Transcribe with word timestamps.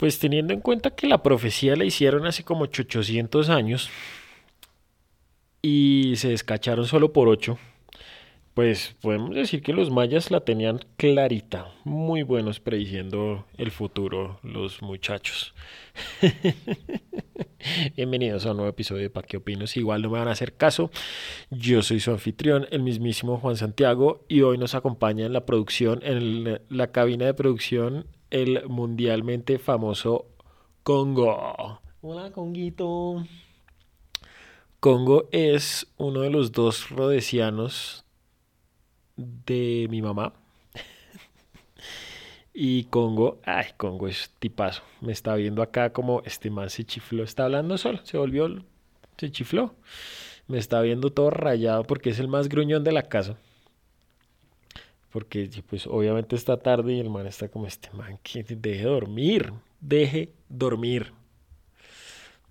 Pues 0.00 0.18
teniendo 0.18 0.54
en 0.54 0.62
cuenta 0.62 0.92
que 0.92 1.06
la 1.06 1.22
profecía 1.22 1.76
la 1.76 1.84
hicieron 1.84 2.26
hace 2.26 2.42
como 2.42 2.62
800 2.62 3.50
años 3.50 3.90
y 5.60 6.14
se 6.16 6.30
descacharon 6.30 6.86
solo 6.86 7.12
por 7.12 7.28
8, 7.28 7.58
pues 8.54 8.96
podemos 9.02 9.34
decir 9.34 9.60
que 9.60 9.74
los 9.74 9.90
mayas 9.90 10.30
la 10.30 10.40
tenían 10.40 10.80
clarita, 10.96 11.70
muy 11.84 12.22
buenos 12.22 12.60
prediciendo 12.60 13.44
el 13.58 13.70
futuro 13.72 14.40
los 14.42 14.80
muchachos. 14.80 15.52
Bienvenidos 17.94 18.46
a 18.46 18.52
un 18.52 18.56
nuevo 18.56 18.70
episodio 18.70 19.02
de 19.02 19.10
Pa' 19.10 19.22
qué 19.22 19.36
opinos. 19.36 19.76
Igual 19.76 20.00
no 20.00 20.08
me 20.08 20.18
van 20.18 20.28
a 20.28 20.32
hacer 20.32 20.54
caso. 20.54 20.90
Yo 21.50 21.82
soy 21.82 22.00
su 22.00 22.10
anfitrión, 22.10 22.66
el 22.70 22.82
mismísimo 22.82 23.36
Juan 23.36 23.58
Santiago, 23.58 24.24
y 24.28 24.40
hoy 24.40 24.56
nos 24.56 24.74
acompaña 24.74 25.26
en 25.26 25.34
la 25.34 25.44
producción, 25.44 26.00
en 26.02 26.58
la 26.70 26.86
cabina 26.90 27.26
de 27.26 27.34
producción, 27.34 28.06
el 28.30 28.66
mundialmente 28.68 29.58
famoso 29.58 30.26
Congo. 30.82 31.80
Hola, 32.00 32.30
Conguito. 32.30 33.26
Congo 34.78 35.28
es 35.30 35.86
uno 35.98 36.22
de 36.22 36.30
los 36.30 36.52
dos 36.52 36.88
rodesianos 36.90 38.04
de 39.16 39.86
mi 39.90 40.00
mamá. 40.00 40.32
y 42.54 42.84
Congo, 42.84 43.40
ay, 43.44 43.66
Congo 43.76 44.08
es 44.08 44.30
tipazo. 44.38 44.82
Me 45.00 45.12
está 45.12 45.34
viendo 45.34 45.60
acá 45.62 45.92
como 45.92 46.22
este 46.24 46.50
man 46.50 46.70
se 46.70 46.84
chifló. 46.84 47.24
Está 47.24 47.44
hablando 47.44 47.76
solo, 47.76 48.00
se 48.04 48.16
volvió, 48.16 48.64
se 49.18 49.30
chifló. 49.30 49.74
Me 50.46 50.58
está 50.58 50.80
viendo 50.80 51.10
todo 51.10 51.30
rayado 51.30 51.84
porque 51.84 52.10
es 52.10 52.18
el 52.18 52.28
más 52.28 52.48
gruñón 52.48 52.82
de 52.82 52.92
la 52.92 53.02
casa 53.02 53.36
porque 55.10 55.50
pues 55.68 55.86
obviamente 55.86 56.36
está 56.36 56.56
tarde 56.56 56.94
y 56.94 57.00
el 57.00 57.10
man 57.10 57.26
está 57.26 57.48
como 57.48 57.66
este 57.66 57.90
man 57.92 58.18
que 58.22 58.42
deje 58.44 58.84
dormir, 58.84 59.52
deje 59.80 60.32
dormir. 60.48 61.12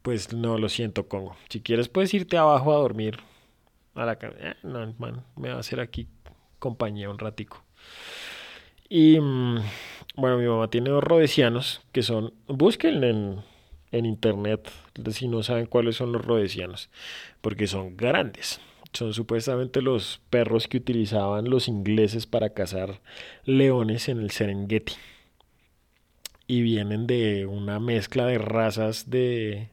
Pues 0.01 0.33
no, 0.33 0.57
lo 0.57 0.69
siento, 0.69 1.07
Congo. 1.07 1.35
Si 1.49 1.61
quieres 1.61 1.89
puedes 1.89 2.13
irte 2.13 2.37
abajo 2.37 2.73
a 2.73 2.77
dormir 2.77 3.19
a 3.95 4.05
la 4.05 4.17
cama. 4.17 4.35
Eh, 4.39 4.55
no, 4.63 4.83
el 4.83 4.93
man 4.97 5.23
me 5.35 5.49
va 5.49 5.55
a 5.55 5.59
hacer 5.59 5.79
aquí 5.79 6.07
compañía 6.57 7.09
un 7.09 7.19
ratico. 7.19 7.63
Y 8.87 9.19
mm, 9.19 9.59
bueno, 10.15 10.37
mi 10.37 10.47
mamá 10.47 10.69
tiene 10.69 10.89
dos 10.89 11.03
rodesianos 11.03 11.81
que 11.91 12.01
son, 12.01 12.33
busquen 12.47 13.03
en, 13.03 13.41
en 13.91 14.05
internet 14.05 14.69
si 15.11 15.27
no 15.27 15.43
saben 15.43 15.65
cuáles 15.65 15.95
son 15.95 16.11
los 16.11 16.25
rodesianos, 16.25 16.89
porque 17.41 17.67
son 17.67 17.95
grandes. 17.95 18.59
Son 18.93 19.13
supuestamente 19.13 19.81
los 19.81 20.21
perros 20.29 20.67
que 20.67 20.77
utilizaban 20.77 21.49
los 21.49 21.67
ingleses 21.67 22.25
para 22.25 22.49
cazar 22.51 23.01
leones 23.45 24.09
en 24.09 24.19
el 24.19 24.31
Serengeti. 24.31 24.93
Y 26.47 26.61
vienen 26.61 27.05
de 27.05 27.45
una 27.45 27.79
mezcla 27.79 28.25
de 28.25 28.39
razas 28.39 29.09
de 29.09 29.69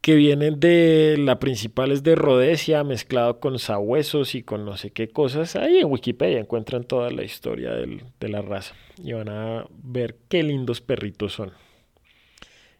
que 0.00 0.14
vienen 0.14 0.60
de 0.60 1.16
la 1.18 1.38
principal 1.38 1.92
es 1.92 2.02
de 2.02 2.14
Rhodesia 2.14 2.84
mezclado 2.84 3.38
con 3.38 3.58
sabuesos 3.58 4.34
y 4.34 4.42
con 4.42 4.64
no 4.64 4.76
sé 4.76 4.90
qué 4.90 5.08
cosas. 5.08 5.56
Ahí 5.56 5.78
en 5.78 5.90
Wikipedia 5.90 6.40
encuentran 6.40 6.84
toda 6.84 7.10
la 7.10 7.22
historia 7.22 7.72
de 7.72 8.28
la 8.28 8.40
raza 8.40 8.74
y 9.02 9.12
van 9.12 9.28
a 9.28 9.66
ver 9.82 10.16
qué 10.28 10.42
lindos 10.42 10.80
perritos 10.80 11.34
son. 11.34 11.52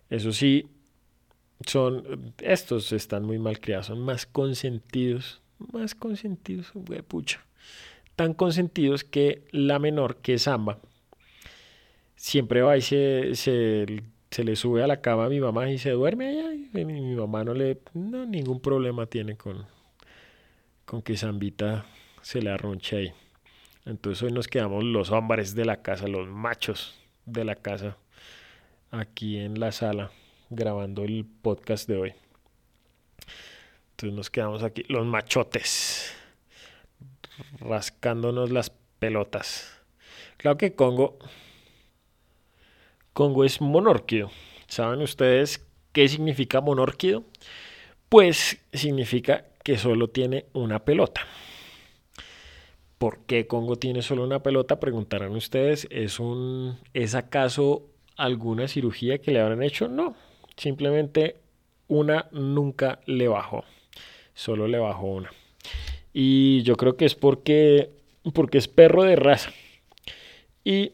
Eso 0.08 0.32
sí, 0.32 0.66
son, 1.66 2.34
estos 2.38 2.92
están 2.92 3.24
muy 3.24 3.38
mal 3.38 3.60
criados, 3.60 3.86
son 3.86 4.00
más 4.00 4.26
consentidos, 4.26 5.40
más 5.72 5.94
consentidos, 5.94 6.70
güey, 6.74 7.02
pucha. 7.02 7.44
Tan 8.16 8.34
consentidos 8.34 9.04
que 9.04 9.44
la 9.50 9.78
menor, 9.78 10.16
que 10.16 10.34
es 10.34 10.42
Samba, 10.42 10.78
siempre 12.16 12.62
va 12.62 12.76
y 12.76 12.82
se, 12.82 13.34
se, 13.34 14.44
le 14.44 14.56
sube 14.56 14.82
a 14.82 14.86
la 14.86 15.00
cama 15.00 15.26
a 15.26 15.28
mi 15.28 15.40
mamá 15.40 15.70
y 15.70 15.78
se 15.78 15.90
duerme 15.90 16.28
allá. 16.28 16.54
Y 16.54 16.84
mi 16.84 17.14
mamá 17.14 17.44
no 17.44 17.54
le, 17.54 17.80
no, 17.94 18.26
ningún 18.26 18.60
problema 18.60 19.06
tiene 19.06 19.36
con, 19.36 19.66
con 20.84 21.02
que 21.02 21.16
Zambita 21.16 21.86
se 22.22 22.42
le 22.42 22.50
arronche 22.50 22.96
ahí. 22.96 23.12
Entonces 23.86 24.22
hoy 24.22 24.32
nos 24.32 24.48
quedamos 24.48 24.84
los 24.84 25.10
hombres 25.10 25.54
de 25.54 25.64
la 25.64 25.82
casa, 25.82 26.06
los 26.06 26.28
machos 26.28 26.94
de 27.24 27.44
la 27.44 27.54
casa, 27.54 27.96
aquí 28.90 29.38
en 29.38 29.58
la 29.58 29.72
sala 29.72 30.10
grabando 30.50 31.04
el 31.04 31.24
podcast 31.24 31.88
de 31.88 31.96
hoy. 31.96 32.14
Entonces 33.92 34.16
nos 34.16 34.30
quedamos 34.30 34.62
aquí, 34.62 34.84
los 34.88 35.06
machotes, 35.06 36.12
rascándonos 37.60 38.50
las 38.50 38.70
pelotas. 38.98 39.80
Claro 40.36 40.58
que 40.58 40.74
Congo, 40.74 41.18
Congo 43.12 43.44
es 43.44 43.60
monórquido. 43.60 44.30
¿Saben 44.66 45.00
ustedes 45.02 45.66
qué 45.92 46.08
significa 46.08 46.60
monórquido? 46.60 47.24
Pues 48.08 48.60
significa 48.72 49.46
que 49.62 49.78
solo 49.78 50.08
tiene 50.08 50.46
una 50.52 50.80
pelota. 50.84 51.20
¿Por 52.98 53.20
qué 53.26 53.46
Congo 53.46 53.76
tiene 53.76 54.02
solo 54.02 54.24
una 54.24 54.42
pelota? 54.42 54.80
Preguntarán 54.80 55.34
ustedes. 55.36 55.86
¿Es, 55.90 56.20
un, 56.20 56.78
¿Es 56.92 57.14
acaso 57.14 57.86
alguna 58.16 58.68
cirugía 58.68 59.18
que 59.18 59.30
le 59.30 59.40
habrán 59.40 59.62
hecho? 59.62 59.88
No, 59.88 60.16
Simplemente 60.60 61.36
una 61.88 62.28
nunca 62.32 63.00
le 63.06 63.28
bajó. 63.28 63.64
Solo 64.34 64.68
le 64.68 64.78
bajó 64.78 65.06
una. 65.06 65.30
Y 66.12 66.60
yo 66.64 66.76
creo 66.76 66.98
que 66.98 67.06
es 67.06 67.14
porque, 67.14 67.88
porque 68.34 68.58
es 68.58 68.68
perro 68.68 69.04
de 69.04 69.16
raza. 69.16 69.52
Y, 70.62 70.92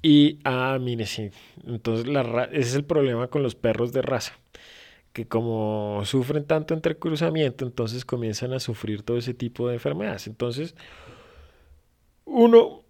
y 0.00 0.38
ah, 0.44 0.78
mire, 0.80 1.04
sí. 1.04 1.32
Entonces 1.66 2.06
la, 2.06 2.44
ese 2.44 2.60
es 2.60 2.74
el 2.76 2.86
problema 2.86 3.28
con 3.28 3.42
los 3.42 3.56
perros 3.56 3.92
de 3.92 4.00
raza. 4.00 4.32
Que 5.12 5.28
como 5.28 6.00
sufren 6.06 6.46
tanto 6.46 6.72
entre 6.72 6.96
cruzamiento, 6.96 7.66
entonces 7.66 8.06
comienzan 8.06 8.54
a 8.54 8.58
sufrir 8.58 9.02
todo 9.02 9.18
ese 9.18 9.34
tipo 9.34 9.68
de 9.68 9.74
enfermedades. 9.74 10.28
Entonces, 10.28 10.74
uno 12.24 12.83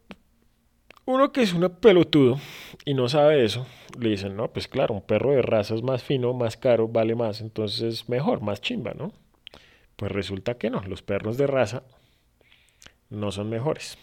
uno 1.07 1.33
que 1.33 1.43
es 1.43 1.53
un 1.53 1.69
pelotudo 1.81 2.39
y 2.85 2.95
no 2.95 3.09
sabe 3.09 3.45
eso, 3.45 3.67
le 3.99 4.11
dicen, 4.11 4.37
no, 4.37 4.53
pues 4.53 4.69
claro, 4.69 4.95
un 4.95 5.03
perro 5.03 5.33
de 5.33 5.43
raza 5.43 5.75
es 5.75 5.83
más 5.83 6.03
fino, 6.03 6.33
más 6.33 6.57
caro, 6.57 6.89
vale 6.89 7.15
más, 7.15 7.41
entonces 7.41 7.83
es 7.83 8.09
mejor, 8.09 8.41
más 8.41 8.61
chimba, 8.61 8.95
¿no? 8.95 9.13
Pues 9.97 10.11
resulta 10.13 10.57
que 10.57 10.71
no, 10.71 10.83
los 10.83 11.03
perros 11.03 11.37
de 11.37 11.47
raza 11.47 11.85
no 13.11 13.31
son 13.31 13.49
mejores, 13.51 13.99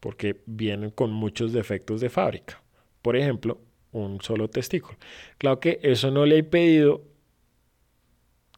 porque 0.00 0.42
vienen 0.46 0.90
con 0.90 1.12
muchos 1.12 1.52
defectos 1.52 2.00
de 2.00 2.10
fábrica. 2.10 2.62
Por 3.02 3.16
ejemplo, 3.16 3.60
un 3.92 4.20
solo 4.20 4.48
testículo. 4.48 4.98
Claro 5.38 5.60
que 5.60 5.78
eso 5.82 6.10
no 6.10 6.26
le 6.26 6.36
ha 6.36 6.38
impedido, 6.38 7.02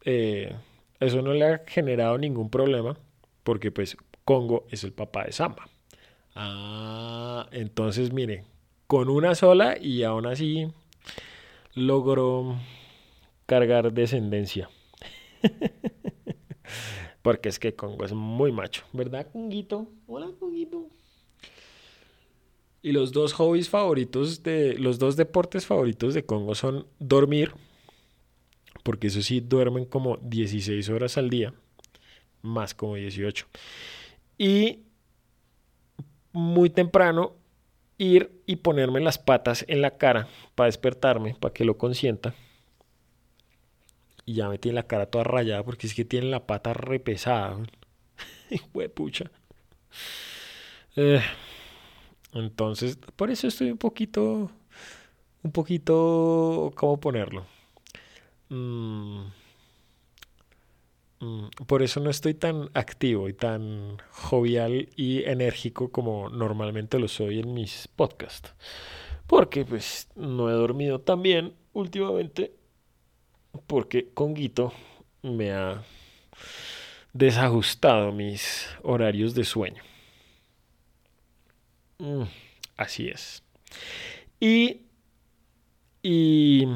eh, 0.05 0.55
eso 1.01 1.23
no 1.23 1.35
le 1.35 1.45
ha 1.45 1.59
generado 1.67 2.17
ningún 2.17 2.51
problema, 2.51 2.99
porque 3.43 3.71
pues 3.71 3.97
Congo 4.25 4.67
es 4.71 4.85
el 4.85 4.93
papá 4.93 5.25
de 5.25 5.33
Samba. 5.33 5.69
Ah, 6.41 7.49
entonces 7.51 8.13
mire, 8.13 8.45
con 8.87 9.09
una 9.09 9.35
sola 9.35 9.77
y 9.77 10.05
aún 10.05 10.25
así 10.25 10.69
logró 11.75 12.57
cargar 13.47 13.93
descendencia. 13.93 14.71
Porque 17.23 17.49
es 17.49 17.59
que 17.59 17.75
Congo 17.75 18.05
es 18.05 18.13
muy 18.13 18.53
macho, 18.53 18.85
¿verdad, 18.93 19.27
Conguito? 19.33 19.89
Hola, 20.07 20.31
Conguito. 20.39 20.87
Y 22.83 22.93
los 22.93 23.11
dos 23.11 23.33
hobbies 23.33 23.69
favoritos 23.69 24.45
de 24.45 24.79
los 24.79 25.01
dos 25.01 25.17
deportes 25.17 25.67
favoritos 25.67 26.15
de 26.15 26.25
Congo 26.25 26.55
son 26.55 26.87
dormir, 27.01 27.51
porque 28.85 29.09
eso 29.09 29.23
sí 29.23 29.41
duermen 29.41 29.87
como 29.87 30.19
16 30.19 30.89
horas 30.91 31.19
al 31.19 31.31
día, 31.31 31.53
más 32.43 32.75
como 32.75 32.95
18. 32.95 33.45
Y 34.39 34.85
muy 36.39 36.71
temprano 36.71 37.33
ir 37.99 38.43
y 38.47 38.57
ponerme 38.57 39.01
las 39.01 39.19
patas 39.19 39.65
en 39.69 39.83
la 39.83 39.99
cara 39.99 40.29
para 40.55 40.67
despertarme, 40.67 41.35
para 41.35 41.53
que 41.53 41.65
lo 41.65 41.77
consienta. 41.77 42.35
Y 44.25 44.35
ya 44.35 44.49
me 44.49 44.59
tiene 44.59 44.77
la 44.77 44.87
cara 44.87 45.07
toda 45.07 45.25
rayada 45.25 45.65
porque 45.65 45.87
es 45.87 45.95
que 45.95 46.05
tiene 46.05 46.29
la 46.29 46.47
pata 46.47 46.73
repesada. 46.75 47.57
pucha. 48.95 49.31
Eh, 50.97 51.23
entonces, 52.33 52.99
por 53.17 53.31
eso 53.31 53.49
estoy 53.49 53.71
un 53.71 53.79
poquito, 53.79 54.51
un 55.43 55.53
poquito, 55.53 56.73
¿cómo 56.77 57.01
ponerlo? 57.01 57.47
Mm, 58.51 59.23
Mm, 59.23 59.48
por 61.67 61.83
eso 61.83 62.01
no 62.01 62.11
estoy 62.11 62.35
tan 62.35 62.71
activo 62.75 63.29
y 63.29 63.35
tan 63.35 63.99
jovial 64.11 64.89
y 64.97 65.25
enérgico 65.25 65.91
como 65.91 66.29
normalmente 66.31 66.99
lo 66.99 67.09
soy 67.09 67.41
en 67.41 67.55
mis 67.55 67.89
podcasts. 67.89 68.55
Porque 69.27 69.65
pues 69.65 70.09
no 70.17 70.51
he 70.51 70.53
dormido 70.55 71.01
tan 71.01 71.23
bien 71.23 71.55
últimamente 71.73 72.55
porque 73.67 74.11
Conguito 74.15 74.73
me 75.23 75.53
ha 75.53 75.83
desajustado 77.13 78.13
mis 78.13 78.69
horarios 78.83 79.35
de 79.35 79.45
sueño. 79.45 79.83
Mm, 81.99 82.25
así 82.77 83.09
es. 83.09 83.43
Y 84.41 84.87
Y 86.03 86.67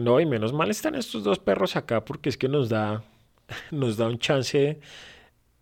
no, 0.00 0.20
y 0.20 0.26
menos 0.26 0.52
mal 0.52 0.70
están 0.70 0.94
estos 0.94 1.24
dos 1.24 1.38
perros 1.38 1.76
acá 1.76 2.04
porque 2.04 2.28
es 2.28 2.36
que 2.38 2.48
nos 2.48 2.68
da, 2.68 3.04
nos 3.70 3.96
da 3.96 4.06
un 4.06 4.18
chance 4.18 4.80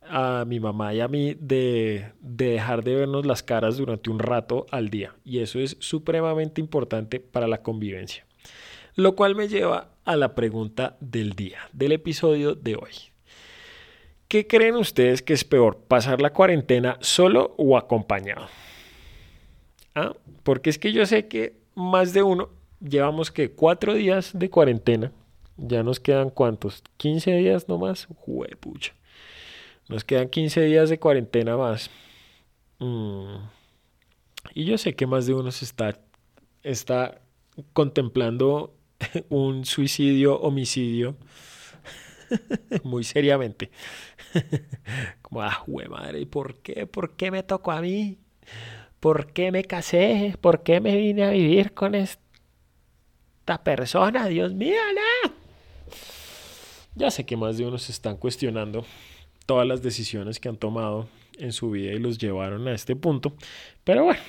a 0.02 0.44
mi 0.46 0.60
mamá 0.60 0.94
y 0.94 1.00
a 1.00 1.08
mí 1.08 1.34
de, 1.34 2.12
de, 2.20 2.52
dejar 2.52 2.84
de 2.84 2.94
vernos 2.94 3.26
las 3.26 3.42
caras 3.42 3.76
durante 3.76 4.10
un 4.10 4.18
rato 4.18 4.66
al 4.70 4.88
día. 4.88 5.14
Y 5.24 5.40
eso 5.40 5.58
es 5.58 5.76
supremamente 5.80 6.60
importante 6.60 7.20
para 7.20 7.48
la 7.48 7.62
convivencia. 7.62 8.24
Lo 8.94 9.14
cual 9.16 9.34
me 9.34 9.48
lleva 9.48 9.90
a 10.04 10.16
la 10.16 10.34
pregunta 10.34 10.96
del 11.00 11.32
día, 11.32 11.68
del 11.72 11.92
episodio 11.92 12.54
de 12.54 12.76
hoy. 12.76 12.92
¿Qué 14.28 14.46
creen 14.46 14.76
ustedes 14.76 15.22
que 15.22 15.34
es 15.34 15.44
peor, 15.44 15.78
pasar 15.86 16.20
la 16.20 16.32
cuarentena 16.32 16.96
solo 17.00 17.54
o 17.58 17.76
acompañado? 17.76 18.46
¿Ah? 19.94 20.14
Porque 20.42 20.70
es 20.70 20.78
que 20.78 20.92
yo 20.92 21.06
sé 21.06 21.28
que 21.28 21.56
más 21.74 22.12
de 22.12 22.22
uno, 22.22 22.48
llevamos 22.80 23.30
que 23.30 23.52
cuatro 23.52 23.94
días 23.94 24.30
de 24.36 24.50
cuarentena, 24.50 25.12
ya 25.56 25.82
nos 25.82 26.00
quedan 26.00 26.30
cuántos, 26.30 26.82
15 26.96 27.36
días 27.36 27.68
nomás, 27.68 28.08
pucha. 28.60 28.92
Nos 29.88 30.04
quedan 30.04 30.28
15 30.28 30.62
días 30.62 30.90
de 30.90 30.98
cuarentena 30.98 31.56
más. 31.56 31.90
Mm. 32.78 33.36
Y 34.54 34.64
yo 34.64 34.78
sé 34.78 34.94
que 34.94 35.06
más 35.06 35.26
de 35.26 35.34
uno 35.34 35.50
se 35.50 35.64
está, 35.64 35.98
está 36.62 37.20
contemplando 37.72 38.74
un 39.28 39.64
suicidio, 39.64 40.40
homicidio, 40.40 41.16
muy 42.82 43.04
seriamente. 43.04 43.70
Como, 45.22 45.42
ah, 45.42 45.62
hue 45.66 45.88
madre, 45.88 46.26
¿por 46.26 46.56
qué? 46.56 46.86
¿Por 46.86 47.16
qué 47.16 47.30
me 47.30 47.42
tocó 47.42 47.72
a 47.72 47.80
mí? 47.80 48.18
¿Por 49.00 49.32
qué 49.32 49.52
me 49.52 49.64
casé? 49.64 50.36
¿Por 50.40 50.62
qué 50.62 50.80
me 50.80 50.96
vine 50.96 51.24
a 51.24 51.30
vivir 51.30 51.74
con 51.74 51.94
esta 51.94 52.22
persona? 53.62 54.26
Dios 54.26 54.54
mío, 54.54 54.80
no. 54.94 55.35
Ya 56.96 57.10
sé 57.10 57.24
que 57.24 57.36
más 57.36 57.58
de 57.58 57.66
uno 57.66 57.78
se 57.78 57.92
están 57.92 58.16
cuestionando 58.16 58.84
todas 59.44 59.66
las 59.66 59.82
decisiones 59.82 60.40
que 60.40 60.48
han 60.48 60.56
tomado 60.56 61.08
en 61.38 61.52
su 61.52 61.70
vida 61.70 61.92
y 61.92 61.98
los 61.98 62.18
llevaron 62.18 62.66
a 62.66 62.74
este 62.74 62.96
punto. 62.96 63.34
Pero 63.84 64.04
bueno. 64.04 64.20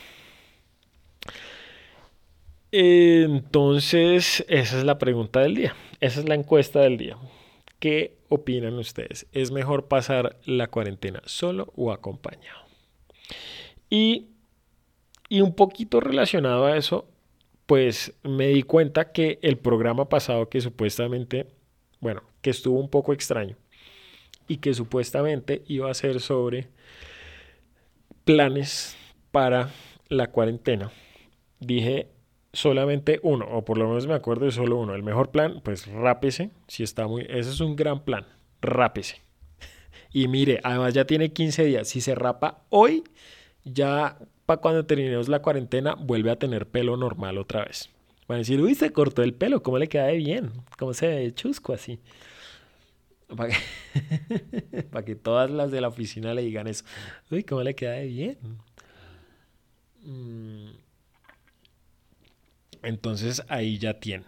Entonces, 2.72 4.46
esa 4.50 4.78
es 4.78 4.84
la 4.84 5.00
pregunta 5.00 5.40
del 5.40 5.56
día. 5.56 5.76
Esa 6.02 6.20
es 6.20 6.28
la 6.28 6.36
encuesta 6.36 6.82
del 6.82 6.98
día. 6.98 7.18
¿Qué 7.80 8.18
opinan 8.30 8.74
ustedes? 8.76 9.28
¿Es 9.32 9.52
mejor 9.52 9.88
pasar 9.88 10.38
la 10.46 10.68
cuarentena 10.68 11.22
solo 11.26 11.72
o 11.76 11.92
acompañado? 11.92 12.66
Y, 13.90 14.28
y 15.30 15.40
un 15.40 15.56
poquito 15.56 16.02
relacionado 16.02 16.66
a 16.66 16.76
eso, 16.76 17.08
pues 17.66 18.14
me 18.24 18.48
di 18.48 18.64
cuenta 18.64 19.12
que 19.12 19.40
el 19.42 19.58
programa 19.58 20.10
pasado 20.10 20.50
que 20.50 20.60
supuestamente, 20.60 21.48
bueno, 22.00 22.24
que 22.42 22.50
estuvo 22.50 22.80
un 22.80 22.90
poco 22.90 23.14
extraño, 23.14 23.58
y 24.48 24.58
que 24.58 24.74
supuestamente 24.74 25.64
iba 25.68 25.92
a 25.92 25.94
ser 25.94 26.20
sobre 26.20 26.70
planes 28.24 28.96
para 29.32 29.70
la 30.10 30.32
cuarentena. 30.32 30.92
Dije 31.60 32.08
solamente 32.54 33.20
uno, 33.24 33.46
o 33.46 33.66
por 33.66 33.78
lo 33.78 33.88
menos 33.88 34.08
me 34.08 34.14
acuerdo 34.14 34.46
de 34.46 34.52
solo 34.52 34.78
uno. 34.78 34.96
El 34.96 35.04
mejor 35.04 35.32
plan, 35.32 35.62
pues 35.64 35.88
rápese, 35.88 36.52
si 36.68 36.84
está 36.84 37.08
muy, 37.08 37.24
ese 37.24 37.50
es 37.50 37.60
un 37.60 37.76
gran 37.76 38.04
plan, 38.04 38.26
rápese. 38.62 39.22
Y 40.12 40.28
mire, 40.28 40.60
además 40.64 40.94
ya 40.94 41.06
tiene 41.06 41.34
15 41.34 41.66
días, 41.66 41.88
si 41.88 42.02
se 42.02 42.16
rapa 42.16 42.64
hoy, 42.70 43.04
ya 43.64 44.18
para 44.46 44.62
cuando 44.62 44.86
terminemos 44.86 45.28
la 45.28 45.42
cuarentena 45.42 45.96
vuelve 45.96 46.32
a 46.32 46.40
tener 46.40 46.68
pelo 46.68 46.96
normal 46.96 47.38
otra 47.38 47.66
vez. 47.66 47.90
Van 48.28 48.36
a 48.36 48.40
decir, 48.40 48.60
uy, 48.60 48.76
se 48.76 48.92
cortó 48.92 49.24
el 49.24 49.34
pelo, 49.34 49.64
¿cómo 49.64 49.78
le 49.78 49.88
queda 49.88 50.06
de 50.06 50.18
bien? 50.18 50.52
¿Cómo 50.78 50.94
se 50.94 51.08
ve 51.08 51.34
chusco 51.34 51.74
así? 51.74 52.00
Para 53.36 53.54
que, 55.06 55.16
todas 55.16 55.50
las 55.50 55.72
de 55.72 55.82
la 55.82 55.88
oficina 55.90 56.34
le 56.34 56.42
digan 56.42 56.68
eso. 56.68 56.86
Uy, 57.30 57.44
¿cómo 57.44 57.64
le 57.64 57.76
queda 57.76 57.94
de 57.94 58.08
bien? 58.08 58.38
Mm. 60.04 60.72
Entonces 62.84 63.44
ahí 63.50 63.78
ya 63.78 64.00
tienen. 64.00 64.28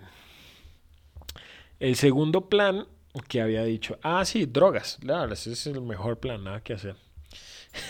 El 1.80 1.95
segundo 1.95 2.50
plan 2.50 2.88
que 3.28 3.42
había 3.42 3.63
dicho, 3.63 3.98
ah, 4.04 4.24
sí, 4.25 4.45
drogas. 4.45 4.98
Claro, 5.00 5.34
ese 5.34 5.54
es 5.54 5.68
el 5.68 5.81
mejor 5.81 6.19
plan, 6.19 6.44
nada 6.44 6.62
que 6.62 6.74
hacer. 6.74 6.95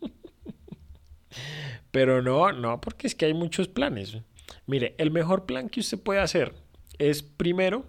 Pero 1.91 2.21
no, 2.21 2.51
no, 2.51 2.81
porque 2.81 3.07
es 3.07 3.15
que 3.15 3.25
hay 3.25 3.33
muchos 3.33 3.67
planes. 3.69 4.17
Mire, 4.67 4.95
el 4.97 5.11
mejor 5.11 5.45
plan 5.45 5.69
que 5.69 5.79
usted 5.79 5.99
puede 5.99 6.19
hacer 6.19 6.53
es 6.97 7.21
primero 7.21 7.85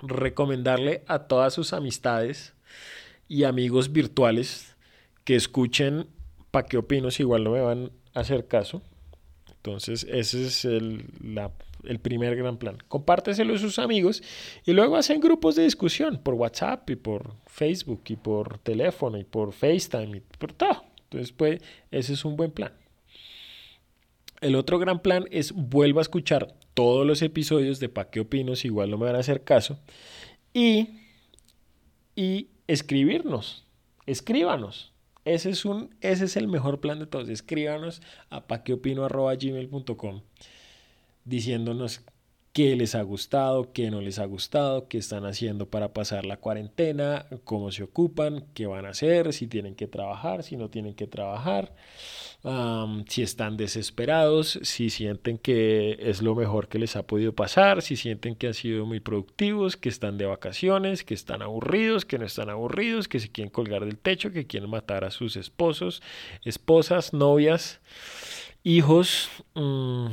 recomendarle 0.00 1.02
a 1.06 1.20
todas 1.20 1.54
sus 1.54 1.72
amistades 1.72 2.54
y 3.28 3.44
amigos 3.44 3.92
virtuales 3.92 4.76
que 5.24 5.36
escuchen 5.36 6.06
para 6.50 6.66
qué 6.66 6.76
opino 6.76 7.10
si 7.10 7.22
igual 7.22 7.44
no 7.44 7.52
me 7.52 7.60
van 7.60 7.90
a 8.12 8.20
hacer 8.20 8.46
caso. 8.46 8.82
Entonces, 9.56 10.06
ese 10.10 10.46
es 10.46 10.64
el, 10.66 11.06
el 11.84 11.98
primer 11.98 12.36
gran 12.36 12.58
plan. 12.58 12.76
Compárteselo 12.88 13.54
a 13.54 13.58
sus 13.58 13.78
amigos 13.78 14.22
y 14.66 14.72
luego 14.72 14.96
hacen 14.96 15.20
grupos 15.20 15.56
de 15.56 15.64
discusión 15.64 16.20
por 16.22 16.34
WhatsApp 16.34 16.88
y 16.90 16.96
por 16.96 17.34
Facebook 17.46 18.02
y 18.08 18.16
por 18.16 18.58
teléfono 18.58 19.16
y 19.18 19.24
por 19.24 19.52
FaceTime 19.52 20.18
y 20.18 20.20
por 20.20 20.52
todo. 20.52 20.84
Entonces, 21.04 21.32
pues, 21.32 21.62
ese 21.90 22.12
es 22.12 22.24
un 22.26 22.36
buen 22.36 22.50
plan. 22.50 22.72
El 24.44 24.56
otro 24.56 24.78
gran 24.78 25.00
plan 25.00 25.24
es 25.30 25.52
vuelva 25.52 26.02
a 26.02 26.02
escuchar 26.02 26.54
todos 26.74 27.06
los 27.06 27.22
episodios 27.22 27.80
de 27.80 27.88
Pa' 27.88 28.10
qué 28.10 28.20
opino 28.20 28.56
si 28.56 28.68
igual 28.68 28.90
no 28.90 28.98
me 28.98 29.06
van 29.06 29.16
a 29.16 29.20
hacer 29.20 29.42
caso 29.42 29.78
y, 30.52 31.00
y 32.14 32.48
escribirnos, 32.66 33.66
escríbanos. 34.04 34.92
Ese 35.24 35.48
es, 35.48 35.64
un, 35.64 35.94
ese 36.02 36.26
es 36.26 36.36
el 36.36 36.46
mejor 36.46 36.80
plan 36.80 36.98
de 36.98 37.06
todos. 37.06 37.30
Escríbanos 37.30 38.02
a 38.28 38.46
paqueopino.gmail.com 38.46 40.20
diciéndonos 41.24 42.02
qué 42.54 42.74
les 42.76 42.94
ha 42.94 43.02
gustado, 43.02 43.74
qué 43.74 43.90
no 43.90 44.00
les 44.00 44.18
ha 44.18 44.24
gustado, 44.24 44.88
qué 44.88 44.96
están 44.96 45.26
haciendo 45.26 45.68
para 45.68 45.92
pasar 45.92 46.24
la 46.24 46.38
cuarentena, 46.38 47.26
cómo 47.44 47.70
se 47.70 47.82
ocupan, 47.82 48.46
qué 48.54 48.66
van 48.66 48.86
a 48.86 48.90
hacer, 48.90 49.34
si 49.34 49.46
tienen 49.46 49.74
que 49.74 49.86
trabajar, 49.86 50.42
si 50.42 50.56
no 50.56 50.70
tienen 50.70 50.94
que 50.94 51.06
trabajar 51.06 51.74
si 53.08 53.22
están 53.22 53.56
desesperados, 53.56 54.58
si 54.62 54.90
sienten 54.90 55.38
que 55.38 55.96
es 55.98 56.20
lo 56.20 56.34
mejor 56.34 56.68
que 56.68 56.78
les 56.78 56.94
ha 56.94 57.02
podido 57.06 57.34
pasar, 57.34 57.80
si 57.80 57.96
sienten 57.96 58.34
que 58.34 58.48
han 58.48 58.54
sido 58.54 58.84
muy 58.84 59.00
productivos, 59.00 59.78
que 59.78 59.88
están 59.88 60.18
de 60.18 60.26
vacaciones, 60.26 61.04
que 61.04 61.14
están 61.14 61.40
aburridos, 61.40 62.04
que 62.04 62.18
no 62.18 62.26
están 62.26 62.50
aburridos, 62.50 63.08
que 63.08 63.18
se 63.18 63.30
quieren 63.30 63.50
colgar 63.50 63.86
del 63.86 63.96
techo, 63.96 64.30
que 64.30 64.46
quieren 64.46 64.68
matar 64.68 65.04
a 65.04 65.10
sus 65.10 65.36
esposos, 65.36 66.02
esposas, 66.44 67.14
novias, 67.14 67.80
hijos. 68.62 69.30
Mm, 69.54 70.08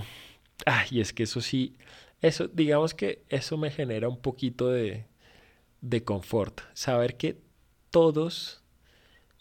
y 0.89 1.01
es 1.01 1.11
que 1.11 1.23
eso 1.23 1.41
sí, 1.41 1.75
eso, 2.21 2.47
digamos 2.47 2.93
que 2.93 3.23
eso 3.29 3.57
me 3.57 3.71
genera 3.71 4.07
un 4.07 4.19
poquito 4.19 4.69
de, 4.69 5.05
de 5.81 6.03
confort. 6.03 6.61
Saber 6.73 7.17
que 7.17 7.41
todos 7.89 8.63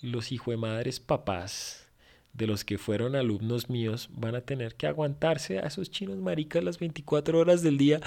los 0.01 0.33
hijos 0.33 0.53
de 0.53 0.57
madres 0.57 1.01
papás 1.01 1.89
de 2.33 2.47
los 2.47 2.65
que 2.65 2.79
fueron 2.79 3.17
alumnos 3.17 3.69
míos 3.69 4.09
van 4.13 4.35
a 4.35 4.41
tener 4.41 4.77
que 4.77 4.87
aguantarse 4.87 5.59
a 5.59 5.67
esos 5.67 5.91
chinos 5.91 6.19
maricas 6.19 6.63
las 6.63 6.79
24 6.79 7.39
horas 7.39 7.63
del 7.63 7.77
día 7.77 8.01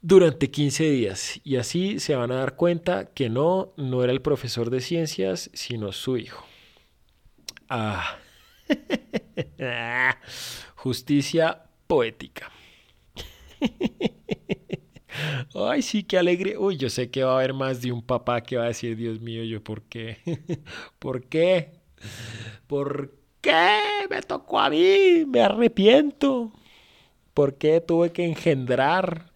durante 0.00 0.50
15 0.50 0.90
días. 0.90 1.40
Y 1.44 1.56
así 1.56 2.00
se 2.00 2.14
van 2.14 2.32
a 2.32 2.36
dar 2.36 2.56
cuenta 2.56 3.06
que 3.06 3.28
no, 3.28 3.72
no 3.76 4.02
era 4.04 4.12
el 4.12 4.22
profesor 4.22 4.70
de 4.70 4.80
ciencias, 4.80 5.50
sino 5.54 5.92
su 5.92 6.16
hijo. 6.16 6.46
Ah. 7.68 8.18
Justicia 10.76 11.64
poética. 11.86 12.50
Ay, 15.54 15.82
sí, 15.82 16.02
qué 16.04 16.18
alegre. 16.18 16.56
Uy, 16.56 16.76
yo 16.76 16.88
sé 16.90 17.10
que 17.10 17.22
va 17.24 17.32
a 17.32 17.36
haber 17.36 17.54
más 17.54 17.82
de 17.82 17.92
un 17.92 18.02
papá 18.02 18.40
que 18.42 18.56
va 18.56 18.64
a 18.64 18.68
decir, 18.68 18.96
Dios 18.96 19.20
mío, 19.20 19.44
yo, 19.44 19.62
¿por 19.62 19.82
qué? 19.82 20.18
¿Por 20.98 21.24
qué? 21.24 21.72
¿Por 22.66 23.14
qué? 23.40 23.78
me 24.10 24.22
tocó 24.22 24.60
a 24.60 24.70
mí? 24.70 25.24
Me 25.26 25.40
arrepiento. 25.40 26.52
¿Por 27.34 27.56
qué 27.58 27.80
tuve 27.80 28.12
que 28.12 28.24
engendrar 28.26 29.32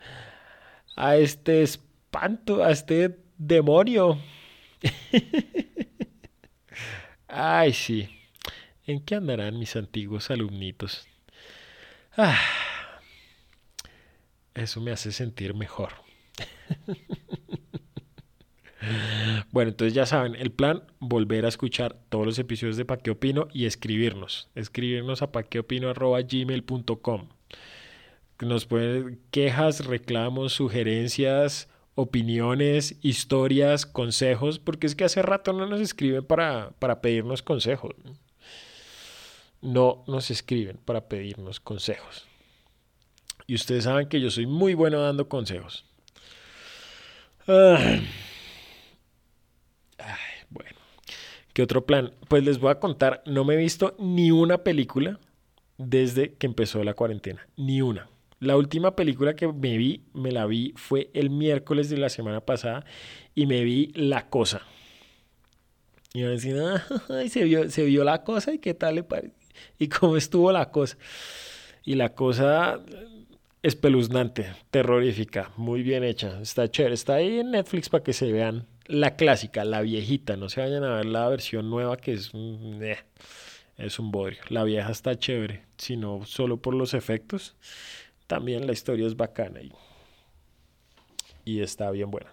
a 0.96 1.16
este 1.16 1.62
espanto, 1.62 2.64
a 2.64 2.70
este 2.70 3.18
demonio? 3.38 4.18
Ay, 7.28 7.72
sí. 7.72 8.08
¿En 8.86 9.00
qué 9.00 9.16
andarán 9.16 9.58
mis 9.58 9.76
antiguos 9.76 10.30
alumnitos? 10.30 11.06
Ah, 12.16 12.38
eso 14.56 14.80
me 14.80 14.90
hace 14.90 15.12
sentir 15.12 15.54
mejor. 15.54 15.92
Bueno, 19.50 19.70
entonces 19.70 19.94
ya 19.94 20.06
saben, 20.06 20.34
el 20.36 20.52
plan, 20.52 20.84
volver 20.98 21.44
a 21.44 21.48
escuchar 21.48 21.96
todos 22.08 22.26
los 22.26 22.38
episodios 22.38 22.76
de 22.76 22.84
Pa' 22.84 22.98
Opino 23.10 23.48
y 23.52 23.66
escribirnos. 23.66 24.48
Escribirnos 24.54 25.22
a 25.22 25.32
paqueopino.gmail.com 25.32 27.28
Nos 28.40 28.66
pueden 28.66 29.18
quejas, 29.30 29.86
reclamos, 29.86 30.52
sugerencias, 30.52 31.68
opiniones, 31.94 32.96
historias, 33.02 33.86
consejos, 33.86 34.58
porque 34.58 34.86
es 34.86 34.94
que 34.94 35.04
hace 35.04 35.22
rato 35.22 35.52
no 35.52 35.66
nos 35.66 35.80
escriben 35.80 36.24
para, 36.24 36.70
para 36.78 37.00
pedirnos 37.00 37.42
consejos. 37.42 37.94
No 39.62 40.04
nos 40.06 40.30
escriben 40.30 40.78
para 40.84 41.08
pedirnos 41.08 41.58
consejos. 41.60 42.26
Y 43.46 43.54
ustedes 43.54 43.84
saben 43.84 44.08
que 44.08 44.20
yo 44.20 44.30
soy 44.30 44.46
muy 44.46 44.74
bueno 44.74 45.00
dando 45.00 45.28
consejos. 45.28 45.84
Ay, 47.46 48.08
bueno. 50.50 50.78
¿Qué 51.52 51.62
otro 51.62 51.86
plan? 51.86 52.12
Pues 52.28 52.44
les 52.44 52.58
voy 52.58 52.70
a 52.70 52.80
contar, 52.80 53.22
no 53.26 53.44
me 53.44 53.54
he 53.54 53.58
visto 53.58 53.94
ni 53.98 54.30
una 54.30 54.58
película 54.58 55.20
desde 55.78 56.34
que 56.34 56.46
empezó 56.46 56.82
la 56.82 56.94
cuarentena. 56.94 57.46
Ni 57.56 57.82
una. 57.82 58.08
La 58.40 58.56
última 58.56 58.96
película 58.96 59.34
que 59.34 59.48
me 59.48 59.78
vi, 59.78 60.02
me 60.12 60.30
la 60.32 60.44
vi, 60.46 60.74
fue 60.76 61.10
el 61.14 61.30
miércoles 61.30 61.88
de 61.88 61.96
la 61.96 62.08
semana 62.08 62.40
pasada 62.40 62.84
y 63.34 63.46
me 63.46 63.64
vi 63.64 63.92
La 63.94 64.28
Cosa. 64.28 64.62
Y 66.12 66.22
me 66.22 66.28
decían, 66.28 66.82
ay, 67.08 67.28
se 67.28 67.44
vio, 67.44 68.04
la 68.04 68.24
cosa 68.24 68.52
y 68.52 68.58
qué 68.58 68.74
tal 68.74 68.96
le. 68.96 69.04
Y 69.78 69.88
cómo 69.88 70.16
estuvo 70.16 70.50
la 70.52 70.70
cosa. 70.70 70.98
Y 71.84 71.94
la 71.94 72.14
cosa 72.14 72.80
espeluznante, 73.66 74.54
terrorífica, 74.70 75.50
muy 75.56 75.82
bien 75.82 76.04
hecha, 76.04 76.40
está 76.40 76.70
chévere, 76.70 76.94
está 76.94 77.14
ahí 77.14 77.40
en 77.40 77.50
Netflix 77.50 77.88
para 77.88 78.04
que 78.04 78.12
se 78.12 78.30
vean 78.30 78.68
la 78.86 79.16
clásica, 79.16 79.64
la 79.64 79.80
viejita, 79.80 80.36
no 80.36 80.48
se 80.48 80.60
vayan 80.60 80.84
a 80.84 80.94
ver 80.94 81.06
la 81.06 81.28
versión 81.28 81.68
nueva 81.68 81.96
que 81.96 82.12
es, 82.12 82.30
eh, 82.32 82.98
es 83.76 83.98
un 83.98 84.12
bodrio, 84.12 84.38
la 84.50 84.62
vieja 84.62 84.92
está 84.92 85.18
chévere, 85.18 85.64
sino 85.78 86.24
solo 86.26 86.58
por 86.58 86.74
los 86.74 86.94
efectos, 86.94 87.56
también 88.28 88.68
la 88.68 88.72
historia 88.72 89.04
es 89.04 89.16
bacana 89.16 89.60
y, 89.60 89.72
y 91.44 91.60
está 91.60 91.90
bien 91.90 92.12
buena. 92.12 92.32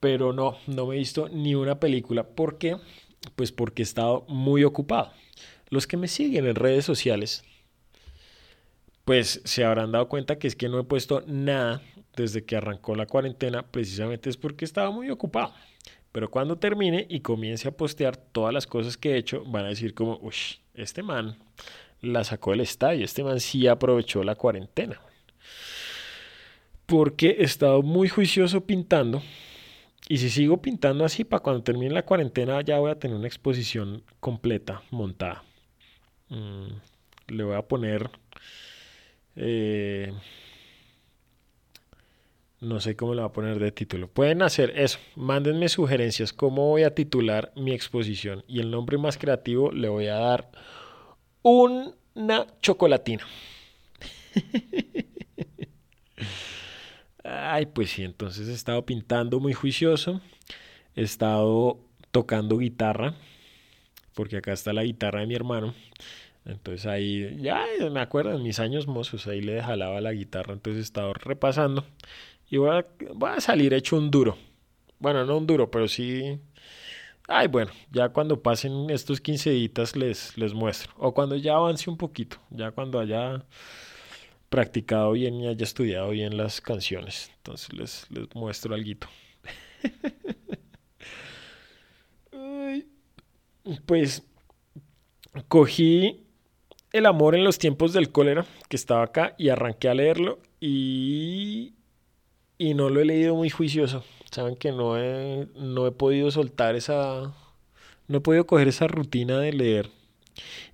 Pero 0.00 0.32
no, 0.32 0.56
no 0.66 0.86
me 0.86 0.96
he 0.96 0.98
visto 0.98 1.28
ni 1.28 1.54
una 1.54 1.78
película, 1.78 2.24
¿por 2.24 2.58
qué? 2.58 2.78
Pues 3.36 3.52
porque 3.52 3.82
he 3.82 3.84
estado 3.84 4.24
muy 4.26 4.64
ocupado. 4.64 5.12
Los 5.68 5.86
que 5.86 5.96
me 5.96 6.08
siguen 6.08 6.48
en 6.48 6.56
redes 6.56 6.84
sociales 6.84 7.44
pues 9.10 9.40
se 9.44 9.64
habrán 9.64 9.90
dado 9.90 10.08
cuenta 10.08 10.38
que 10.38 10.46
es 10.46 10.54
que 10.54 10.68
no 10.68 10.78
he 10.78 10.84
puesto 10.84 11.24
nada 11.26 11.82
desde 12.14 12.44
que 12.44 12.54
arrancó 12.54 12.94
la 12.94 13.06
cuarentena, 13.06 13.64
precisamente 13.64 14.30
es 14.30 14.36
porque 14.36 14.64
estaba 14.64 14.92
muy 14.92 15.10
ocupado. 15.10 15.52
Pero 16.12 16.30
cuando 16.30 16.58
termine 16.58 17.06
y 17.08 17.18
comience 17.18 17.66
a 17.66 17.72
postear 17.72 18.16
todas 18.16 18.54
las 18.54 18.68
cosas 18.68 18.96
que 18.96 19.10
he 19.10 19.16
hecho, 19.16 19.42
van 19.46 19.64
a 19.64 19.70
decir 19.70 19.94
como, 19.94 20.20
uy, 20.22 20.36
este 20.74 21.02
man 21.02 21.36
la 22.00 22.22
sacó 22.22 22.52
del 22.52 22.60
estadio, 22.60 23.04
este 23.04 23.24
man 23.24 23.40
sí 23.40 23.66
aprovechó 23.66 24.22
la 24.22 24.36
cuarentena. 24.36 25.00
Porque 26.86 27.30
he 27.40 27.42
estado 27.42 27.82
muy 27.82 28.08
juicioso 28.08 28.64
pintando. 28.64 29.24
Y 30.08 30.18
si 30.18 30.30
sigo 30.30 30.62
pintando 30.62 31.04
así, 31.04 31.24
para 31.24 31.42
cuando 31.42 31.64
termine 31.64 31.92
la 31.92 32.04
cuarentena 32.04 32.60
ya 32.60 32.78
voy 32.78 32.92
a 32.92 32.98
tener 33.00 33.16
una 33.16 33.26
exposición 33.26 34.04
completa, 34.20 34.84
montada. 34.92 35.42
Mm, 36.28 36.68
le 37.26 37.42
voy 37.42 37.56
a 37.56 37.62
poner 37.62 38.08
eh, 39.36 40.12
no 42.60 42.78
sé 42.78 42.94
cómo 42.94 43.14
le 43.14 43.22
va 43.22 43.28
a 43.28 43.32
poner 43.32 43.58
de 43.58 43.72
título. 43.72 44.08
Pueden 44.08 44.42
hacer 44.42 44.78
eso. 44.78 44.98
Mándenme 45.16 45.70
sugerencias. 45.70 46.34
¿Cómo 46.34 46.68
voy 46.68 46.82
a 46.82 46.94
titular 46.94 47.52
mi 47.56 47.72
exposición? 47.72 48.44
Y 48.46 48.60
el 48.60 48.70
nombre 48.70 48.98
más 48.98 49.16
creativo 49.16 49.72
le 49.72 49.88
voy 49.88 50.08
a 50.08 50.16
dar 50.16 50.50
una 51.42 52.46
chocolatina. 52.60 53.26
Ay, 57.24 57.66
pues 57.66 57.90
sí, 57.90 58.02
entonces 58.02 58.48
he 58.48 58.52
estado 58.52 58.84
pintando 58.84 59.40
muy 59.40 59.54
juicioso. 59.54 60.20
He 60.94 61.02
estado 61.02 61.80
tocando 62.10 62.58
guitarra. 62.58 63.14
Porque 64.14 64.36
acá 64.36 64.52
está 64.52 64.74
la 64.74 64.84
guitarra 64.84 65.20
de 65.20 65.26
mi 65.26 65.34
hermano. 65.34 65.72
Entonces 66.44 66.86
ahí, 66.86 67.36
ya 67.40 67.66
me 67.90 68.00
acuerdo 68.00 68.34
en 68.34 68.42
mis 68.42 68.60
años 68.60 68.86
mozos, 68.86 69.26
ahí 69.26 69.40
le 69.40 69.62
jalaba 69.62 70.00
la 70.00 70.12
guitarra, 70.12 70.54
entonces 70.54 70.80
he 70.80 70.84
estado 70.84 71.12
repasando 71.12 71.84
y 72.50 72.56
voy 72.56 72.70
a, 72.70 72.86
voy 73.14 73.30
a 73.30 73.40
salir 73.40 73.72
hecho 73.74 73.96
un 73.96 74.10
duro. 74.10 74.36
Bueno, 74.98 75.24
no 75.24 75.38
un 75.38 75.46
duro, 75.46 75.70
pero 75.70 75.88
sí... 75.88 76.40
Ay, 77.28 77.46
bueno, 77.46 77.70
ya 77.92 78.08
cuando 78.08 78.42
pasen 78.42 78.90
estos 78.90 79.20
15 79.20 79.50
días 79.50 79.96
les, 79.96 80.36
les 80.36 80.52
muestro. 80.52 80.92
O 80.98 81.14
cuando 81.14 81.36
ya 81.36 81.54
avance 81.54 81.88
un 81.88 81.96
poquito, 81.96 82.38
ya 82.50 82.72
cuando 82.72 82.98
haya 82.98 83.44
practicado 84.48 85.12
bien 85.12 85.36
y 85.36 85.46
haya 85.46 85.64
estudiado 85.64 86.10
bien 86.10 86.36
las 86.36 86.60
canciones. 86.60 87.30
Entonces 87.36 87.72
les, 87.72 88.10
les 88.10 88.34
muestro 88.34 88.74
algo. 88.74 89.06
pues 93.86 94.24
cogí 95.48 96.26
el 96.92 97.06
amor 97.06 97.34
en 97.34 97.44
los 97.44 97.58
tiempos 97.58 97.92
del 97.92 98.10
cólera, 98.10 98.46
que 98.68 98.76
estaba 98.76 99.02
acá, 99.02 99.34
y 99.38 99.48
arranqué 99.48 99.88
a 99.88 99.94
leerlo 99.94 100.38
y, 100.60 101.74
y 102.58 102.74
no 102.74 102.88
lo 102.88 103.00
he 103.00 103.04
leído 103.04 103.34
muy 103.34 103.50
juicioso. 103.50 104.04
Saben 104.30 104.56
que 104.56 104.72
no 104.72 104.98
he, 104.98 105.48
no 105.56 105.86
he 105.86 105.92
podido 105.92 106.30
soltar 106.30 106.76
esa... 106.76 107.34
No 108.08 108.18
he 108.18 108.20
podido 108.20 108.44
coger 108.46 108.66
esa 108.66 108.88
rutina 108.88 109.38
de 109.38 109.52
leer. 109.52 109.90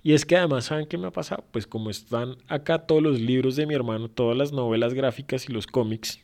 Y 0.01 0.13
es 0.13 0.25
que 0.25 0.37
además, 0.37 0.65
¿saben 0.65 0.87
qué 0.87 0.97
me 0.97 1.07
ha 1.07 1.11
pasado? 1.11 1.43
Pues 1.51 1.67
como 1.67 1.89
están 1.89 2.37
acá 2.47 2.87
todos 2.87 3.03
los 3.03 3.19
libros 3.19 3.55
de 3.55 3.67
mi 3.67 3.75
hermano, 3.75 4.09
todas 4.09 4.35
las 4.37 4.51
novelas 4.51 4.93
gráficas 4.93 5.47
y 5.47 5.53
los 5.53 5.67
cómics, 5.67 6.19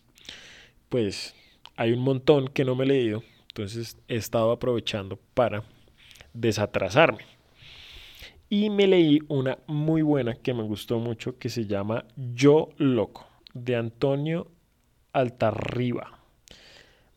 pues 0.90 1.36
hay 1.76 1.92
un 1.92 2.00
montón 2.00 2.48
que 2.48 2.66
no 2.66 2.76
me 2.76 2.86
he 2.86 2.88
leído. 2.88 3.24
Entonces 3.50 3.98
he 4.08 4.16
estado 4.16 4.52
aprovechando 4.52 5.20
para 5.34 5.64
desatrasarme. 6.34 7.33
Y 8.50 8.70
me 8.70 8.88
leí 8.88 9.20
una 9.30 9.58
muy 9.68 10.02
buena 10.02 10.36
que 10.36 10.54
me 10.54 10.64
gustó 10.64 11.00
mucho 11.00 11.38
que 11.38 11.50
se 11.50 11.66
llama 11.66 12.06
Yo 12.16 12.70
Loco, 12.78 13.28
de 13.54 13.76
Antonio 13.76 14.52
Altarriba. 15.12 16.20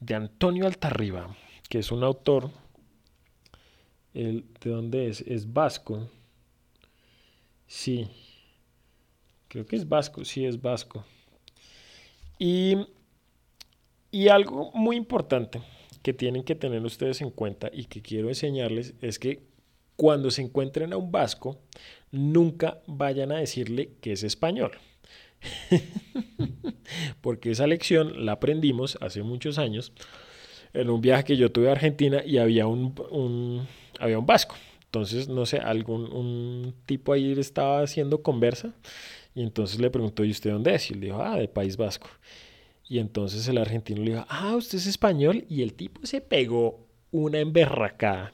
De 0.00 0.14
Antonio 0.14 0.66
Altarriba, 0.66 1.36
que 1.68 1.80
es 1.80 1.92
un 1.92 2.04
autor, 2.04 2.50
¿de 4.14 4.44
dónde 4.62 5.08
es? 5.08 5.20
Es 5.22 5.52
vasco. 5.52 6.08
Sí, 7.66 8.08
creo 9.48 9.66
que 9.66 9.76
es 9.76 9.88
vasco, 9.88 10.24
sí 10.24 10.44
es 10.44 10.60
vasco. 10.60 11.04
Y, 12.38 12.76
y 14.10 14.28
algo 14.28 14.70
muy 14.72 14.96
importante 14.96 15.60
que 16.02 16.12
tienen 16.12 16.44
que 16.44 16.54
tener 16.54 16.84
ustedes 16.84 17.20
en 17.20 17.30
cuenta 17.30 17.70
y 17.72 17.86
que 17.86 18.00
quiero 18.00 18.28
enseñarles 18.28 18.94
es 19.00 19.18
que 19.18 19.42
cuando 19.96 20.30
se 20.30 20.42
encuentren 20.42 20.92
a 20.92 20.96
un 20.96 21.10
vasco, 21.10 21.58
nunca 22.10 22.80
vayan 22.86 23.32
a 23.32 23.38
decirle 23.38 23.90
que 24.00 24.12
es 24.12 24.22
español. 24.22 24.72
Porque 27.20 27.50
esa 27.50 27.66
lección 27.66 28.24
la 28.24 28.32
aprendimos 28.32 28.98
hace 29.00 29.22
muchos 29.22 29.58
años 29.58 29.92
en 30.72 30.90
un 30.90 31.00
viaje 31.00 31.24
que 31.24 31.36
yo 31.36 31.50
tuve 31.50 31.68
a 31.68 31.72
Argentina 31.72 32.22
y 32.24 32.38
había 32.38 32.66
un, 32.66 33.66
había 33.98 34.18
un 34.18 34.26
vasco. 34.26 34.56
Entonces, 34.84 35.28
no 35.28 35.44
sé, 35.46 35.58
algún 35.58 36.12
un 36.12 36.74
tipo 36.86 37.12
ahí 37.12 37.32
estaba 37.32 37.82
haciendo 37.82 38.22
conversa 38.22 38.74
y 39.34 39.42
entonces 39.42 39.78
le 39.78 39.90
preguntó, 39.90 40.24
¿y 40.24 40.30
usted 40.30 40.50
dónde 40.50 40.74
es? 40.74 40.90
Y 40.90 40.94
él 40.94 41.00
dijo, 41.00 41.22
ah, 41.22 41.36
de 41.36 41.46
País 41.46 41.76
Vasco. 41.76 42.08
Y 42.88 42.98
entonces 42.98 43.46
el 43.48 43.58
argentino 43.58 44.02
le 44.02 44.12
dijo, 44.12 44.24
ah, 44.28 44.56
usted 44.56 44.78
es 44.78 44.86
español. 44.86 45.44
Y 45.50 45.62
el 45.62 45.74
tipo 45.74 46.06
se 46.06 46.22
pegó 46.22 46.86
una 47.10 47.40
emberracada. 47.40 48.32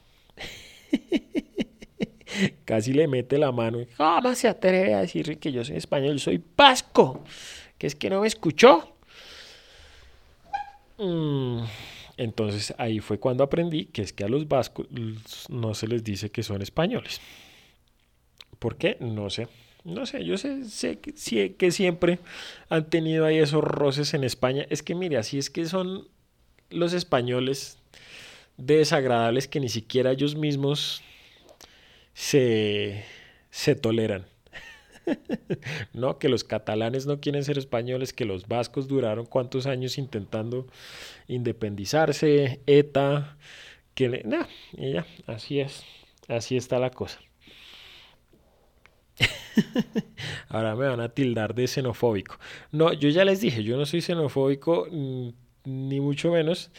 Casi 2.64 2.92
le 2.92 3.06
mete 3.08 3.38
la 3.38 3.52
mano. 3.52 3.78
¿Cómo 3.96 4.34
se 4.34 4.49
atreve 4.49 4.94
a 4.94 5.00
decir 5.00 5.38
que 5.38 5.52
yo 5.52 5.64
soy 5.64 5.76
español? 5.76 6.18
Soy 6.18 6.42
vasco. 6.56 7.25
¿Que 7.78 7.87
es 7.87 7.94
que 7.94 8.11
no 8.11 8.20
me 8.20 8.28
escuchó? 8.28 8.96
Mm, 10.99 11.64
entonces 12.16 12.75
ahí 12.78 13.00
fue 13.00 13.18
cuando 13.18 13.44
aprendí 13.44 13.87
que 13.87 14.02
es 14.02 14.12
que 14.12 14.25
a 14.25 14.28
los 14.28 14.46
vascos 14.46 14.87
no 15.49 15.75
se 15.75 15.88
les 15.88 16.04
dice 16.04 16.30
que 16.30 16.42
son 16.42 16.62
españoles. 16.62 17.20
¿Por 18.58 18.76
qué? 18.76 18.96
No 19.00 19.28
sé. 19.30 19.49
No 19.84 20.06
sé, 20.06 20.25
yo 20.25 20.38
sé, 20.38 20.64
sé 20.64 21.00
que, 21.00 21.56
que 21.56 21.70
siempre 21.72 22.20
han 22.68 22.88
tenido 22.88 23.26
ahí 23.26 23.38
esos 23.38 23.64
roces 23.64 24.14
en 24.14 24.22
España. 24.22 24.64
Es 24.70 24.84
que 24.84 24.94
mire, 24.94 25.16
así 25.16 25.38
es 25.38 25.50
que 25.50 25.64
son 25.64 26.06
los 26.70 26.92
españoles 26.92 27.81
desagradables 28.56 29.49
que 29.49 29.61
ni 29.61 29.68
siquiera 29.68 30.12
ellos 30.12 30.35
mismos 30.37 31.02
se, 32.14 33.04
se 33.50 33.75
toleran. 33.75 34.26
no, 35.92 36.18
que 36.18 36.28
los 36.28 36.44
catalanes 36.44 37.06
no 37.06 37.21
quieren 37.21 37.44
ser 37.44 37.59
españoles, 37.59 38.12
que 38.12 38.25
los 38.25 38.47
vascos 38.47 38.88
duraron 38.88 39.26
cuántos 39.26 39.66
años 39.66 39.99
intentando 39.99 40.66
independizarse, 41.26 42.61
ETA, 42.66 43.37
que 43.94 44.23
no, 44.25 44.47
y 44.76 44.92
ya, 44.92 45.06
así 45.26 45.61
es, 45.61 45.85
así 46.28 46.56
está 46.56 46.78
la 46.78 46.90
cosa. 46.90 47.21
Ahora 50.49 50.75
me 50.76 50.87
van 50.87 51.00
a 51.00 51.09
tildar 51.11 51.54
de 51.54 51.66
xenofóbico. 51.66 52.38
No, 52.71 52.92
yo 52.92 53.09
ya 53.09 53.25
les 53.25 53.40
dije, 53.40 53.62
yo 53.62 53.76
no 53.76 53.87
soy 53.87 54.00
xenofóbico, 54.00 54.87
mm, 54.90 55.28
ni 55.64 56.00
mucho 56.00 56.30
menos. 56.32 56.71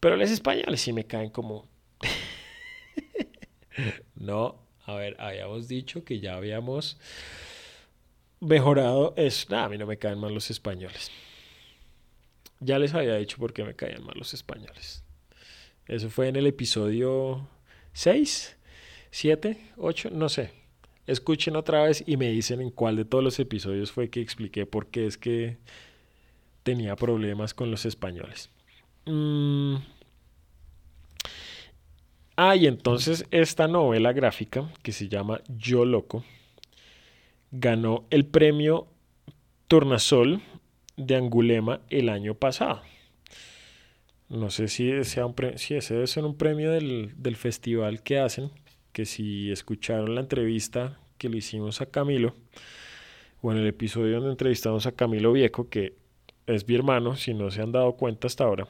Pero 0.00 0.16
los 0.16 0.30
españoles 0.30 0.80
sí 0.80 0.92
me 0.92 1.04
caen 1.04 1.30
como... 1.30 1.66
no, 4.14 4.58
a 4.84 4.94
ver, 4.94 5.16
habíamos 5.18 5.68
dicho 5.68 6.04
que 6.04 6.20
ya 6.20 6.36
habíamos 6.36 6.98
mejorado 8.40 9.14
eso. 9.16 9.46
Nada, 9.50 9.64
a 9.64 9.68
mí 9.68 9.78
no 9.78 9.86
me 9.86 9.98
caen 9.98 10.18
mal 10.18 10.34
los 10.34 10.50
españoles. 10.50 11.10
Ya 12.60 12.78
les 12.78 12.94
había 12.94 13.16
dicho 13.16 13.36
por 13.38 13.52
qué 13.52 13.64
me 13.64 13.74
caían 13.74 14.04
mal 14.04 14.16
los 14.16 14.32
españoles. 14.32 15.04
Eso 15.86 16.08
fue 16.08 16.28
en 16.28 16.36
el 16.36 16.46
episodio 16.46 17.48
6, 17.92 18.56
7, 19.10 19.72
8, 19.76 20.10
no 20.12 20.28
sé. 20.28 20.50
Escuchen 21.06 21.54
otra 21.54 21.84
vez 21.84 22.02
y 22.06 22.16
me 22.16 22.30
dicen 22.30 22.60
en 22.60 22.70
cuál 22.70 22.96
de 22.96 23.04
todos 23.04 23.22
los 23.22 23.38
episodios 23.38 23.92
fue 23.92 24.10
que 24.10 24.20
expliqué 24.20 24.66
por 24.66 24.88
qué 24.88 25.06
es 25.06 25.18
que 25.18 25.58
tenía 26.62 26.96
problemas 26.96 27.54
con 27.54 27.70
los 27.70 27.86
españoles. 27.86 28.50
Mm. 29.06 29.76
Ah, 32.36 32.54
y 32.54 32.66
entonces 32.66 33.24
esta 33.30 33.66
novela 33.66 34.12
gráfica 34.12 34.70
que 34.82 34.92
se 34.92 35.08
llama 35.08 35.40
Yo 35.48 35.84
Loco 35.86 36.22
ganó 37.50 38.04
el 38.10 38.26
premio 38.26 38.88
Tornasol 39.68 40.42
de 40.96 41.16
Angulema 41.16 41.80
el 41.88 42.08
año 42.08 42.34
pasado. 42.34 42.82
No 44.28 44.50
sé 44.50 44.68
si, 44.68 45.04
sea 45.04 45.24
un 45.24 45.34
si 45.56 45.74
ese 45.76 45.94
debe 45.94 46.06
ser 46.08 46.24
un 46.24 46.36
premio 46.36 46.72
del, 46.72 47.14
del 47.16 47.36
festival 47.36 48.02
que 48.02 48.18
hacen, 48.18 48.50
que 48.92 49.06
si 49.06 49.50
escucharon 49.52 50.14
la 50.14 50.20
entrevista 50.20 50.98
que 51.16 51.28
le 51.28 51.38
hicimos 51.38 51.80
a 51.80 51.86
Camilo, 51.86 52.34
o 53.40 53.52
en 53.52 53.58
el 53.58 53.66
episodio 53.66 54.16
donde 54.16 54.30
entrevistamos 54.30 54.86
a 54.86 54.92
Camilo 54.92 55.32
Viejo, 55.32 55.68
que 55.68 55.94
es 56.46 56.66
mi 56.66 56.74
hermano, 56.74 57.16
si 57.16 57.34
no 57.34 57.50
se 57.50 57.62
han 57.62 57.72
dado 57.72 57.92
cuenta 57.92 58.26
hasta 58.26 58.44
ahora, 58.44 58.68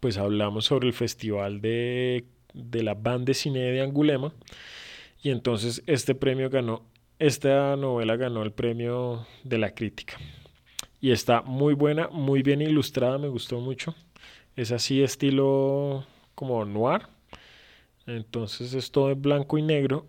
pues 0.00 0.18
hablamos 0.18 0.66
sobre 0.66 0.88
el 0.88 0.94
festival 0.94 1.60
de, 1.60 2.24
de 2.54 2.82
la 2.82 2.94
banda 2.94 3.26
de 3.26 3.34
cine 3.34 3.60
de 3.60 3.80
Angulema, 3.82 4.32
y 5.22 5.30
entonces 5.30 5.82
este 5.86 6.14
premio 6.14 6.50
ganó, 6.50 6.82
esta 7.18 7.76
novela 7.76 8.16
ganó 8.16 8.42
el 8.42 8.52
premio 8.52 9.26
de 9.44 9.58
la 9.58 9.74
crítica 9.74 10.16
y 11.00 11.12
está 11.12 11.42
muy 11.42 11.74
buena, 11.74 12.08
muy 12.08 12.42
bien 12.42 12.60
ilustrada, 12.60 13.18
me 13.18 13.28
gustó 13.28 13.60
mucho. 13.60 13.94
Es 14.56 14.72
así 14.72 15.02
estilo 15.02 16.04
como 16.34 16.64
noir. 16.64 17.02
Entonces 18.06 18.74
es 18.74 18.90
todo 18.90 19.10
en 19.10 19.22
blanco 19.22 19.58
y 19.58 19.62
negro 19.62 20.06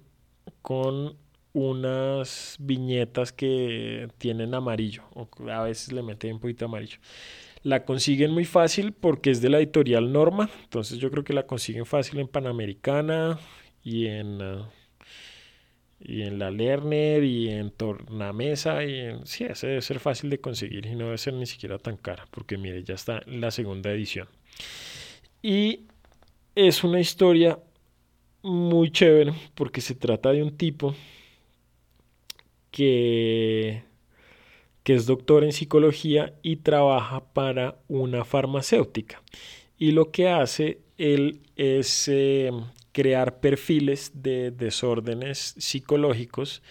con 0.61 1.15
unas 1.53 2.55
viñetas 2.59 3.33
que 3.33 4.07
tienen 4.17 4.53
amarillo 4.53 5.03
o 5.13 5.27
a 5.49 5.63
veces 5.63 5.91
le 5.91 6.01
meten 6.01 6.33
un 6.33 6.39
poquito 6.39 6.65
amarillo. 6.65 6.97
La 7.63 7.83
consiguen 7.83 8.31
muy 8.31 8.45
fácil 8.45 8.93
porque 8.93 9.31
es 9.31 9.41
de 9.41 9.49
la 9.49 9.57
editorial 9.57 10.11
Norma, 10.11 10.49
entonces 10.63 10.97
yo 10.97 11.11
creo 11.11 11.23
que 11.23 11.33
la 11.33 11.45
consiguen 11.45 11.85
fácil 11.85 12.19
en 12.19 12.27
Panamericana 12.27 13.39
y 13.83 14.07
en 14.07 14.39
y 15.99 16.21
en 16.21 16.39
la 16.39 16.49
Lerner 16.49 17.23
y 17.23 17.49
en 17.49 17.71
Tornamesa 17.71 18.85
y 18.85 18.99
en, 18.99 19.25
sí, 19.25 19.43
ese 19.43 19.67
debe 19.67 19.81
ser 19.81 19.99
fácil 19.99 20.29
de 20.29 20.39
conseguir 20.39 20.85
y 20.85 20.95
no 20.95 21.05
debe 21.05 21.17
ser 21.17 21.33
ni 21.33 21.45
siquiera 21.45 21.77
tan 21.77 21.97
cara 21.97 22.25
porque 22.31 22.57
mire, 22.57 22.83
ya 22.83 22.93
está 22.95 23.21
la 23.25 23.51
segunda 23.51 23.91
edición. 23.91 24.27
Y 25.41 25.81
es 26.55 26.83
una 26.83 26.99
historia 26.99 27.59
muy 28.41 28.91
chévere 28.91 29.33
porque 29.55 29.81
se 29.81 29.95
trata 29.95 30.31
de 30.31 30.43
un 30.43 30.55
tipo 30.55 30.95
que, 32.71 33.83
que 34.89 34.95
es 34.95 35.05
doctor 35.05 35.43
en 35.43 35.51
psicología 35.51 36.33
y 36.41 36.55
trabaja 36.55 37.23
para 37.23 37.77
una 37.87 38.25
farmacéutica. 38.25 39.21
Y 39.77 39.91
lo 39.91 40.09
que 40.09 40.29
hace 40.29 40.79
él 40.97 41.41
es 41.55 42.07
eh, 42.07 42.49
crear 42.91 43.39
perfiles 43.39 44.11
de 44.15 44.49
desórdenes 44.49 45.53
psicológicos 45.59 46.63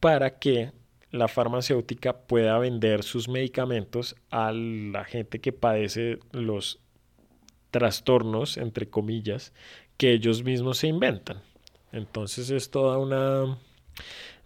para 0.00 0.38
que 0.38 0.72
la 1.10 1.28
farmacéutica 1.28 2.16
pueda 2.16 2.58
vender 2.58 3.02
sus 3.02 3.28
medicamentos 3.28 4.16
a 4.30 4.50
la 4.50 5.04
gente 5.04 5.38
que 5.38 5.52
padece 5.52 6.20
los 6.32 6.80
trastornos, 7.70 8.56
entre 8.56 8.88
comillas, 8.88 9.52
que 9.98 10.14
ellos 10.14 10.42
mismos 10.42 10.78
se 10.78 10.86
inventan. 10.86 11.42
Entonces 11.92 12.48
es 12.48 12.70
toda 12.70 12.96
una... 12.96 13.58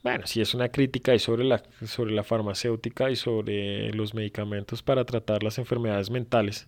Bueno, 0.02 0.26
sí 0.26 0.40
es 0.40 0.52
una 0.54 0.68
crítica 0.68 1.16
sobre 1.18 1.44
la, 1.44 1.62
sobre 1.86 2.12
la 2.12 2.24
farmacéutica 2.24 3.10
y 3.10 3.16
sobre 3.16 3.92
los 3.92 4.14
medicamentos 4.14 4.82
para 4.82 5.04
tratar 5.04 5.44
las 5.44 5.58
enfermedades 5.58 6.10
mentales. 6.10 6.66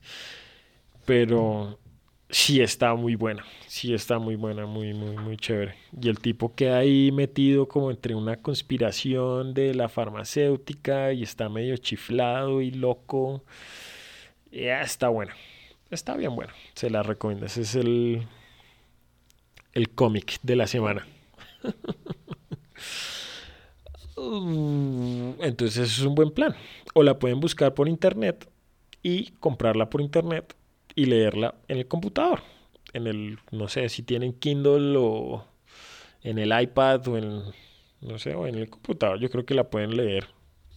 Pero 1.04 1.78
sí 2.30 2.60
está 2.60 2.94
muy 2.94 3.16
buena, 3.16 3.44
sí 3.66 3.92
está 3.92 4.18
muy 4.18 4.36
buena, 4.36 4.66
muy, 4.66 4.94
muy, 4.94 5.16
muy 5.16 5.36
chévere. 5.36 5.74
Y 6.00 6.08
el 6.08 6.20
tipo 6.20 6.54
queda 6.54 6.78
ahí 6.78 7.10
metido 7.12 7.66
como 7.68 7.90
entre 7.90 8.14
una 8.14 8.36
conspiración 8.36 9.52
de 9.52 9.74
la 9.74 9.88
farmacéutica 9.88 11.12
y 11.12 11.24
está 11.24 11.48
medio 11.48 11.76
chiflado 11.76 12.60
y 12.62 12.70
loco. 12.70 13.42
Ya 14.52 14.82
está 14.82 15.08
buena, 15.08 15.34
está 15.90 16.16
bien 16.16 16.36
bueno, 16.36 16.52
se 16.74 16.88
la 16.90 17.02
recomiendo. 17.02 17.46
Ese 17.46 17.62
es 17.62 17.74
el, 17.74 18.26
el 19.72 19.90
cómic 19.90 20.38
de 20.42 20.56
la 20.56 20.66
semana. 20.68 21.06
Entonces 25.40 25.90
es 25.90 26.00
un 26.00 26.14
buen 26.14 26.30
plan. 26.30 26.54
O 26.94 27.02
la 27.02 27.18
pueden 27.18 27.40
buscar 27.40 27.74
por 27.74 27.88
internet 27.88 28.48
y 29.02 29.32
comprarla 29.40 29.90
por 29.90 30.00
internet 30.00 30.54
y 30.94 31.06
leerla 31.06 31.54
en 31.68 31.78
el 31.78 31.88
computador. 31.88 32.40
En 32.92 33.06
el, 33.06 33.38
no 33.50 33.68
sé, 33.68 33.88
si 33.88 34.02
tienen 34.02 34.32
Kindle 34.32 34.96
o 34.98 35.44
en 36.22 36.38
el 36.38 36.58
iPad 36.58 37.06
o 37.08 37.18
en, 37.18 37.42
no 38.00 38.18
sé, 38.18 38.34
o 38.34 38.46
en 38.46 38.56
el 38.56 38.70
computador, 38.70 39.18
yo 39.18 39.30
creo 39.30 39.44
que 39.44 39.54
la 39.54 39.68
pueden 39.68 39.96
leer. 39.96 40.28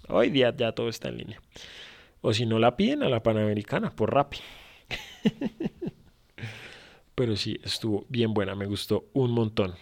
Hoy 0.09 0.29
día 0.29 0.53
ya 0.55 0.71
todo 0.71 0.89
está 0.89 1.09
en 1.09 1.17
línea. 1.17 1.41
O 2.21 2.33
si 2.33 2.45
no 2.45 2.59
la 2.59 2.75
piden 2.75 3.03
a 3.03 3.09
la 3.09 3.23
Panamericana 3.23 3.95
por 3.95 4.13
Rappi. 4.13 4.39
Pero 7.15 7.35
sí, 7.35 7.59
estuvo 7.63 8.05
bien 8.09 8.33
buena, 8.33 8.55
me 8.55 8.65
gustó 8.65 9.05
un 9.13 9.31
montón. 9.31 9.73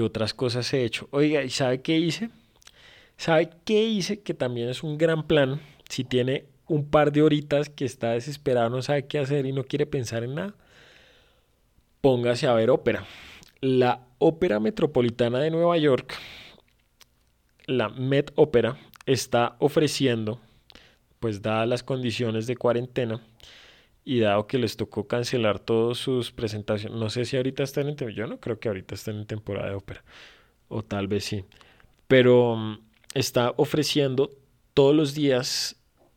¿Qué 0.00 0.04
otras 0.04 0.32
cosas 0.32 0.72
he 0.72 0.82
hecho? 0.82 1.08
Oiga, 1.10 1.44
¿y 1.44 1.50
sabe 1.50 1.82
qué 1.82 1.98
hice? 1.98 2.30
¿Sabe 3.18 3.50
qué 3.66 3.84
hice? 3.84 4.22
Que 4.22 4.32
también 4.32 4.70
es 4.70 4.82
un 4.82 4.96
gran 4.96 5.26
plan. 5.26 5.60
Si 5.90 6.04
tiene 6.04 6.46
un 6.68 6.88
par 6.88 7.12
de 7.12 7.20
horitas 7.20 7.68
que 7.68 7.84
está 7.84 8.12
desesperado, 8.12 8.70
no 8.70 8.80
sabe 8.80 9.06
qué 9.06 9.18
hacer 9.18 9.44
y 9.44 9.52
no 9.52 9.62
quiere 9.64 9.84
pensar 9.84 10.24
en 10.24 10.36
nada, 10.36 10.54
póngase 12.00 12.46
a 12.46 12.54
ver 12.54 12.70
ópera. 12.70 13.04
La 13.60 14.06
Ópera 14.16 14.58
Metropolitana 14.58 15.38
de 15.40 15.50
Nueva 15.50 15.76
York, 15.76 16.14
la 17.66 17.90
Met 17.90 18.32
Ópera, 18.36 18.78
está 19.04 19.56
ofreciendo, 19.58 20.40
pues 21.18 21.42
dadas 21.42 21.68
las 21.68 21.82
condiciones 21.82 22.46
de 22.46 22.56
cuarentena 22.56 23.20
y 24.10 24.18
dado 24.18 24.48
que 24.48 24.58
les 24.58 24.76
tocó 24.76 25.06
cancelar 25.06 25.60
todas 25.60 25.96
sus 25.96 26.32
presentaciones, 26.32 26.98
no 26.98 27.10
sé 27.10 27.24
si 27.24 27.36
ahorita 27.36 27.62
están 27.62 27.88
en 27.88 27.96
yo 27.96 28.26
no 28.26 28.40
creo 28.40 28.58
que 28.58 28.66
ahorita 28.66 28.96
estén 28.96 29.18
en 29.18 29.26
temporada 29.26 29.68
de 29.68 29.76
ópera, 29.76 30.02
o 30.66 30.82
tal 30.82 31.06
vez 31.06 31.26
sí, 31.26 31.44
pero 32.08 32.56
mm, 32.56 32.80
está 33.14 33.54
ofreciendo 33.56 34.32
todos 34.74 34.96
los 34.96 35.14
días 35.14 35.76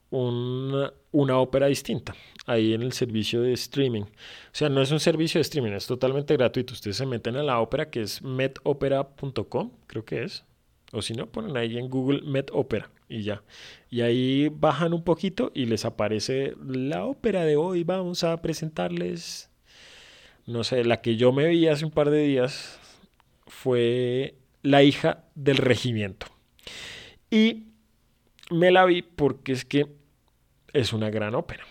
una, 0.10 0.92
una 1.12 1.38
ópera 1.38 1.68
distinta 1.68 2.16
ahí 2.48 2.74
en 2.74 2.82
el 2.82 2.94
servicio 2.94 3.44
de 3.44 3.54
streaming. 3.54 4.02
O 4.02 4.08
sea, 4.54 4.70
no 4.70 4.82
es 4.82 4.90
un 4.90 5.00
servicio 5.00 5.38
de 5.38 5.44
streaming, 5.44 5.74
es 5.74 5.86
totalmente 5.86 6.36
gratuito. 6.36 6.74
Ustedes 6.74 6.98
se 6.98 7.06
meten 7.06 7.36
a 7.36 7.44
la 7.44 7.60
ópera 7.60 7.92
que 7.92 8.02
es 8.02 8.24
metopera.com, 8.24 9.72
creo 9.86 10.04
que 10.04 10.24
es. 10.24 10.44
O 10.94 11.02
si 11.02 11.16
no, 11.16 11.26
ponen 11.26 11.58
ahí 11.58 11.80
en 11.80 11.90
Google 11.90 12.22
Metopera 12.22 12.92
y 13.10 13.24
ya. 13.24 13.42
Y 13.90 14.02
ahí 14.02 14.50
bajan 14.50 14.94
un 14.94 15.04
poquito 15.04 15.52
y 15.56 15.66
les 15.66 15.86
aparece 15.86 16.54
la 16.64 17.06
ópera 17.06 17.46
de 17.46 17.56
hoy. 17.56 17.84
Vamos 17.84 18.24
a 18.24 18.40
presentarles, 18.44 19.50
no 20.46 20.64
sé, 20.64 20.84
la 20.84 21.02
que 21.02 21.16
yo 21.16 21.32
me 21.32 21.48
vi 21.48 21.68
hace 21.68 21.84
un 21.84 21.90
par 21.90 22.12
de 22.12 22.20
días 22.20 22.80
fue 23.48 24.36
La 24.62 24.84
hija 24.84 25.26
del 25.34 25.58
regimiento. 25.58 26.28
Y 27.32 27.64
me 28.52 28.70
la 28.70 28.86
vi 28.86 29.02
porque 29.02 29.52
es 29.52 29.66
que 29.66 29.88
es 30.74 30.94
una 30.94 31.10
gran 31.10 31.34
ópera. 31.34 31.64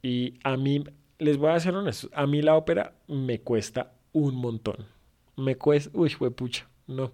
Y 0.00 0.34
a 0.44 0.56
mí, 0.56 0.84
les 1.18 1.38
voy 1.38 1.50
a 1.50 1.58
ser 1.58 1.74
honesto, 1.74 2.08
a 2.12 2.28
mí 2.28 2.40
la 2.40 2.54
ópera 2.54 2.94
me 3.08 3.40
cuesta 3.40 3.94
un 4.12 4.36
montón. 4.36 4.86
Me 5.34 5.56
cuesta, 5.56 5.90
uy, 5.92 6.10
fue 6.10 6.30
pucha, 6.30 6.68
no. 6.86 7.12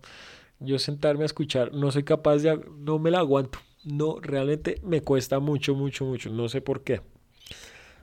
Yo 0.65 0.79
sentarme 0.79 1.23
a 1.23 1.27
escuchar, 1.27 1.73
no 1.73 1.91
soy 1.91 2.05
capaz 2.05 2.39
de, 2.39 2.61
no 2.79 2.99
me 2.99 3.11
la 3.11 3.19
aguanto. 3.19 3.59
No, 3.85 4.19
realmente 4.21 4.81
me 4.83 5.03
cuesta 5.03 5.41
mucho, 5.41 5.75
mucho, 5.75 6.05
mucho. 6.05 6.31
No 6.31 6.49
sé 6.49 6.61
por 6.61 6.85
qué. 6.85 7.01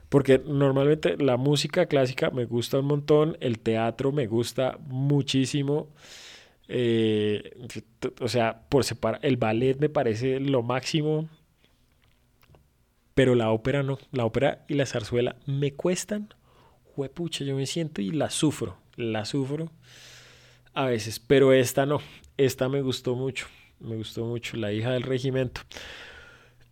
Porque 0.08 0.42
normalmente 0.44 1.16
la 1.16 1.36
música 1.36 1.86
clásica 1.86 2.30
me 2.30 2.44
gusta 2.44 2.80
un 2.80 2.86
montón, 2.86 3.36
el 3.40 3.60
teatro 3.60 4.12
me 4.12 4.26
gusta 4.26 4.78
muchísimo. 4.88 5.88
Eh, 6.68 7.56
o 8.20 8.28
sea, 8.28 8.62
por 8.68 8.84
separar, 8.84 9.20
el 9.22 9.36
ballet 9.36 9.78
me 9.78 9.88
parece 9.88 10.40
lo 10.40 10.62
máximo, 10.62 11.28
pero 13.14 13.34
la 13.34 13.50
ópera 13.50 13.82
no. 13.82 13.98
La 14.12 14.24
ópera 14.24 14.64
y 14.68 14.74
la 14.74 14.86
zarzuela 14.86 15.36
me 15.46 15.74
cuestan, 15.74 16.34
juepucha, 16.94 17.44
yo 17.44 17.56
me 17.56 17.66
siento 17.66 18.02
y 18.02 18.10
la 18.10 18.30
sufro, 18.30 18.76
la 18.96 19.24
sufro 19.24 19.70
a 20.74 20.86
veces, 20.86 21.18
pero 21.18 21.52
esta 21.52 21.86
no, 21.86 22.00
esta 22.44 22.68
me 22.68 22.80
gustó 22.80 23.14
mucho, 23.14 23.46
me 23.80 23.96
gustó 23.96 24.24
mucho, 24.24 24.56
La 24.56 24.72
hija 24.72 24.92
del 24.92 25.02
regimiento. 25.02 25.60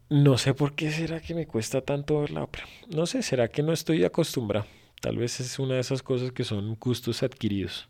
No 0.08 0.38
sé 0.38 0.54
por 0.54 0.74
qué 0.74 0.90
será 0.90 1.20
que 1.20 1.34
me 1.34 1.46
cuesta 1.46 1.82
tanto 1.82 2.20
ver 2.20 2.30
la 2.30 2.44
ópera. 2.44 2.64
No 2.88 3.04
sé, 3.04 3.22
será 3.22 3.48
que 3.48 3.62
no 3.62 3.72
estoy 3.72 4.04
acostumbrado. 4.04 4.66
Tal 5.02 5.18
vez 5.18 5.40
es 5.40 5.58
una 5.58 5.74
de 5.74 5.80
esas 5.80 6.02
cosas 6.02 6.32
que 6.32 6.44
son 6.44 6.74
gustos 6.76 7.22
adquiridos. 7.22 7.88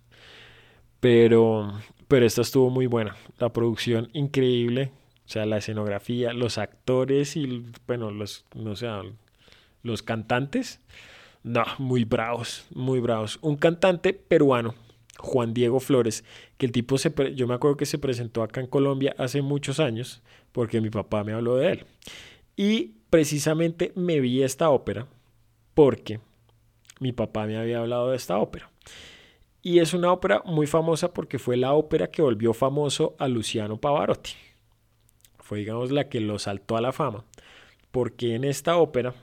Pero, 0.99 1.73
pero 2.09 2.27
esta 2.27 2.43
estuvo 2.43 2.71
muy 2.71 2.87
buena. 2.87 3.17
La 3.39 3.53
producción 3.53 4.11
increíble. 4.13 4.91
O 5.25 5.31
sea, 5.31 5.47
la 5.47 5.59
escenografía, 5.59 6.33
los 6.33 6.59
actores 6.59 7.37
y, 7.37 7.67
bueno, 7.87 8.11
los, 8.11 8.45
no 8.55 8.75
sé, 8.75 8.89
los 9.85 10.03
cantantes. 10.03 10.81
No, 11.45 11.65
muy 11.79 12.03
bravos, 12.03 12.67
muy 12.75 12.99
bravos. 12.99 13.39
Un 13.43 13.57
cantante 13.57 14.13
peruano 14.15 14.75
Juan 15.19 15.53
Diego 15.53 15.81
Flores, 15.81 16.25
que 16.57 16.67
el 16.67 16.73
tipo 16.73 16.97
se, 16.99 17.13
yo 17.35 17.47
me 17.47 17.55
acuerdo 17.55 17.77
que 17.77 17.87
se 17.87 17.99
presentó 17.99 18.43
acá 18.43 18.61
en 18.61 18.67
Colombia 18.67 19.15
hace 19.19 19.43
muchos 19.43 19.81
años, 19.81 20.23
porque 20.53 20.81
mi 20.81 20.91
papá 20.91 21.25
me 21.25 21.33
habló 21.33 21.57
de 21.57 21.73
él. 21.73 21.87
Y 22.57 22.95
precisamente 23.11 23.93
me 23.95 24.21
vi 24.21 24.43
esta 24.43 24.71
ópera 24.71 25.07
porque 25.75 26.21
mi 27.01 27.13
papá 27.13 27.47
me 27.47 27.57
había 27.57 27.81
hablado 27.81 28.11
de 28.11 28.17
esta 28.17 28.39
ópera. 28.39 28.71
Y 29.63 29.81
es 29.81 29.93
una 29.93 30.13
ópera 30.13 30.43
muy 30.45 30.67
famosa 30.67 31.13
porque 31.13 31.39
fue 31.39 31.57
la 31.57 31.73
ópera 31.73 32.11
que 32.11 32.23
volvió 32.23 32.55
famoso 32.55 33.17
a 33.19 33.29
Luciano 33.29 33.77
Pavarotti. 33.77 34.33
Fue, 35.39 35.59
digamos, 35.59 35.91
la 35.91 36.09
que 36.09 36.21
lo 36.21 36.39
saltó 36.39 36.77
a 36.77 36.81
la 36.81 36.93
fama. 36.93 37.25
Porque 37.91 38.35
en 38.35 38.45
esta 38.45 38.77
ópera 38.77 39.15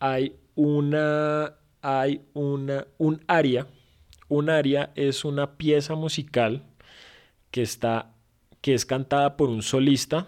hay 0.00 0.36
una, 0.54 1.54
hay 1.82 2.22
una, 2.34 2.86
un 2.98 3.22
aria 3.28 3.66
un 4.28 4.50
aria 4.50 4.90
es 4.94 5.24
una 5.24 5.56
pieza 5.56 5.94
musical 5.94 6.62
que, 7.50 7.62
está, 7.62 8.12
que 8.60 8.74
es 8.74 8.84
cantada 8.84 9.36
por 9.36 9.48
un 9.48 9.62
solista, 9.62 10.26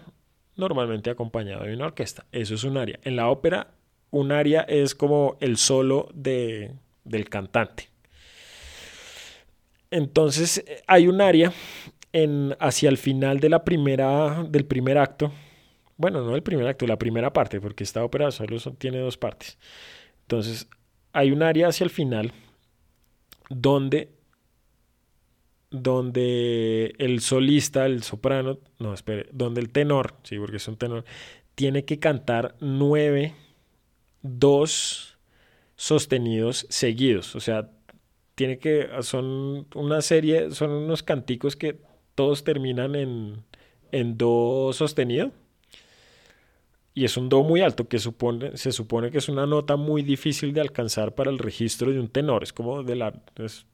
normalmente 0.55 1.09
acompañado 1.09 1.63
de 1.65 1.73
una 1.73 1.85
orquesta. 1.85 2.25
Eso 2.31 2.55
es 2.55 2.63
un 2.63 2.77
aria. 2.77 2.99
En 3.03 3.15
la 3.15 3.29
ópera, 3.29 3.71
un 4.09 4.31
aria 4.31 4.61
es 4.61 4.95
como 4.95 5.37
el 5.39 5.57
solo 5.57 6.09
de, 6.13 6.73
del 7.03 7.29
cantante. 7.29 7.89
Entonces 9.91 10.63
hay 10.87 11.07
un 11.07 11.21
aria 11.21 11.51
en, 12.13 12.55
hacia 12.59 12.89
el 12.89 12.97
final 12.97 13.39
de 13.39 13.49
la 13.49 13.63
primera, 13.63 14.43
del 14.47 14.65
primer 14.65 14.97
acto. 14.97 15.31
Bueno, 15.97 16.21
no 16.21 16.35
el 16.35 16.43
primer 16.43 16.67
acto, 16.67 16.87
la 16.87 16.97
primera 16.97 17.31
parte, 17.31 17.61
porque 17.61 17.83
esta 17.83 18.03
ópera 18.03 18.31
solo 18.31 18.57
tiene 18.77 18.99
dos 18.99 19.17
partes. 19.17 19.57
Entonces 20.21 20.67
hay 21.13 21.31
un 21.31 21.43
aria 21.43 21.67
hacia 21.67 21.83
el 21.83 21.89
final 21.89 22.31
donde, 23.51 24.09
donde 25.69 26.95
el 26.97 27.21
solista, 27.21 27.85
el 27.85 28.03
soprano, 28.03 28.59
no, 28.79 28.93
espere, 28.93 29.27
donde 29.31 29.61
el 29.61 29.69
tenor, 29.69 30.15
sí, 30.23 30.37
porque 30.37 30.57
es 30.57 30.67
un 30.67 30.77
tenor, 30.77 31.05
tiene 31.55 31.85
que 31.85 31.99
cantar 31.99 32.55
nueve, 32.61 33.35
dos 34.21 35.17
sostenidos 35.75 36.65
seguidos. 36.69 37.35
O 37.35 37.39
sea, 37.39 37.69
tiene 38.35 38.57
que, 38.57 38.89
son 39.01 39.67
una 39.75 40.01
serie, 40.01 40.51
son 40.51 40.71
unos 40.71 41.03
canticos 41.03 41.55
que 41.55 41.77
todos 42.15 42.43
terminan 42.43 42.95
en, 42.95 43.43
en 43.91 44.17
do 44.17 44.71
sostenido 44.73 45.31
y 46.93 47.05
es 47.05 47.15
un 47.15 47.29
do 47.29 47.43
muy 47.43 47.61
alto 47.61 47.87
que 47.87 47.99
supone, 47.99 48.57
se 48.57 48.71
supone 48.71 49.11
que 49.11 49.17
es 49.19 49.29
una 49.29 49.45
nota 49.45 49.77
muy 49.77 50.01
difícil 50.01 50.53
de 50.53 50.61
alcanzar 50.61 51.15
para 51.15 51.31
el 51.31 51.39
registro 51.39 51.91
de 51.91 51.99
un 51.99 52.09
tenor. 52.09 52.43
Es 52.43 52.51
como 52.51 52.83
de 52.83 52.95
la, 52.95 53.13
es 53.37 53.65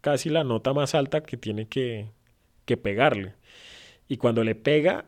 casi 0.00 0.28
la 0.28 0.44
nota 0.44 0.74
más 0.74 0.94
alta 0.94 1.22
que 1.22 1.36
tiene 1.38 1.66
que, 1.66 2.10
que 2.66 2.76
pegarle. 2.76 3.34
Y 4.08 4.18
cuando 4.18 4.44
le 4.44 4.54
pega 4.54 5.06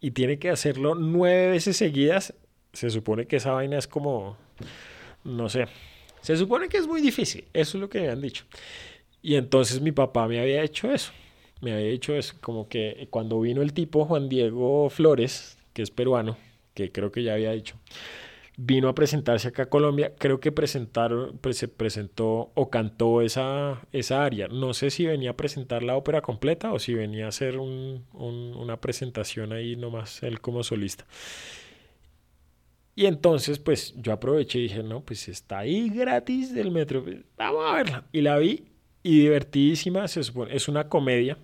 y 0.00 0.10
tiene 0.10 0.38
que 0.38 0.50
hacerlo 0.50 0.96
nueve 0.96 1.50
veces 1.50 1.76
seguidas, 1.76 2.34
se 2.72 2.90
supone 2.90 3.26
que 3.26 3.36
esa 3.36 3.52
vaina 3.52 3.78
es 3.78 3.86
como, 3.86 4.36
no 5.22 5.48
sé, 5.48 5.66
se 6.20 6.36
supone 6.36 6.68
que 6.68 6.78
es 6.78 6.88
muy 6.88 7.00
difícil. 7.00 7.44
Eso 7.52 7.78
es 7.78 7.80
lo 7.80 7.88
que 7.88 8.00
me 8.00 8.08
han 8.08 8.20
dicho. 8.20 8.46
Y 9.22 9.36
entonces 9.36 9.80
mi 9.80 9.92
papá 9.92 10.26
me 10.26 10.40
había 10.40 10.62
hecho 10.62 10.92
eso. 10.92 11.12
Me 11.60 11.72
había 11.72 11.86
hecho 11.86 12.14
eso, 12.14 12.34
como 12.40 12.68
que 12.68 13.06
cuando 13.10 13.40
vino 13.40 13.62
el 13.62 13.72
tipo 13.72 14.04
Juan 14.04 14.28
Diego 14.28 14.90
Flores, 14.90 15.56
que 15.72 15.82
es 15.82 15.90
peruano, 15.90 16.36
que 16.74 16.92
creo 16.92 17.10
que 17.10 17.22
ya 17.22 17.34
había 17.34 17.52
dicho, 17.52 17.76
vino 18.56 18.88
a 18.88 18.94
presentarse 18.94 19.48
acá 19.48 19.64
a 19.64 19.68
Colombia, 19.68 20.14
creo 20.18 20.40
que 20.40 20.52
presentaron, 20.52 21.38
pues, 21.38 21.56
se 21.56 21.68
presentó 21.68 22.52
o 22.54 22.70
cantó 22.70 23.22
esa, 23.22 23.80
esa 23.92 24.24
área. 24.24 24.48
No 24.48 24.74
sé 24.74 24.90
si 24.90 25.06
venía 25.06 25.30
a 25.30 25.36
presentar 25.36 25.82
la 25.82 25.96
ópera 25.96 26.20
completa 26.20 26.72
o 26.72 26.78
si 26.78 26.94
venía 26.94 27.26
a 27.26 27.28
hacer 27.28 27.58
un, 27.58 28.04
una 28.12 28.80
presentación 28.80 29.52
ahí 29.52 29.76
nomás 29.76 30.22
él 30.22 30.40
como 30.40 30.62
solista. 30.62 31.06
Y 32.96 33.06
entonces, 33.06 33.58
pues 33.58 33.92
yo 33.96 34.12
aproveché 34.12 34.60
y 34.60 34.62
dije, 34.62 34.82
no, 34.84 35.00
pues 35.00 35.28
está 35.28 35.58
ahí 35.60 35.88
gratis 35.88 36.54
del 36.54 36.70
metro, 36.70 37.04
vamos 37.36 37.64
a 37.66 37.74
verla. 37.74 38.04
Y 38.12 38.20
la 38.20 38.38
vi 38.38 38.64
y 39.02 39.18
divertidísima, 39.18 40.06
se 40.06 40.22
supone, 40.22 40.54
es 40.54 40.68
una 40.68 40.88
comedia 40.88 41.36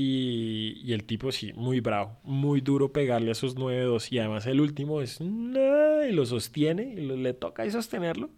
y, 0.00 0.92
el 0.92 1.02
tipo 1.02 1.32
sí, 1.32 1.52
muy 1.54 1.80
bravo, 1.80 2.16
muy 2.22 2.60
duro 2.60 2.92
pegarle 2.92 3.30
a 3.30 3.32
esos 3.32 3.56
9-2. 3.56 4.12
Y 4.12 4.20
además 4.20 4.46
el 4.46 4.60
último 4.60 5.02
es, 5.02 5.20
y 5.20 6.12
lo 6.12 6.24
sostiene, 6.24 6.94
y 6.94 7.00
le 7.00 7.34
toca 7.34 7.64
ahí 7.64 7.72
sostenerlo. 7.72 8.30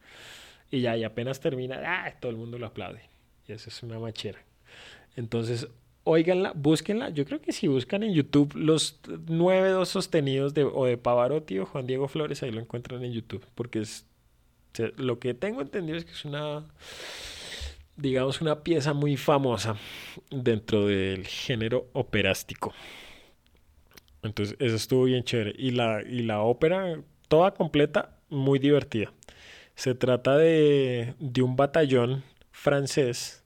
Y 0.70 0.80
ya, 0.80 0.96
y 0.96 1.04
apenas 1.04 1.38
termina, 1.38 1.78
¡ah! 1.84 2.14
todo 2.18 2.30
el 2.30 2.38
mundo 2.38 2.56
lo 2.58 2.64
aplaude. 2.64 3.02
Y 3.46 3.52
eso 3.52 3.68
es 3.68 3.82
una 3.82 3.98
machera. 3.98 4.38
Entonces, 5.16 5.68
óiganla, 6.04 6.52
búsquenla. 6.56 7.10
Yo 7.10 7.26
creo 7.26 7.42
que 7.42 7.52
si 7.52 7.68
buscan 7.68 8.04
en 8.04 8.14
YouTube 8.14 8.54
los 8.54 9.02
9-2 9.02 9.84
sostenidos 9.84 10.54
de, 10.54 10.64
o 10.64 10.86
de 10.86 10.96
Pavarotti 10.96 11.58
o 11.58 11.66
Juan 11.66 11.86
Diego 11.86 12.08
Flores, 12.08 12.42
ahí 12.42 12.52
lo 12.52 12.60
encuentran 12.60 13.04
en 13.04 13.12
YouTube. 13.12 13.44
Porque 13.54 13.80
es, 13.80 14.06
lo 14.96 15.18
que 15.18 15.34
tengo 15.34 15.60
entendido 15.60 15.98
es 15.98 16.06
que 16.06 16.12
es 16.12 16.24
una 16.24 16.64
digamos, 18.00 18.40
una 18.40 18.62
pieza 18.62 18.92
muy 18.94 19.16
famosa 19.16 19.76
dentro 20.30 20.86
del 20.86 21.26
género 21.26 21.88
operástico. 21.92 22.72
Entonces, 24.22 24.56
eso 24.58 24.76
estuvo 24.76 25.04
bien 25.04 25.24
chévere. 25.24 25.54
Y 25.56 25.70
la, 25.72 26.02
y 26.02 26.22
la 26.22 26.40
ópera, 26.42 27.00
toda 27.28 27.52
completa, 27.54 28.18
muy 28.28 28.58
divertida. 28.58 29.12
Se 29.74 29.94
trata 29.94 30.36
de, 30.36 31.14
de 31.18 31.42
un 31.42 31.56
batallón 31.56 32.22
francés 32.52 33.44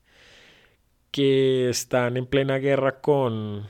que 1.11 1.69
están 1.69 2.17
en 2.17 2.27
plena 2.27 2.59
guerra 2.59 3.01
con, 3.01 3.69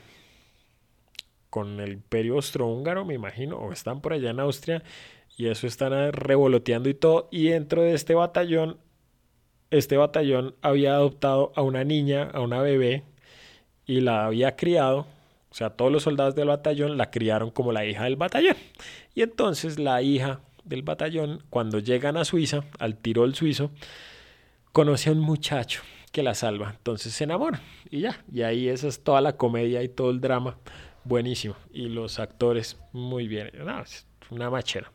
con 1.50 1.80
el 1.80 1.92
imperio 1.92 2.34
austrohúngaro, 2.34 3.04
me 3.04 3.14
imagino, 3.14 3.58
o 3.58 3.72
están 3.72 4.00
por 4.00 4.14
allá 4.14 4.30
en 4.30 4.40
Austria, 4.40 4.82
y 5.36 5.48
eso 5.48 5.66
están 5.66 6.12
revoloteando 6.12 6.88
y 6.88 6.94
todo. 6.94 7.28
Y 7.30 7.48
dentro 7.48 7.82
de 7.82 7.92
este 7.92 8.14
batallón 8.14 8.78
este 9.78 9.96
batallón 9.96 10.54
había 10.62 10.94
adoptado 10.94 11.52
a 11.56 11.62
una 11.62 11.84
niña, 11.84 12.30
a 12.32 12.40
una 12.40 12.60
bebé, 12.60 13.02
y 13.86 14.00
la 14.00 14.26
había 14.26 14.56
criado. 14.56 15.06
O 15.50 15.54
sea, 15.54 15.70
todos 15.70 15.90
los 15.90 16.04
soldados 16.04 16.34
del 16.34 16.48
batallón 16.48 16.96
la 16.96 17.10
criaron 17.10 17.50
como 17.50 17.72
la 17.72 17.84
hija 17.84 18.04
del 18.04 18.16
batallón. 18.16 18.56
Y 19.14 19.22
entonces 19.22 19.78
la 19.78 20.02
hija 20.02 20.40
del 20.64 20.82
batallón, 20.82 21.42
cuando 21.50 21.78
llegan 21.78 22.16
a 22.16 22.24
Suiza, 22.24 22.64
al 22.78 22.96
Tirol 22.96 23.34
suizo, 23.34 23.70
conoce 24.72 25.10
a 25.10 25.12
un 25.12 25.20
muchacho 25.20 25.82
que 26.12 26.22
la 26.22 26.34
salva. 26.34 26.74
Entonces 26.76 27.12
se 27.12 27.24
enamoran 27.24 27.60
y 27.90 28.00
ya. 28.00 28.24
Y 28.32 28.42
ahí 28.42 28.68
esa 28.68 28.88
es 28.88 29.02
toda 29.02 29.20
la 29.20 29.36
comedia 29.36 29.82
y 29.82 29.88
todo 29.88 30.10
el 30.10 30.20
drama. 30.20 30.56
Buenísimo. 31.04 31.56
Y 31.72 31.88
los 31.88 32.18
actores 32.18 32.78
muy 32.92 33.28
bien. 33.28 33.50
una 34.30 34.50
machera. 34.50 34.92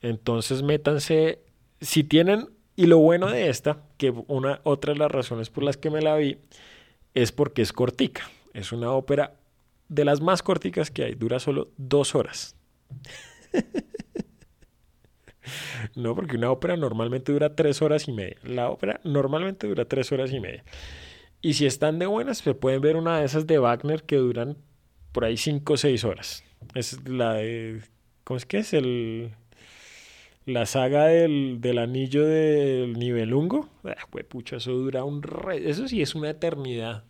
Entonces 0.00 0.62
métanse, 0.62 1.40
si 1.80 2.04
tienen 2.04 2.48
y 2.76 2.86
lo 2.86 2.98
bueno 2.98 3.28
de 3.28 3.48
esta, 3.48 3.82
que 3.96 4.12
una 4.26 4.60
otra 4.64 4.92
de 4.92 4.98
las 4.98 5.10
razones 5.10 5.50
por 5.50 5.64
las 5.64 5.76
que 5.76 5.90
me 5.90 6.02
la 6.02 6.16
vi, 6.16 6.38
es 7.14 7.32
porque 7.32 7.62
es 7.62 7.72
cortica. 7.72 8.28
Es 8.52 8.72
una 8.72 8.92
ópera 8.92 9.34
de 9.88 10.04
las 10.04 10.20
más 10.20 10.42
corticas 10.42 10.90
que 10.90 11.04
hay, 11.04 11.14
dura 11.14 11.38
solo 11.38 11.70
dos 11.76 12.14
horas. 12.14 12.56
no, 15.94 16.14
porque 16.14 16.36
una 16.36 16.50
ópera 16.50 16.76
normalmente 16.76 17.32
dura 17.32 17.54
tres 17.54 17.82
horas 17.82 18.08
y 18.08 18.12
media. 18.12 18.36
La 18.42 18.70
ópera 18.70 19.00
normalmente 19.04 19.66
dura 19.66 19.84
tres 19.84 20.10
horas 20.12 20.32
y 20.32 20.40
media. 20.40 20.64
Y 21.40 21.54
si 21.54 21.66
están 21.66 21.98
de 21.98 22.06
buenas, 22.06 22.38
se 22.38 22.54
pueden 22.54 22.80
ver 22.80 22.96
una 22.96 23.18
de 23.18 23.26
esas 23.26 23.46
de 23.46 23.58
Wagner 23.58 24.02
que 24.02 24.16
duran 24.16 24.56
por 25.12 25.24
ahí 25.24 25.36
cinco 25.36 25.74
o 25.74 25.76
seis 25.76 26.04
horas. 26.04 26.42
Es 26.74 27.06
la 27.08 27.34
de. 27.34 27.82
¿Cómo 28.24 28.38
es 28.38 28.46
que 28.46 28.58
es? 28.58 28.72
El 28.72 29.34
la 30.46 30.66
saga 30.66 31.06
del, 31.06 31.60
del 31.60 31.78
anillo 31.78 32.26
del 32.26 32.94
nivelungo, 32.94 33.68
ah, 33.84 33.94
eso 34.52 34.72
dura 34.72 35.04
un 35.04 35.22
re... 35.22 35.68
Eso 35.68 35.88
sí 35.88 36.02
es 36.02 36.14
una 36.14 36.30
eternidad. 36.30 37.04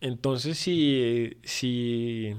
Entonces, 0.00 0.58
si, 0.58 1.36
si, 1.44 2.34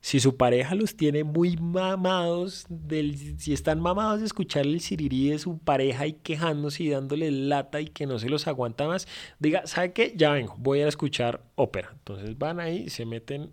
si 0.00 0.20
su 0.20 0.36
pareja 0.36 0.74
los 0.74 0.96
tiene 0.96 1.24
muy 1.24 1.56
mamados, 1.56 2.64
del, 2.68 3.38
si 3.38 3.52
están 3.52 3.80
mamados 3.80 4.20
de 4.20 4.26
escuchar 4.26 4.66
el 4.66 4.80
sirirí 4.80 5.28
de 5.30 5.38
su 5.38 5.58
pareja 5.58 6.06
y 6.06 6.14
quejándose 6.14 6.84
y 6.84 6.90
dándole 6.90 7.30
lata 7.30 7.80
y 7.80 7.86
que 7.86 8.06
no 8.06 8.18
se 8.18 8.28
los 8.28 8.46
aguanta 8.46 8.86
más, 8.86 9.06
diga, 9.38 9.66
¿sabe 9.66 9.92
qué? 9.92 10.14
Ya 10.16 10.32
vengo, 10.32 10.54
voy 10.58 10.80
a 10.80 10.88
escuchar 10.88 11.42
ópera. 11.56 11.90
Entonces 11.92 12.38
van 12.38 12.60
ahí, 12.60 12.88
se 12.88 13.04
meten 13.04 13.50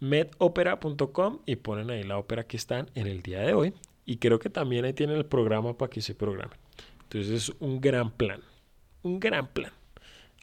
medopera.com 0.00 1.40
y 1.46 1.56
ponen 1.56 1.90
ahí 1.90 2.02
la 2.02 2.18
ópera 2.18 2.44
que 2.44 2.56
están 2.56 2.90
en 2.94 3.06
el 3.06 3.22
día 3.22 3.40
de 3.40 3.54
hoy. 3.54 3.74
Y 4.04 4.16
creo 4.16 4.38
que 4.38 4.50
también 4.50 4.84
ahí 4.84 4.92
tienen 4.92 5.16
el 5.16 5.26
programa 5.26 5.76
para 5.76 5.90
que 5.90 6.00
se 6.00 6.14
programen. 6.14 6.58
Entonces 7.04 7.30
es 7.30 7.56
un 7.60 7.80
gran 7.80 8.10
plan. 8.10 8.40
Un 9.02 9.20
gran 9.20 9.46
plan. 9.46 9.72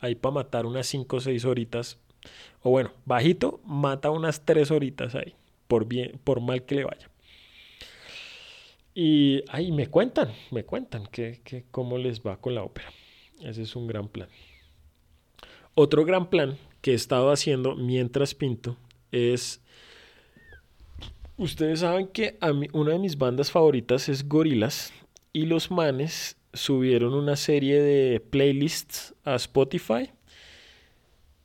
Ahí 0.01 0.15
para 0.15 0.35
matar 0.35 0.65
unas 0.65 0.87
5 0.87 1.17
o 1.17 1.19
6 1.19 1.45
horitas. 1.45 1.97
O 2.61 2.69
bueno, 2.69 2.91
bajito, 3.05 3.59
mata 3.65 4.11
unas 4.11 4.45
3 4.45 4.71
horitas 4.71 5.15
ahí. 5.15 5.35
Por, 5.67 5.85
bien, 5.85 6.19
por 6.23 6.41
mal 6.41 6.63
que 6.63 6.75
le 6.75 6.85
vaya. 6.85 7.09
Y 8.93 9.43
ahí 9.49 9.71
me 9.71 9.87
cuentan, 9.87 10.33
me 10.51 10.63
cuentan 10.63 11.05
que, 11.07 11.41
que 11.43 11.65
cómo 11.71 11.97
les 11.97 12.21
va 12.21 12.37
con 12.37 12.55
la 12.55 12.63
ópera. 12.63 12.91
Ese 13.41 13.61
es 13.61 13.75
un 13.75 13.87
gran 13.87 14.07
plan. 14.07 14.29
Otro 15.75 16.03
gran 16.05 16.29
plan 16.29 16.57
que 16.81 16.91
he 16.91 16.95
estado 16.95 17.31
haciendo 17.31 17.75
mientras 17.75 18.35
pinto 18.35 18.77
es... 19.11 19.61
Ustedes 21.39 21.79
saben 21.79 22.07
que 22.07 22.37
una 22.73 22.91
de 22.91 22.99
mis 22.99 23.17
bandas 23.17 23.49
favoritas 23.49 24.09
es 24.09 24.27
Gorilas 24.27 24.91
y 25.31 25.45
los 25.45 25.71
manes 25.71 26.35
subieron 26.51 27.13
una 27.13 27.37
serie 27.37 27.81
de 27.81 28.19
playlists 28.19 29.15
a 29.23 29.35
Spotify 29.35 30.11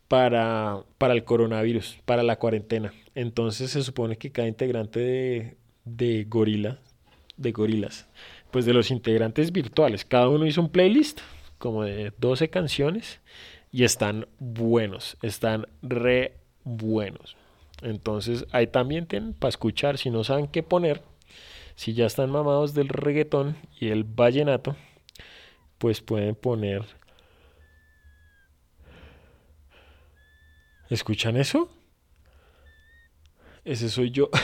para, 0.09 0.83
para 0.99 1.15
el 1.15 1.23
coronavirus, 1.23 2.01
para 2.05 2.25
la 2.25 2.41
cuarentena. 2.41 2.93
Entonces 3.15 3.71
se 3.71 3.85
supone 3.85 4.19
que 4.19 4.33
cada 4.33 4.49
integrante 4.49 4.99
de, 4.99 5.57
de 5.85 6.25
Gorila, 6.25 6.81
de 7.37 7.53
Gorilas, 7.53 8.09
pues 8.51 8.67
de 8.67 8.75
los 8.75 8.91
integrantes 8.91 9.53
virtuales, 9.53 10.05
cada 10.05 10.29
uno 10.29 10.45
hizo 10.45 10.61
un 10.61 10.71
playlist 10.71 11.21
como 11.59 11.85
de 11.85 12.13
12 12.19 12.51
canciones 12.51 13.21
y 13.71 13.85
están 13.85 14.27
buenos, 14.41 15.17
están 15.23 15.69
re 15.83 16.35
buenos. 16.65 17.37
Entonces 17.83 18.47
ahí 18.53 18.67
también 18.67 19.07
tienen 19.07 19.35
para 19.35 19.51
escuchar, 19.51 19.99
si 19.99 20.11
no 20.11 20.25
saben 20.25 20.47
qué 20.49 20.63
poner, 20.63 21.03
si 21.77 21.95
ya 21.95 22.07
están 22.07 22.31
mamados 22.31 22.75
del 22.75 22.89
reggaetón 22.89 23.57
y 23.81 23.89
el 23.89 24.05
vallenato, 24.05 24.77
pues 25.79 26.01
pueden 26.01 26.35
poner... 26.35 26.85
¿Escuchan 30.91 31.37
eso? 31.37 31.71
Ese 33.65 33.89
soy 33.89 34.11
yo. 34.11 34.29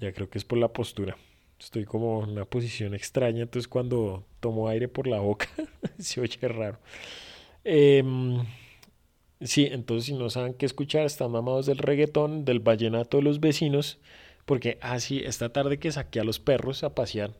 ya 0.00 0.12
creo 0.12 0.28
que 0.28 0.38
es 0.38 0.44
por 0.44 0.58
la 0.58 0.72
postura. 0.72 1.16
Estoy 1.58 1.84
como 1.84 2.24
en 2.24 2.30
una 2.30 2.44
posición 2.44 2.94
extraña, 2.94 3.42
entonces 3.42 3.68
cuando 3.68 4.24
tomo 4.40 4.68
aire 4.68 4.88
por 4.88 5.06
la 5.06 5.20
boca 5.20 5.48
se 5.98 6.20
oye 6.20 6.48
raro. 6.48 6.78
Em, 7.64 8.44
sí, 9.40 9.68
entonces 9.70 10.06
si 10.06 10.14
no 10.14 10.30
saben 10.30 10.54
qué 10.54 10.66
escuchar, 10.66 11.06
están 11.06 11.30
mamados 11.30 11.66
del 11.66 11.78
reggaetón, 11.78 12.44
del 12.44 12.60
vallenato 12.60 13.18
de 13.18 13.22
los 13.22 13.40
vecinos, 13.40 13.98
porque, 14.46 14.78
así 14.80 15.22
ah, 15.24 15.28
esta 15.28 15.52
tarde 15.52 15.78
que 15.78 15.92
saqué 15.92 16.20
a 16.20 16.24
los 16.24 16.38
perros 16.40 16.82
a 16.84 16.94
pasear, 16.94 17.32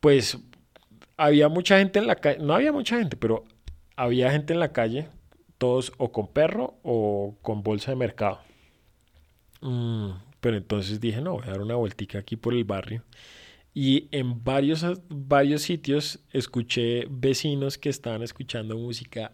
pues 0.00 0.38
había 1.16 1.48
mucha 1.48 1.78
gente 1.78 1.98
en 1.98 2.06
la 2.06 2.16
calle, 2.16 2.38
no 2.38 2.54
había 2.54 2.72
mucha 2.72 2.98
gente, 2.98 3.16
pero 3.16 3.44
había 3.96 4.30
gente 4.30 4.52
en 4.52 4.60
la 4.60 4.72
calle, 4.72 5.08
todos 5.58 5.92
o 5.98 6.12
con 6.12 6.28
perro 6.28 6.74
o 6.82 7.36
con 7.42 7.62
bolsa 7.62 7.92
de 7.92 7.96
mercado. 7.96 8.40
Mm, 9.60 10.10
pero 10.40 10.56
entonces 10.56 11.00
dije, 11.00 11.20
no, 11.20 11.34
voy 11.34 11.44
a 11.44 11.52
dar 11.52 11.62
una 11.62 11.76
vueltica 11.76 12.18
aquí 12.18 12.36
por 12.36 12.54
el 12.54 12.64
barrio. 12.64 13.02
Y 13.74 14.08
en 14.12 14.44
varios, 14.44 14.86
varios 15.08 15.62
sitios 15.62 16.20
escuché 16.32 17.06
vecinos 17.10 17.76
que 17.76 17.88
estaban 17.88 18.22
escuchando 18.22 18.78
música 18.78 19.32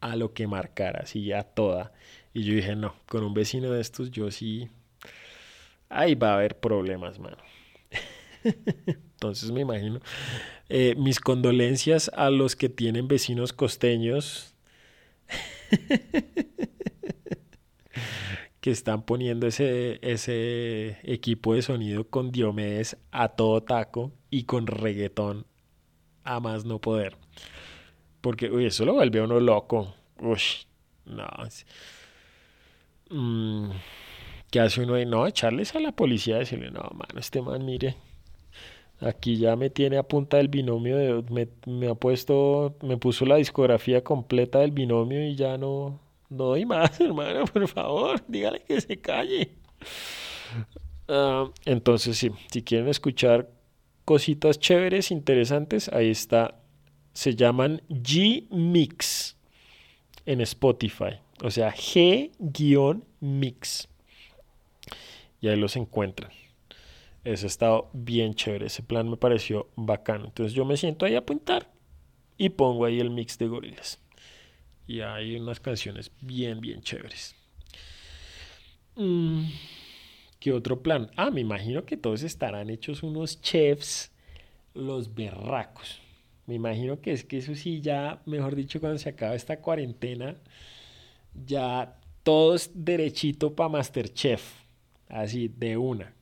a 0.00 0.16
lo 0.16 0.34
que 0.34 0.48
marcara, 0.48 1.02
así 1.04 1.32
a 1.32 1.44
toda. 1.44 1.92
Y 2.34 2.42
yo 2.42 2.54
dije, 2.54 2.74
no, 2.74 2.96
con 3.06 3.22
un 3.22 3.32
vecino 3.32 3.70
de 3.70 3.80
estos 3.80 4.10
yo 4.10 4.30
sí... 4.30 4.68
Ahí 5.88 6.14
va 6.14 6.30
a 6.30 6.34
haber 6.34 6.58
problemas, 6.58 7.18
mano. 7.18 7.38
Entonces 8.86 9.50
me 9.50 9.60
imagino. 9.60 10.00
Eh, 10.68 10.94
mis 10.96 11.20
condolencias 11.20 12.10
a 12.14 12.30
los 12.30 12.56
que 12.56 12.68
tienen 12.68 13.08
vecinos 13.08 13.52
costeños. 13.52 14.54
que 18.60 18.70
están 18.70 19.02
poniendo 19.02 19.46
ese, 19.46 19.98
ese 20.02 20.98
equipo 21.02 21.54
de 21.54 21.62
sonido 21.62 22.04
con 22.08 22.30
Diomedes 22.30 22.96
a 23.10 23.28
todo 23.28 23.62
taco 23.62 24.12
y 24.28 24.44
con 24.44 24.66
reggaetón 24.66 25.46
a 26.24 26.40
más 26.40 26.64
no 26.64 26.78
poder. 26.78 27.16
Porque, 28.20 28.50
uy, 28.50 28.66
eso 28.66 28.84
lo 28.84 28.94
vuelve 28.94 29.20
a 29.20 29.24
uno 29.24 29.40
loco. 29.40 29.94
Uy, 30.20 30.40
no. 31.06 31.26
Mm, 33.10 33.70
¿Qué 34.50 34.60
hace 34.60 34.82
uno 34.82 34.94
ahí? 34.94 35.06
No, 35.06 35.26
echarles 35.26 35.74
a 35.74 35.80
la 35.80 35.92
policía 35.92 36.36
y 36.36 36.40
decirle, 36.40 36.70
no, 36.70 36.82
mano, 36.82 37.18
este 37.18 37.40
man, 37.40 37.64
mire, 37.64 37.96
aquí 39.00 39.38
ya 39.38 39.56
me 39.56 39.70
tiene 39.70 39.96
a 39.96 40.02
punta 40.02 40.36
del 40.36 40.48
binomio, 40.48 41.24
me, 41.30 41.48
me 41.66 41.88
ha 41.88 41.94
puesto, 41.94 42.76
me 42.82 42.96
puso 42.98 43.24
la 43.24 43.36
discografía 43.36 44.04
completa 44.04 44.58
del 44.60 44.72
binomio 44.72 45.26
y 45.26 45.34
ya 45.34 45.56
no 45.58 45.98
doy 46.30 46.64
más, 46.64 46.98
hermano, 47.00 47.44
por 47.44 47.68
favor, 47.68 48.24
dígale 48.26 48.62
que 48.62 48.80
se 48.80 48.98
calle. 48.98 49.50
Ah, 51.08 51.50
entonces, 51.66 52.16
sí, 52.16 52.30
si 52.50 52.62
quieren 52.62 52.88
escuchar 52.88 53.50
cositas 54.06 54.58
chéveres, 54.58 55.10
interesantes, 55.10 55.90
ahí 55.90 56.10
está. 56.10 56.56
Se 57.12 57.34
llaman 57.34 57.82
G-Mix 57.88 59.36
en 60.24 60.40
Spotify. 60.40 61.18
O 61.42 61.50
sea, 61.50 61.74
G-Mix. 61.74 62.28
Y 65.40 65.48
ahí 65.48 65.56
los 65.56 65.74
encuentran. 65.76 66.30
Eso 67.24 67.46
ha 67.46 67.48
estado 67.48 67.90
bien 67.92 68.34
chévere. 68.34 68.66
Ese 68.66 68.82
plan 68.82 69.10
me 69.10 69.16
pareció 69.16 69.68
bacano. 69.74 70.26
Entonces 70.26 70.52
yo 70.54 70.64
me 70.64 70.76
siento 70.76 71.04
ahí 71.04 71.16
a 71.16 71.18
apuntar 71.18 71.70
y 72.38 72.50
pongo 72.50 72.84
ahí 72.84 73.00
el 73.00 73.10
mix 73.10 73.36
de 73.38 73.48
gorilas 73.48 73.99
y 74.86 75.00
hay 75.00 75.36
unas 75.36 75.60
canciones 75.60 76.10
bien, 76.20 76.60
bien 76.60 76.82
chéveres. 76.82 77.34
Mm, 78.96 79.44
¿Qué 80.38 80.52
otro 80.52 80.82
plan? 80.82 81.10
Ah, 81.16 81.30
me 81.30 81.40
imagino 81.40 81.84
que 81.84 81.96
todos 81.96 82.22
estarán 82.22 82.70
hechos 82.70 83.02
unos 83.02 83.40
chefs, 83.40 84.10
los 84.74 85.14
berracos. 85.14 86.00
Me 86.46 86.54
imagino 86.54 87.00
que 87.00 87.12
es 87.12 87.24
que 87.24 87.38
eso 87.38 87.54
sí, 87.54 87.80
ya, 87.80 88.22
mejor 88.26 88.56
dicho, 88.56 88.80
cuando 88.80 88.98
se 88.98 89.10
acaba 89.10 89.34
esta 89.34 89.60
cuarentena, 89.60 90.36
ya 91.46 91.96
todos 92.22 92.70
derechito 92.74 93.54
para 93.54 93.68
Masterchef. 93.68 94.42
Así, 95.08 95.48
de 95.48 95.76
una. 95.76 96.12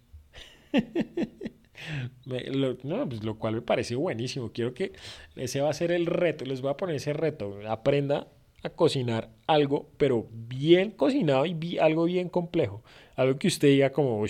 no, 2.85 3.09
pues 3.09 3.25
lo 3.25 3.39
cual 3.39 3.55
me 3.55 3.63
parece 3.63 3.95
buenísimo. 3.95 4.53
Quiero 4.53 4.75
que 4.75 4.93
ese 5.37 5.61
va 5.61 5.71
a 5.71 5.75
ser 5.75 5.93
el 5.93 6.07
reto. 6.07 6.45
Les 6.45 6.61
voy 6.61 6.71
a 6.71 6.77
poner 6.77 6.97
ese 6.97 7.13
reto. 7.13 7.59
Aprenda 7.69 8.29
a 8.63 8.71
cocinar 8.71 9.31
algo, 9.47 9.89
pero 9.97 10.27
bien 10.31 10.91
cocinado 10.91 11.47
y 11.47 11.79
algo 11.79 12.05
bien 12.05 12.29
complejo. 12.29 12.83
Algo 13.17 13.39
que 13.39 13.49
usted 13.49 13.69
diga 13.69 13.91
como, 13.91 14.25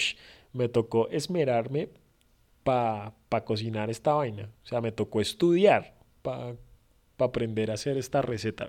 me 0.53 0.69
tocó 0.69 1.09
esmerarme 1.11 1.88
para 2.64 3.14
pa 3.29 3.45
cocinar 3.45 3.91
esta 3.91 4.12
vaina. 4.14 4.51
O 4.64 4.67
sea, 4.67 4.81
me 4.81 4.93
tocó 4.93 5.21
estudiar 5.21 5.95
para 6.23 6.57
pa 7.17 7.27
aprender 7.27 7.71
a 7.71 7.75
hacer 7.75 7.97
esta 7.97 8.23
receta. 8.23 8.69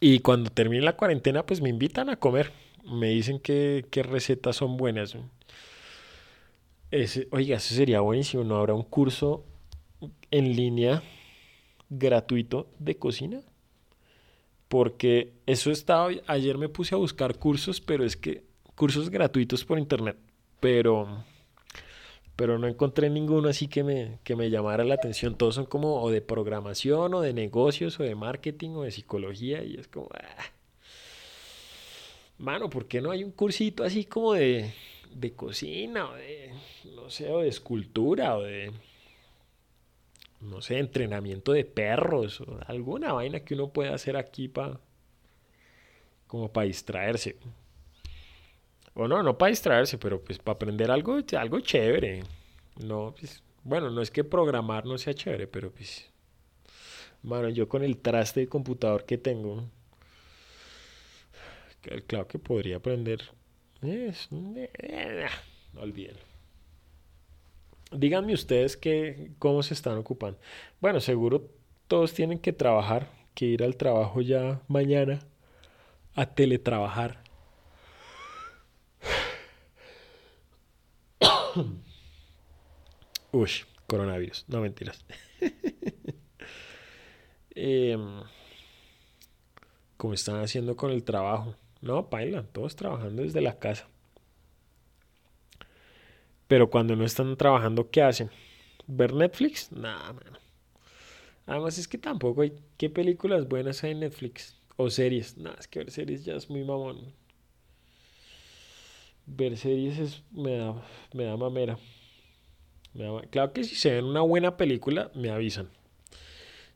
Y 0.00 0.20
cuando 0.20 0.50
termine 0.50 0.82
la 0.82 0.96
cuarentena, 0.96 1.44
pues 1.44 1.60
me 1.60 1.68
invitan 1.68 2.10
a 2.10 2.16
comer. 2.16 2.52
Me 2.84 3.08
dicen 3.08 3.40
que, 3.40 3.86
qué 3.90 4.02
recetas 4.02 4.56
son 4.56 4.76
buenas. 4.76 5.16
Ese, 6.90 7.26
oiga, 7.32 7.56
eso 7.56 7.74
sería 7.74 8.00
buenísimo. 8.00 8.44
¿No 8.44 8.56
habrá 8.56 8.74
un 8.74 8.84
curso 8.84 9.44
en 10.30 10.54
línea 10.54 11.02
gratuito 11.88 12.68
de 12.78 12.96
cocina? 12.96 13.40
Porque 14.68 15.32
eso 15.46 15.70
estaba, 15.70 16.10
ayer 16.26 16.58
me 16.58 16.68
puse 16.68 16.94
a 16.94 16.98
buscar 16.98 17.38
cursos, 17.38 17.80
pero 17.80 18.04
es 18.04 18.16
que 18.16 18.44
cursos 18.74 19.10
gratuitos 19.10 19.64
por 19.64 19.78
internet, 19.78 20.16
pero 20.60 21.24
pero 22.36 22.58
no 22.58 22.68
encontré 22.68 23.08
ninguno 23.08 23.48
así 23.48 23.66
que 23.66 23.82
me, 23.82 24.18
que 24.22 24.36
me 24.36 24.50
llamara 24.50 24.84
la 24.84 24.94
atención. 24.94 25.36
Todos 25.36 25.54
son 25.54 25.64
como 25.64 26.02
o 26.02 26.10
de 26.10 26.20
programación 26.20 27.14
o 27.14 27.22
de 27.22 27.32
negocios 27.32 27.98
o 27.98 28.02
de 28.02 28.14
marketing 28.14 28.70
o 28.72 28.82
de 28.82 28.90
psicología 28.90 29.64
y 29.64 29.76
es 29.76 29.88
como, 29.88 30.10
ah. 30.12 30.44
mano, 32.36 32.68
¿por 32.68 32.86
qué 32.86 33.00
no 33.00 33.10
hay 33.10 33.24
un 33.24 33.32
cursito 33.32 33.84
así 33.84 34.04
como 34.04 34.34
de, 34.34 34.70
de 35.14 35.32
cocina 35.32 36.10
o 36.10 36.14
de, 36.14 36.52
no 36.94 37.08
sé, 37.08 37.30
o 37.30 37.40
de 37.40 37.48
escultura 37.48 38.36
o 38.36 38.42
de, 38.42 38.70
no 40.40 40.60
sé, 40.60 40.78
entrenamiento 40.78 41.52
de 41.52 41.64
perros 41.64 42.40
o 42.40 42.58
alguna 42.66 43.12
vaina 43.12 43.40
que 43.40 43.54
uno 43.54 43.68
pueda 43.68 43.94
hacer 43.94 44.16
aquí 44.16 44.48
para 44.48 44.80
como 46.26 46.52
para 46.52 46.66
distraerse. 46.66 47.36
O 48.94 49.06
no, 49.06 49.22
no 49.22 49.36
para 49.36 49.50
distraerse, 49.50 49.98
pero 49.98 50.22
pues 50.22 50.38
para 50.38 50.54
aprender 50.54 50.90
algo, 50.90 51.18
algo 51.38 51.60
chévere. 51.60 52.22
No, 52.82 53.14
pues, 53.18 53.42
bueno, 53.62 53.90
no 53.90 54.00
es 54.02 54.10
que 54.10 54.24
programar 54.24 54.86
no 54.86 54.98
sea 54.98 55.14
chévere, 55.14 55.46
pero 55.46 55.70
pues, 55.70 56.10
bueno, 57.22 57.48
yo 57.48 57.68
con 57.68 57.82
el 57.82 57.98
traste 57.98 58.40
de 58.40 58.48
computador 58.48 59.04
que 59.04 59.18
tengo, 59.18 59.64
claro 62.06 62.26
que 62.26 62.38
podría 62.38 62.76
aprender. 62.76 63.22
Es, 63.82 64.28
eh, 64.32 65.26
no 65.72 65.82
olviden. 65.82 66.16
Díganme 67.92 68.34
ustedes 68.34 68.76
que, 68.76 69.30
cómo 69.38 69.62
se 69.62 69.74
están 69.74 69.96
ocupando. 69.96 70.38
Bueno, 70.80 71.00
seguro 71.00 71.48
todos 71.86 72.12
tienen 72.12 72.38
que 72.38 72.52
trabajar, 72.52 73.10
que 73.34 73.46
ir 73.46 73.62
al 73.62 73.76
trabajo 73.76 74.20
ya 74.22 74.60
mañana, 74.66 75.20
a 76.14 76.26
teletrabajar. 76.26 77.22
Uy, 83.32 83.50
coronavirus. 83.86 84.44
No 84.48 84.60
mentiras. 84.60 85.04
eh, 87.54 87.96
¿Cómo 89.96 90.12
están 90.12 90.42
haciendo 90.42 90.76
con 90.76 90.90
el 90.90 91.04
trabajo? 91.04 91.54
No, 91.80 92.10
paila, 92.10 92.42
todos 92.42 92.74
trabajando 92.74 93.22
desde 93.22 93.40
la 93.40 93.58
casa. 93.58 93.88
Pero 96.48 96.70
cuando 96.70 96.94
no 96.96 97.04
están 97.04 97.36
trabajando, 97.36 97.90
¿qué 97.90 98.02
hacen? 98.02 98.30
¿Ver 98.86 99.14
Netflix? 99.14 99.72
Nada, 99.72 100.12
mano. 100.12 100.38
Además 101.46 101.78
es 101.78 101.88
que 101.88 101.98
tampoco 101.98 102.42
hay... 102.42 102.52
¿Qué 102.76 102.90
películas 102.90 103.48
buenas 103.48 103.82
hay 103.84 103.92
en 103.92 104.00
Netflix? 104.00 104.56
O 104.76 104.90
series. 104.90 105.36
Nada, 105.36 105.56
es 105.58 105.68
que 105.68 105.80
ver 105.80 105.90
series 105.90 106.24
ya 106.24 106.34
es 106.34 106.50
muy 106.50 106.64
mamón. 106.64 107.14
Ver 109.26 109.56
series 109.56 109.98
es, 109.98 110.22
me, 110.30 110.56
da, 110.56 110.74
me 111.12 111.24
da 111.24 111.36
mamera. 111.36 111.78
claro 113.30 113.52
que 113.52 113.64
si 113.64 113.74
se 113.74 113.90
ven 113.90 114.04
una 114.04 114.20
buena 114.20 114.56
película, 114.56 115.10
me 115.14 115.30
avisan. 115.30 115.68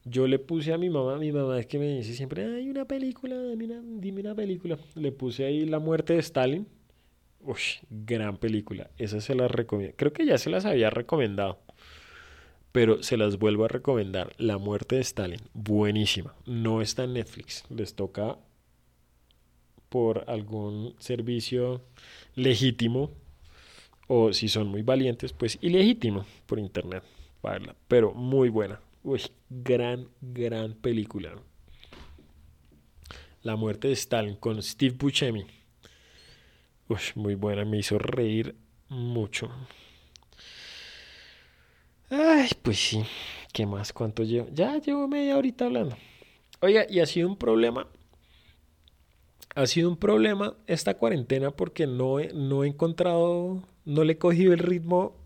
Yo 0.05 0.27
le 0.27 0.39
puse 0.39 0.73
a 0.73 0.79
mi 0.79 0.89
mamá, 0.89 1.17
mi 1.19 1.31
mamá 1.31 1.61
es 1.61 1.67
que 1.67 1.79
me 1.79 1.99
dice 1.99 2.15
siempre, 2.15 2.45
hay 2.45 2.69
una 2.71 2.87
película, 2.87 3.37
dime 3.41 3.67
una, 3.67 3.83
dime 4.01 4.21
una 4.23 4.35
película. 4.35 4.79
Le 4.95 5.13
puse 5.13 5.45
ahí 5.45 5.67
La 5.67 5.79
muerte 5.79 6.15
de 6.15 6.21
Stalin. 6.21 6.67
Uy, 7.43 7.59
gran 7.89 8.37
película. 8.37 8.91
Esa 8.99 9.21
se 9.21 9.35
la 9.35 9.49
recomiendo. 9.49 9.95
Creo 9.97 10.13
que 10.13 10.27
ya 10.27 10.39
se 10.39 10.51
las 10.51 10.65
había 10.65 10.91
recomendado. 10.91 11.59
Pero 12.73 13.03
se 13.03 13.17
las 13.17 13.39
vuelvo 13.39 13.65
a 13.65 13.69
recomendar. 13.69 14.35
La 14.39 14.59
muerte 14.59 14.97
de 14.97 15.03
Stalin. 15.03 15.41
Buenísima. 15.55 16.35
No 16.47 16.83
está 16.83 17.05
en 17.05 17.15
Netflix. 17.15 17.65
Les 17.71 17.95
toca 17.95 18.39
por 19.89 20.25
algún 20.29 20.95
servicio 20.99 21.83
legítimo. 22.35 23.11
O 24.07 24.33
si 24.33 24.49
son 24.49 24.69
muy 24.69 24.83
valientes, 24.83 25.33
pues 25.33 25.59
ilegítimo 25.61 26.25
por 26.47 26.59
internet. 26.59 27.03
Pero 27.89 28.13
muy 28.13 28.49
buena. 28.51 28.81
Uy, 29.03 29.23
gran, 29.49 30.09
gran 30.21 30.75
película. 30.75 31.33
La 33.43 33.57
muerte 33.57 33.89
de 33.89 33.95
Stalin 33.95 34.37
con 34.37 34.63
Steve 34.63 34.95
Buscemi. 34.99 35.47
Uy, 36.91 36.99
muy 37.15 37.37
buena, 37.37 37.65
me 37.65 37.79
hizo 37.79 38.01
reír 38.01 38.57
mucho. 38.89 39.49
Ay, 42.11 42.49
pues 42.63 42.79
sí. 42.81 43.05
¿Qué 43.53 43.65
más? 43.65 43.93
¿Cuánto 43.93 44.25
llevo? 44.25 44.49
Ya 44.53 44.77
llevo 44.79 45.07
media 45.07 45.39
horita 45.39 45.67
hablando. 45.67 45.97
Oiga, 46.61 46.87
y 46.91 46.99
ha 46.99 47.07
sido 47.07 47.29
un 47.29 47.37
problema. 47.37 47.87
Ha 49.55 49.69
sido 49.69 49.89
un 49.89 49.99
problema 49.99 50.57
esta 50.67 50.95
cuarentena 50.95 51.53
porque 51.53 51.87
no 51.87 52.19
he, 52.19 52.33
no 52.33 52.65
he 52.65 52.67
encontrado, 52.67 53.63
no 53.85 54.03
le 54.03 54.15
he 54.15 54.19
cogido 54.19 54.53
el 54.53 54.59
ritmo 54.59 55.17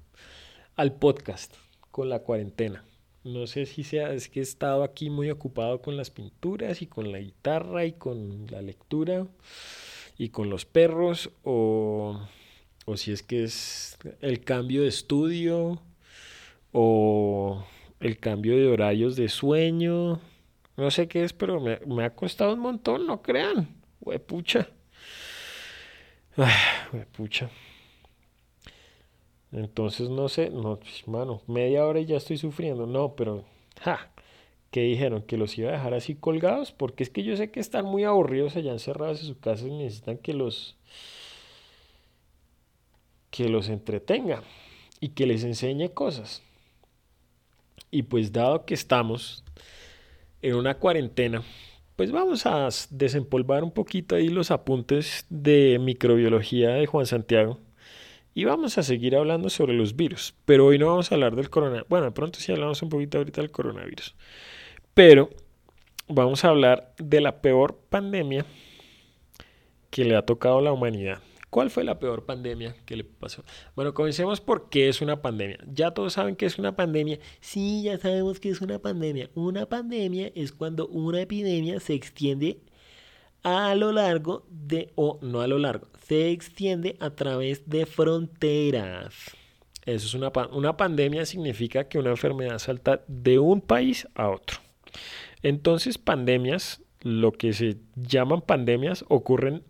al 0.77 0.92
podcast 0.92 1.55
con 1.90 2.11
la 2.11 2.18
cuarentena. 2.18 2.85
No 3.22 3.46
sé 3.46 3.64
si 3.64 3.85
sea, 3.85 4.12
es 4.12 4.29
que 4.29 4.40
he 4.40 4.42
estado 4.42 4.85
aquí 4.85 5.09
muy 5.09 5.31
ocupado 5.31 5.81
con 5.81 5.96
las 5.96 6.11
pinturas 6.11 6.83
y 6.83 6.87
con 6.87 7.11
la 7.11 7.20
guitarra 7.20 7.87
y 7.87 7.92
con 7.94 8.48
la 8.50 8.61
lectura 8.61 9.27
y 10.16 10.29
con 10.29 10.50
los 10.50 10.64
perros 10.64 11.31
o, 11.42 12.20
o 12.87 12.96
si 12.96 13.12
es 13.12 13.22
que 13.22 13.44
es 13.44 13.98
el 14.20 14.44
cambio 14.44 14.83
de 14.83 14.88
estudio 14.88 15.81
o 16.72 17.64
el 18.00 18.18
cambio 18.18 18.57
de 18.57 18.66
horarios 18.66 19.16
de 19.16 19.29
sueño. 19.29 20.20
No 20.77 20.90
sé 20.90 21.09
qué 21.09 21.24
es, 21.24 21.33
pero 21.33 21.61
me, 21.61 21.79
me 21.87 22.05
ha 22.05 22.14
costado 22.14 22.55
un 22.55 22.61
montón, 22.61 23.07
no 23.07 23.22
crean. 23.22 23.68
Huepucha. 24.00 24.68
Huepucha. 26.92 27.50
Entonces, 29.53 30.11
no 30.11 30.29
sé, 30.29 30.50
no, 30.50 30.81
pues, 30.81 31.07
mano, 31.07 31.42
media 31.46 31.87
hora 31.87 32.00
y 32.00 32.07
ya 32.07 32.16
estoy 32.16 32.37
sufriendo. 32.37 32.87
No, 32.87 33.14
pero, 33.14 33.44
ja, 33.81 34.11
¿qué 34.74 34.80
dijeron? 34.80 35.22
¿Que 35.22 35.37
los 35.37 35.56
iba 35.56 35.68
a 35.68 35.74
dejar 35.74 35.94
así 35.94 36.16
colgados? 36.16 36.72
Porque 36.72 37.04
es 37.04 37.10
que 37.10 37.22
yo 37.22 37.37
sé 37.37 37.48
que 37.52 37.60
están 37.60 37.84
muy 37.84 38.02
aburridos 38.02 38.56
allá 38.56 38.72
encerrados 38.72 39.20
en 39.20 39.28
su 39.28 39.38
casa 39.38 39.68
y 39.68 39.70
necesitan 39.70 40.18
que 40.18 40.34
los, 40.34 40.76
que 43.30 43.48
los 43.48 43.68
entretenga 43.68 44.42
y 44.98 45.10
que 45.10 45.26
les 45.26 45.44
enseñe 45.44 45.90
cosas. 45.90 46.42
Y 47.92 48.02
pues 48.02 48.32
dado 48.32 48.64
que 48.64 48.74
estamos 48.74 49.44
en 50.42 50.56
una 50.56 50.74
cuarentena, 50.74 51.44
pues 51.94 52.10
vamos 52.10 52.44
a 52.44 52.68
desempolvar 52.90 53.62
un 53.62 53.70
poquito 53.70 54.16
ahí 54.16 54.26
los 54.26 54.50
apuntes 54.50 55.24
de 55.30 55.78
microbiología 55.80 56.70
de 56.70 56.87
Juan 56.87 57.06
Santiago 57.06 57.60
y 58.34 58.44
vamos 58.44 58.76
a 58.76 58.82
seguir 58.82 59.14
hablando 59.14 59.50
sobre 59.50 59.74
los 59.74 59.94
virus, 59.94 60.34
pero 60.44 60.66
hoy 60.66 60.78
no 60.80 60.88
vamos 60.88 61.12
a 61.12 61.14
hablar 61.14 61.37
del 61.37 61.48
coronavirus. 61.48 61.88
Bueno, 61.88 62.06
de 62.06 62.10
pronto 62.10 62.40
sí 62.40 62.50
hablamos 62.50 62.82
un 62.82 62.88
poquito 62.88 63.18
ahorita 63.18 63.40
del 63.40 63.52
coronavirus. 63.52 64.16
Pero 64.94 65.28
vamos 66.09 66.44
a 66.44 66.48
hablar 66.48 66.94
de 66.98 67.20
la 67.20 67.40
peor 67.40 67.76
pandemia 67.90 68.46
que 69.90 70.04
le 70.04 70.16
ha 70.16 70.22
tocado 70.22 70.59
a 70.59 70.62
la 70.62 70.72
humanidad. 70.72 71.18
¿Cuál 71.50 71.70
fue 71.70 71.85
la 71.85 71.98
peor 71.98 72.24
pandemia 72.24 72.76
que 72.85 72.96
le 72.96 73.04
pasó? 73.04 73.44
Bueno, 73.76 73.94
comencemos 73.94 74.40
por 74.40 74.68
qué 74.68 74.88
es 74.88 75.00
una 75.00 75.20
pandemia. 75.22 75.59
Ya 75.72 75.92
todos 75.92 76.14
saben 76.14 76.37
que 76.37 76.46
es 76.46 76.59
una 76.59 76.74
pandemia. 76.74 77.18
Sí, 77.40 77.83
ya 77.83 77.98
sabemos 77.98 78.40
que 78.40 78.50
es 78.50 78.61
una 78.61 78.78
pandemia. 78.80 79.30
Una 79.35 79.66
pandemia 79.66 80.33
es 80.35 80.52
cuando 80.52 80.88
una 80.88 81.20
epidemia 81.20 81.78
se 81.80 81.94
extiende 81.94 82.59
a 83.44 83.74
lo 83.74 83.92
largo 83.92 84.46
de, 84.48 84.92
o 84.94 85.18
no 85.22 85.42
a 85.42 85.46
lo 85.46 85.59
largo, 85.59 85.88
se 86.07 86.30
extiende 86.30 86.96
a 86.98 87.11
través 87.11 87.68
de 87.68 87.85
fronteras. 87.85 89.14
Eso 89.85 90.07
es 90.07 90.14
una, 90.14 90.33
una 90.52 90.76
pandemia, 90.76 91.26
significa 91.26 91.87
que 91.87 91.98
una 91.98 92.11
enfermedad 92.11 92.59
salta 92.59 93.04
de 93.07 93.38
un 93.38 93.61
país 93.61 94.09
a 94.14 94.30
otro. 94.30 94.63
Entonces, 95.42 95.98
pandemias, 95.98 96.83
lo 97.00 97.33
que 97.33 97.52
se 97.52 97.76
llaman 97.96 98.40
pandemias, 98.40 99.04
ocurren 99.09 99.62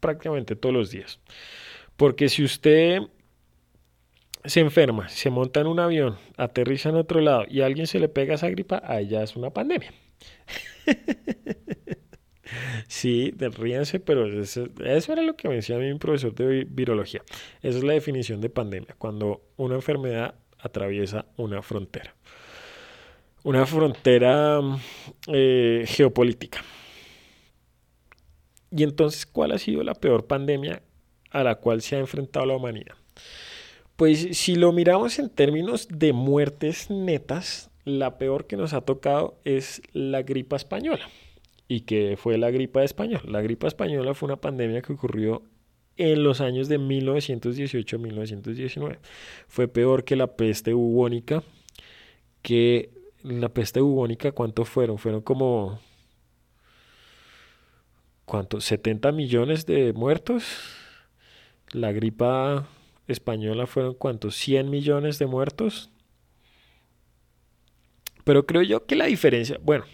prácticamente 0.00 0.56
todos 0.56 0.74
los 0.74 0.90
días. 0.90 1.20
Porque 1.96 2.28
si 2.28 2.44
usted 2.44 3.00
se 4.44 4.60
enferma, 4.60 5.08
se 5.08 5.30
monta 5.30 5.60
en 5.60 5.66
un 5.66 5.80
avión, 5.80 6.16
aterriza 6.36 6.90
en 6.90 6.96
otro 6.96 7.20
lado 7.20 7.44
y 7.48 7.62
a 7.62 7.66
alguien 7.66 7.86
se 7.86 7.98
le 7.98 8.08
pega 8.08 8.34
esa 8.34 8.48
gripa, 8.48 8.82
ahí 8.84 9.08
ya 9.08 9.22
es 9.22 9.36
una 9.36 9.50
pandemia. 9.50 9.92
Sí, 12.88 13.34
ríense, 13.36 14.00
pero 14.00 14.40
eso, 14.40 14.68
era 15.12 15.22
lo 15.22 15.36
que 15.36 15.48
me 15.48 15.56
decía 15.56 15.78
mi 15.78 15.92
profesor 15.98 16.34
de 16.34 16.64
virología. 16.64 17.22
Esa 17.62 17.78
es 17.78 17.84
la 17.84 17.92
definición 17.92 18.40
de 18.40 18.50
pandemia, 18.50 18.94
cuando 18.98 19.42
una 19.56 19.74
enfermedad 19.74 20.36
atraviesa 20.58 21.26
una 21.36 21.62
frontera. 21.62 22.14
Una 23.46 23.64
frontera 23.64 24.60
eh, 25.28 25.84
geopolítica. 25.86 26.62
Y 28.72 28.82
entonces, 28.82 29.24
¿cuál 29.24 29.52
ha 29.52 29.58
sido 29.58 29.84
la 29.84 29.94
peor 29.94 30.26
pandemia 30.26 30.82
a 31.30 31.44
la 31.44 31.54
cual 31.54 31.80
se 31.80 31.94
ha 31.94 32.00
enfrentado 32.00 32.44
la 32.44 32.56
humanidad? 32.56 32.96
Pues 33.94 34.36
si 34.36 34.56
lo 34.56 34.72
miramos 34.72 35.20
en 35.20 35.30
términos 35.30 35.86
de 35.88 36.12
muertes 36.12 36.90
netas, 36.90 37.70
la 37.84 38.18
peor 38.18 38.48
que 38.48 38.56
nos 38.56 38.72
ha 38.72 38.80
tocado 38.80 39.38
es 39.44 39.80
la 39.92 40.22
gripa 40.22 40.56
española 40.56 41.08
y 41.68 41.82
que 41.82 42.16
fue 42.16 42.38
la 42.38 42.50
gripa 42.50 42.82
española. 42.82 43.22
La 43.28 43.42
gripa 43.42 43.68
española 43.68 44.12
fue 44.14 44.26
una 44.26 44.40
pandemia 44.40 44.82
que 44.82 44.92
ocurrió 44.92 45.44
en 45.96 46.24
los 46.24 46.40
años 46.40 46.68
de 46.68 46.80
1918-1919. 46.80 48.98
Fue 49.46 49.68
peor 49.68 50.02
que 50.02 50.16
la 50.16 50.34
peste 50.34 50.72
bubónica, 50.72 51.44
que 52.42 52.95
la 53.26 53.48
peste 53.48 53.80
bubónica, 53.80 54.32
¿cuántos 54.32 54.68
fueron? 54.68 54.98
Fueron 54.98 55.20
como... 55.20 55.80
¿Cuántos? 58.24 58.64
70 58.64 59.12
millones 59.12 59.66
de 59.66 59.92
muertos. 59.92 60.44
La 61.72 61.92
gripa 61.92 62.68
española 63.06 63.66
fueron 63.66 63.94
cuántos? 63.94 64.36
100 64.36 64.70
millones 64.70 65.18
de 65.18 65.26
muertos. 65.26 65.90
Pero 68.24 68.46
creo 68.46 68.62
yo 68.62 68.86
que 68.86 68.96
la 68.96 69.06
diferencia, 69.06 69.58
bueno, 69.62 69.84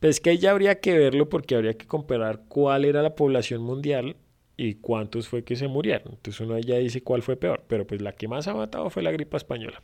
pues 0.00 0.16
es 0.16 0.20
que 0.20 0.38
ya 0.38 0.50
habría 0.50 0.80
que 0.80 0.98
verlo 0.98 1.28
porque 1.28 1.54
habría 1.54 1.74
que 1.74 1.86
comparar 1.86 2.42
cuál 2.48 2.84
era 2.84 3.02
la 3.02 3.14
población 3.14 3.62
mundial 3.62 4.16
y 4.56 4.74
cuántos 4.74 5.28
fue 5.28 5.44
que 5.44 5.54
se 5.54 5.68
murieron. 5.68 6.14
Entonces 6.14 6.40
uno 6.40 6.58
ya 6.58 6.78
dice 6.78 7.02
cuál 7.02 7.22
fue 7.22 7.36
peor, 7.36 7.64
pero 7.68 7.86
pues 7.86 8.02
la 8.02 8.12
que 8.12 8.26
más 8.26 8.48
ha 8.48 8.54
matado 8.54 8.90
fue 8.90 9.04
la 9.04 9.12
gripa 9.12 9.36
española, 9.36 9.80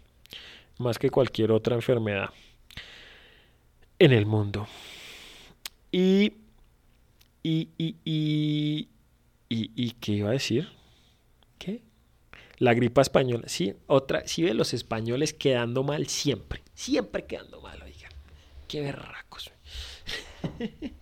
más 0.79 0.99
que 0.99 1.11
cualquier 1.11 1.53
otra 1.53 1.77
enfermedad 1.77 2.31
en 3.99 4.13
el 4.13 4.27
mundo. 4.27 4.67
Y, 5.91 6.35
y, 7.43 7.71
y, 7.79 7.97
y, 8.05 8.89
y, 9.49 9.71
y 9.75 9.91
¿qué 9.93 10.13
iba 10.13 10.31
a 10.31 10.33
decir? 10.33 10.69
¿Qué? 11.59 11.83
La 12.59 12.75
gripa 12.75 13.03
española. 13.03 13.49
Sí, 13.49 13.75
otra, 13.87 14.27
sí 14.27 14.43
ve 14.43 14.55
los 14.55 14.75
españoles 14.75 15.33
quedando 15.33 15.83
mal 15.83 16.07
siempre. 16.07 16.63
Siempre 16.75 17.27
quedando 17.27 17.61
mal, 17.61 17.83
oiga. 17.83 18.09
Qué 18.69 18.81
berracos. 18.81 19.51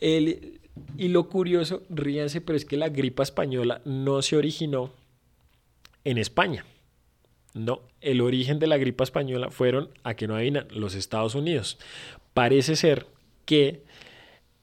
y 0.00 1.08
lo 1.08 1.28
curioso, 1.28 1.82
ríanse, 1.88 2.40
pero 2.40 2.56
es 2.56 2.64
que 2.64 2.76
la 2.76 2.88
gripa 2.88 3.22
española 3.22 3.80
no 3.84 4.22
se 4.22 4.36
originó 4.36 4.92
en 6.04 6.18
España. 6.18 6.64
No, 7.54 7.82
el 8.00 8.20
origen 8.20 8.58
de 8.58 8.66
la 8.66 8.78
gripa 8.78 9.04
española 9.04 9.50
fueron, 9.50 9.90
a 10.02 10.14
que 10.14 10.26
no 10.26 10.34
adivinan, 10.34 10.66
los 10.70 10.94
Estados 10.94 11.36
Unidos. 11.36 11.78
Parece 12.34 12.74
ser 12.74 13.06
que 13.46 13.84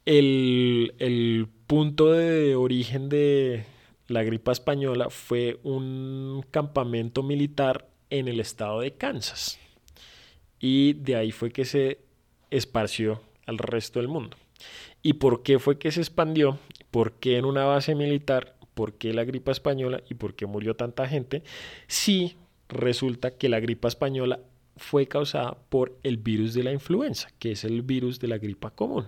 el, 0.06 0.94
el 1.00 1.48
punto 1.68 2.12
de 2.12 2.56
origen 2.56 3.08
de 3.08 3.64
la 4.08 4.24
gripa 4.24 4.52
española 4.52 5.10
fue 5.10 5.60
un 5.64 6.46
campamento 6.52 7.24
militar 7.24 7.88
en 8.10 8.28
el 8.28 8.42
estado 8.42 8.82
de 8.82 8.94
Kansas. 8.94 9.58
Y 10.60 10.94
de 10.94 11.16
ahí 11.16 11.32
fue 11.32 11.52
que 11.52 11.64
se 11.64 12.00
esparció 12.50 13.22
al 13.46 13.58
resto 13.58 14.00
del 14.00 14.10
mundo. 14.10 14.36
¿Y 15.02 15.14
por 15.14 15.44
qué 15.44 15.60
fue 15.60 15.80
que 15.80 15.92
se 15.92 16.02
expandió? 16.02 16.60
¿Por 16.92 17.14
qué 17.14 17.38
en 17.38 17.46
una 17.46 17.64
base 17.64 17.96
militar? 17.96 18.56
¿Por 18.74 18.94
qué 18.94 19.14
la 19.14 19.24
gripa 19.24 19.52
española? 19.52 20.04
¿Y 20.10 20.16
por 20.16 20.36
qué 20.36 20.46
murió 20.46 20.76
tanta 20.76 21.08
gente? 21.08 21.44
Si 21.88 22.36
resulta 22.72 23.38
que 23.38 23.50
la 23.50 23.60
gripa 23.60 23.88
española 23.88 24.40
fue 24.78 25.08
causada 25.08 25.58
por 25.70 25.98
el 26.04 26.18
virus 26.18 26.54
de 26.54 26.64
la 26.64 26.72
influenza, 26.72 27.30
que 27.38 27.52
es 27.52 27.64
el 27.64 27.82
virus 27.82 28.20
de 28.20 28.28
la 28.28 28.38
gripa 28.38 28.72
común. 28.72 29.06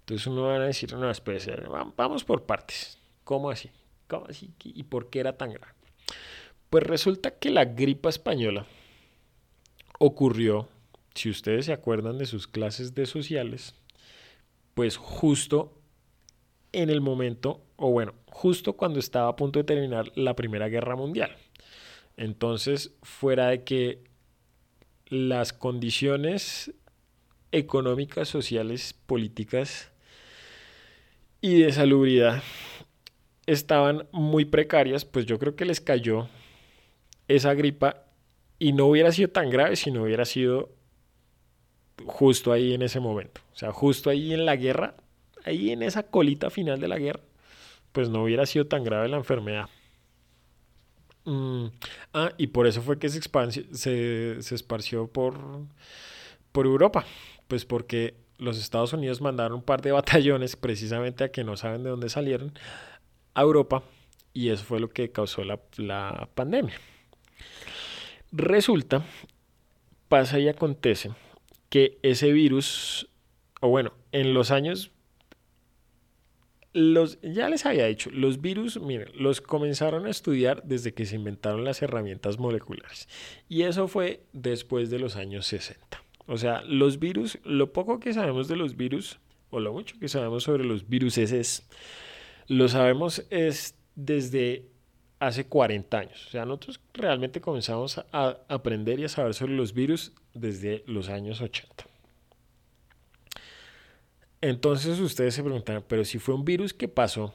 Entonces 0.00 0.26
uno 0.26 0.42
va 0.42 0.56
a 0.56 0.60
decir, 0.60 0.94
no, 0.94 1.10
espérese, 1.10 1.54
vamos 1.96 2.24
por 2.24 2.44
partes. 2.44 2.98
¿Cómo 3.24 3.50
así? 3.50 3.70
¿Cómo 4.08 4.26
así? 4.26 4.50
¿Y 4.64 4.82
por 4.84 5.10
qué 5.10 5.20
era 5.20 5.36
tan 5.36 5.52
grave? 5.52 5.72
Pues 6.70 6.84
resulta 6.84 7.32
que 7.32 7.50
la 7.50 7.66
gripa 7.66 8.08
española 8.08 8.66
ocurrió 9.98 10.68
si 11.14 11.28
ustedes 11.28 11.66
se 11.66 11.72
acuerdan 11.72 12.18
de 12.18 12.26
sus 12.26 12.46
clases 12.46 12.94
de 12.94 13.06
sociales, 13.06 13.74
pues 14.74 14.96
justo 14.96 15.78
en 16.72 16.88
el 16.88 17.00
momento, 17.00 17.60
o 17.76 17.90
bueno, 17.90 18.14
justo 18.26 18.72
cuando 18.72 18.98
estaba 18.98 19.28
a 19.28 19.36
punto 19.36 19.58
de 19.58 19.64
terminar 19.64 20.10
la 20.16 20.34
Primera 20.34 20.68
Guerra 20.68 20.96
Mundial. 20.96 21.36
Entonces, 22.16 22.94
fuera 23.02 23.48
de 23.48 23.64
que 23.64 24.04
las 25.06 25.52
condiciones 25.52 26.72
económicas, 27.50 28.28
sociales, 28.28 28.94
políticas 29.06 29.90
y 31.40 31.60
de 31.60 31.72
salubridad 31.72 32.42
estaban 33.46 34.08
muy 34.12 34.44
precarias, 34.44 35.04
pues 35.04 35.26
yo 35.26 35.38
creo 35.38 35.56
que 35.56 35.64
les 35.64 35.80
cayó 35.80 36.28
esa 37.28 37.54
gripa 37.54 38.04
y 38.58 38.72
no 38.72 38.86
hubiera 38.86 39.12
sido 39.12 39.28
tan 39.28 39.50
grave 39.50 39.76
si 39.76 39.90
no 39.90 40.04
hubiera 40.04 40.24
sido 40.24 40.70
justo 42.06 42.52
ahí 42.52 42.74
en 42.74 42.82
ese 42.82 43.00
momento. 43.00 43.40
O 43.52 43.56
sea, 43.56 43.72
justo 43.72 44.10
ahí 44.10 44.32
en 44.32 44.46
la 44.46 44.56
guerra, 44.56 44.94
ahí 45.44 45.70
en 45.70 45.82
esa 45.82 46.04
colita 46.04 46.50
final 46.50 46.80
de 46.80 46.88
la 46.88 46.98
guerra, 46.98 47.20
pues 47.92 48.08
no 48.08 48.22
hubiera 48.22 48.46
sido 48.46 48.66
tan 48.66 48.84
grave 48.84 49.08
la 49.08 49.16
enfermedad. 49.16 49.68
Mm, 51.24 51.66
ah, 52.14 52.32
y 52.36 52.48
por 52.48 52.66
eso 52.66 52.82
fue 52.82 52.98
que 52.98 53.08
se, 53.08 53.20
se, 53.20 54.42
se 54.42 54.54
esparció 54.54 55.06
por, 55.06 55.38
por 56.52 56.66
Europa. 56.66 57.04
Pues 57.48 57.64
porque 57.64 58.14
los 58.38 58.58
Estados 58.58 58.92
Unidos 58.92 59.20
mandaron 59.20 59.54
un 59.58 59.62
par 59.62 59.82
de 59.82 59.92
batallones, 59.92 60.56
precisamente 60.56 61.24
a 61.24 61.30
que 61.30 61.44
no 61.44 61.56
saben 61.56 61.82
de 61.82 61.90
dónde 61.90 62.08
salieron, 62.08 62.52
a 63.34 63.42
Europa. 63.42 63.82
Y 64.34 64.48
eso 64.48 64.64
fue 64.64 64.80
lo 64.80 64.88
que 64.88 65.10
causó 65.10 65.44
la, 65.44 65.60
la 65.76 66.28
pandemia. 66.34 66.74
Resulta, 68.32 69.04
pasa 70.08 70.38
y 70.38 70.48
acontece 70.48 71.10
que 71.68 71.98
ese 72.02 72.32
virus, 72.32 73.08
o 73.60 73.68
bueno, 73.68 73.92
en 74.10 74.32
los 74.32 74.50
años, 74.50 74.90
los, 76.72 77.20
ya 77.22 77.48
les 77.48 77.66
había 77.66 77.86
dicho, 77.86 78.10
los 78.10 78.40
virus, 78.40 78.80
miren, 78.80 79.08
los 79.14 79.40
comenzaron 79.40 80.06
a 80.06 80.10
estudiar 80.10 80.62
desde 80.64 80.94
que 80.94 81.04
se 81.04 81.16
inventaron 81.16 81.64
las 81.64 81.82
herramientas 81.82 82.38
moleculares. 82.38 83.08
Y 83.48 83.62
eso 83.62 83.88
fue 83.88 84.24
después 84.32 84.90
de 84.90 84.98
los 84.98 85.16
años 85.16 85.46
60. 85.46 86.02
O 86.26 86.38
sea, 86.38 86.62
los 86.62 86.98
virus, 86.98 87.38
lo 87.44 87.72
poco 87.72 88.00
que 88.00 88.14
sabemos 88.14 88.48
de 88.48 88.56
los 88.56 88.76
virus, 88.76 89.18
o 89.50 89.60
lo 89.60 89.72
mucho 89.72 89.98
que 89.98 90.08
sabemos 90.08 90.44
sobre 90.44 90.64
los 90.64 90.88
virus 90.88 91.18
es, 91.18 91.68
lo 92.48 92.68
sabemos 92.68 93.26
es 93.28 93.74
desde 93.94 94.70
hace 95.18 95.46
40 95.46 95.98
años. 95.98 96.26
O 96.26 96.30
sea, 96.30 96.46
nosotros 96.46 96.80
realmente 96.94 97.40
comenzamos 97.40 97.98
a 98.12 98.38
aprender 98.48 98.98
y 98.98 99.04
a 99.04 99.08
saber 99.08 99.34
sobre 99.34 99.52
los 99.52 99.74
virus 99.74 100.12
desde 100.32 100.82
los 100.86 101.10
años 101.10 101.42
80. 101.42 101.91
Entonces 104.42 104.98
ustedes 104.98 105.34
se 105.34 105.42
preguntan, 105.42 105.84
pero 105.86 106.04
si 106.04 106.18
fue 106.18 106.34
un 106.34 106.44
virus 106.44 106.74
que 106.74 106.88
pasó 106.88 107.32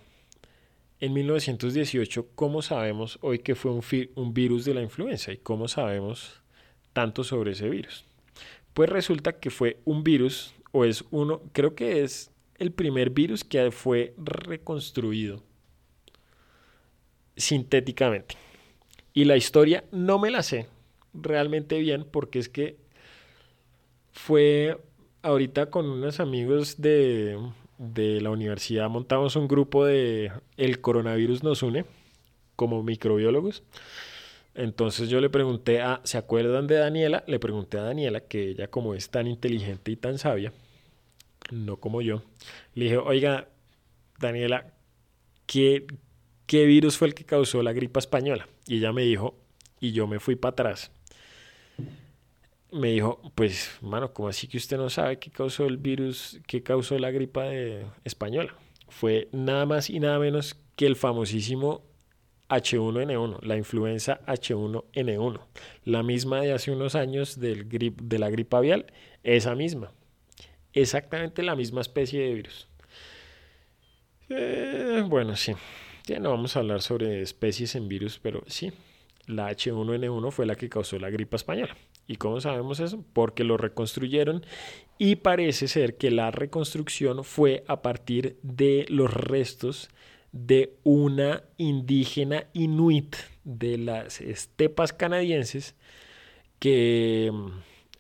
en 0.99 1.13
1918, 1.13 2.27
¿cómo 2.35 2.61
sabemos 2.61 3.17
hoy 3.21 3.39
que 3.39 3.55
fue 3.55 3.71
un, 3.71 3.81
un 4.15 4.33
virus 4.33 4.65
de 4.65 4.73
la 4.73 4.81
influenza? 4.81 5.31
¿Y 5.31 5.37
cómo 5.37 5.69
sabemos 5.69 6.41
tanto 6.91 7.23
sobre 7.23 7.53
ese 7.53 7.69
virus? 7.69 8.03
Pues 8.73 8.89
resulta 8.89 9.39
que 9.39 9.49
fue 9.49 9.79
un 9.85 10.03
virus, 10.03 10.53
o 10.73 10.83
es 10.83 11.05
uno, 11.09 11.41
creo 11.53 11.75
que 11.75 12.03
es 12.03 12.29
el 12.57 12.73
primer 12.73 13.11
virus 13.11 13.45
que 13.45 13.71
fue 13.71 14.13
reconstruido 14.17 15.41
sintéticamente. 17.37 18.35
Y 19.13 19.23
la 19.23 19.37
historia 19.37 19.85
no 19.93 20.19
me 20.19 20.29
la 20.29 20.43
sé 20.43 20.67
realmente 21.13 21.79
bien 21.79 22.05
porque 22.11 22.39
es 22.39 22.49
que 22.49 22.75
fue 24.11 24.77
ahorita 25.28 25.69
con 25.69 25.89
unos 25.89 26.19
amigos 26.19 26.82
de, 26.82 27.38
de 27.78 28.21
la 28.21 28.30
universidad, 28.30 28.89
montamos 28.89 29.36
un 29.36 29.47
grupo 29.47 29.86
de 29.86 30.32
El 30.55 30.80
coronavirus 30.80 31.43
nos 31.43 31.63
une 31.63 31.86
como 32.55 32.82
microbiólogos. 32.82 33.63
Entonces 34.55 35.09
yo 35.09 35.21
le 35.21 35.30
pregunté 35.30 35.82
a, 35.82 36.01
¿se 36.03 36.17
acuerdan 36.17 36.65
de 36.65 36.75
Daniela? 36.75 37.23
Le 37.28 37.39
pregunté 37.39 37.78
a 37.78 37.84
Daniela, 37.84 38.21
que 38.21 38.49
ella 38.49 38.69
como 38.69 38.95
es 38.95 39.09
tan 39.09 39.28
inteligente 39.28 39.91
y 39.91 39.97
tan 39.97 40.17
sabia, 40.17 40.53
no 41.51 41.78
como 41.78 42.01
yo, 42.01 42.23
le 42.73 42.86
dije, 42.86 42.97
oiga, 42.97 43.49
Daniela, 44.19 44.73
¿qué, 45.45 45.86
¿qué 46.47 46.65
virus 46.65 46.97
fue 46.97 47.09
el 47.09 47.13
que 47.13 47.25
causó 47.25 47.61
la 47.61 47.73
gripa 47.73 47.99
española? 47.99 48.47
Y 48.65 48.78
ella 48.78 48.93
me 48.93 49.03
dijo, 49.03 49.36
y 49.80 49.91
yo 49.91 50.07
me 50.07 50.19
fui 50.19 50.36
para 50.36 50.53
atrás. 50.53 50.91
Me 52.72 52.91
dijo, 52.91 53.22
pues, 53.36 53.78
mano, 53.82 54.13
¿cómo 54.13 54.28
así 54.28 54.47
que 54.47 54.57
usted 54.57 54.78
no 54.78 54.89
sabe 54.89 55.20
qué 55.20 55.32
causó 55.32 55.65
el 55.65 55.78
virus, 55.78 56.39
qué 56.47 56.63
causó 56.63 56.99
la 56.99 57.11
gripa 57.11 57.43
de 57.43 57.86
española? 58.03 58.53
Fue 58.89 59.30
nada 59.32 59.65
más 59.65 59.89
y 59.89 59.99
nada 59.99 60.20
menos 60.20 60.57
que 60.76 60.86
el 60.86 60.95
famosísimo 60.95 61.84
H1N1, 62.49 63.41
la 63.41 63.57
influenza 63.57 64.22
H1N1, 64.26 65.39
la 65.86 66.03
misma 66.03 66.41
de 66.41 66.53
hace 66.53 66.72
unos 66.72 66.95
años 66.95 67.39
del 67.39 67.68
grip, 67.68 68.01
de 68.01 68.20
la 68.20 68.30
gripa 68.30 68.57
avial, 68.57 68.86
esa 69.24 69.55
misma, 69.55 69.91
exactamente 70.74 71.43
la 71.43 71.55
misma 71.55 71.82
especie 71.82 72.22
de 72.22 72.34
virus. 72.34 72.68
Eh, 74.30 75.03
bueno, 75.07 75.36
sí. 75.36 75.53
Ya 76.05 76.20
no 76.20 76.30
vamos 76.30 76.55
a 76.55 76.59
hablar 76.59 76.82
sobre 76.82 77.22
especies 77.22 77.76
en 77.76 77.89
virus, 77.89 78.18
pero 78.18 78.43
sí, 78.47 78.72
la 79.28 79.51
H1N1 79.51 80.32
fue 80.32 80.45
la 80.45 80.55
que 80.55 80.69
causó 80.69 80.97
la 80.97 81.09
gripa 81.09 81.36
española. 81.36 81.75
¿Y 82.07 82.15
cómo 82.15 82.39
sabemos 82.41 82.80
eso? 82.80 83.03
Porque 83.13 83.43
lo 83.43 83.57
reconstruyeron 83.57 84.45
y 84.97 85.17
parece 85.17 85.67
ser 85.67 85.97
que 85.97 86.09
la 86.09 86.32
reconstrucción 86.32 87.23
fue 87.23 87.63
a 87.67 87.82
partir 87.82 88.38
de 88.41 88.86
los 88.89 89.13
restos 89.13 89.89
de 90.32 90.73
una 90.84 91.43
indígena 91.57 92.45
inuit 92.53 93.15
de 93.43 93.78
las 93.78 94.21
estepas 94.21 94.93
canadienses 94.93 95.75
que 96.59 97.30
mm, 97.32 97.47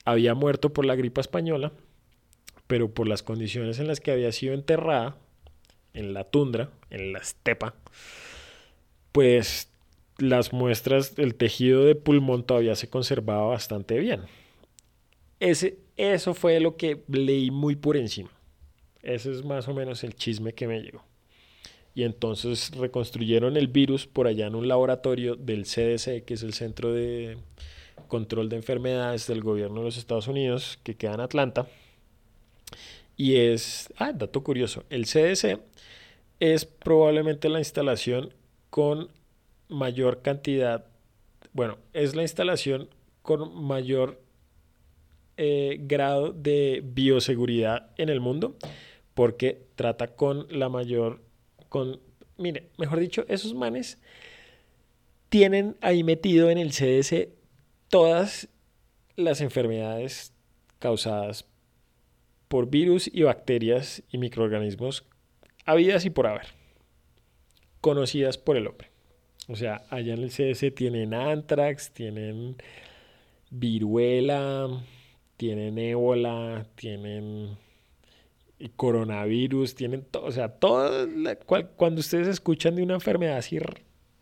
había 0.05 0.33
muerto 0.33 0.71
por 0.71 0.85
la 0.85 0.95
gripa 0.95 1.21
española, 1.21 1.73
pero 2.67 2.93
por 2.93 3.07
las 3.07 3.23
condiciones 3.23 3.79
en 3.79 3.87
las 3.87 3.99
que 3.99 4.11
había 4.11 4.31
sido 4.31 4.53
enterrada, 4.53 5.17
en 5.93 6.13
la 6.13 6.25
tundra, 6.25 6.69
en 6.89 7.11
la 7.11 7.19
estepa, 7.19 7.75
pues 9.11 9.71
las 10.17 10.53
muestras 10.53 11.15
del 11.15 11.35
tejido 11.35 11.83
de 11.83 11.95
pulmón 11.95 12.43
todavía 12.43 12.75
se 12.75 12.89
conservaba 12.89 13.47
bastante 13.47 13.99
bien. 13.99 14.21
ese, 15.39 15.77
eso 15.95 16.33
fue 16.33 16.59
lo 16.59 16.77
que 16.77 17.03
leí 17.07 17.51
muy 17.51 17.75
por 17.75 17.97
encima. 17.97 18.29
Ese 19.01 19.31
es 19.31 19.43
más 19.43 19.67
o 19.67 19.73
menos 19.73 20.03
el 20.03 20.15
chisme 20.15 20.53
que 20.53 20.67
me 20.67 20.81
llegó. 20.81 21.03
Y 21.95 22.03
entonces 22.03 22.71
reconstruyeron 22.75 23.57
el 23.57 23.67
virus 23.67 24.05
por 24.05 24.27
allá 24.27 24.45
en 24.47 24.55
un 24.55 24.67
laboratorio 24.67 25.35
del 25.35 25.63
CDC, 25.63 26.23
que 26.25 26.35
es 26.35 26.43
el 26.43 26.53
Centro 26.53 26.93
de 26.93 27.37
Control 28.07 28.49
de 28.49 28.57
Enfermedades 28.57 29.25
del 29.25 29.41
gobierno 29.41 29.79
de 29.79 29.85
los 29.85 29.97
Estados 29.97 30.27
Unidos, 30.27 30.77
que 30.83 30.95
queda 30.95 31.15
en 31.15 31.21
Atlanta. 31.21 31.67
Y 33.15 33.37
es, 33.37 33.91
ah, 33.97 34.13
dato 34.13 34.43
curioso, 34.43 34.83
el 34.91 35.05
CDC 35.05 35.59
es 36.39 36.65
probablemente 36.65 37.49
la 37.49 37.57
instalación 37.57 38.31
con 38.69 39.09
mayor 39.69 40.21
cantidad, 40.21 40.85
bueno, 41.53 41.77
es 41.93 42.15
la 42.15 42.21
instalación 42.21 42.89
con 43.21 43.63
mayor 43.63 44.21
eh, 45.37 45.77
grado 45.81 46.31
de 46.31 46.81
bioseguridad 46.83 47.91
en 47.97 48.09
el 48.09 48.19
mundo 48.19 48.55
porque 49.13 49.65
trata 49.75 50.09
con 50.15 50.47
la 50.49 50.69
mayor, 50.69 51.21
con, 51.69 51.99
mire, 52.37 52.69
mejor 52.77 52.99
dicho, 52.99 53.25
esos 53.27 53.53
manes 53.53 53.99
tienen 55.29 55.75
ahí 55.81 56.03
metido 56.03 56.49
en 56.49 56.57
el 56.57 56.71
CDC 56.71 57.29
todas 57.89 58.47
las 59.15 59.41
enfermedades 59.41 60.33
causadas 60.79 61.45
por 62.47 62.69
virus 62.69 63.09
y 63.11 63.23
bacterias 63.23 64.03
y 64.09 64.19
microorganismos 64.19 65.05
habidas 65.65 66.05
y 66.05 66.09
por 66.09 66.27
haber, 66.27 66.47
conocidas 67.81 68.37
por 68.37 68.55
el 68.55 68.67
hombre. 68.67 68.89
O 69.47 69.55
sea, 69.55 69.85
allá 69.89 70.13
en 70.13 70.23
el 70.23 70.29
CDC 70.29 70.73
tienen 70.75 71.13
antrax, 71.13 71.91
tienen 71.91 72.57
viruela, 73.49 74.83
tienen 75.37 75.77
ébola, 75.77 76.65
tienen 76.75 77.57
coronavirus, 78.75 79.75
tienen 79.75 80.03
todo, 80.03 80.25
o 80.25 80.31
sea, 80.31 80.49
todo, 80.49 81.07
cuando 81.75 81.99
ustedes 81.99 82.27
escuchan 82.27 82.75
de 82.75 82.83
una 82.83 82.95
enfermedad 82.95 83.37
así, 83.37 83.59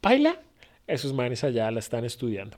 baila, 0.01 0.41
esos 0.87 1.13
manes 1.13 1.43
allá 1.43 1.71
la 1.71 1.79
están 1.79 2.05
estudiando. 2.05 2.57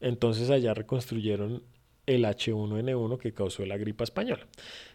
Entonces 0.00 0.50
allá 0.50 0.74
reconstruyeron 0.74 1.62
el 2.06 2.24
H1N1 2.24 3.18
que 3.18 3.32
causó 3.32 3.64
la 3.66 3.76
gripa 3.76 4.04
española. 4.04 4.46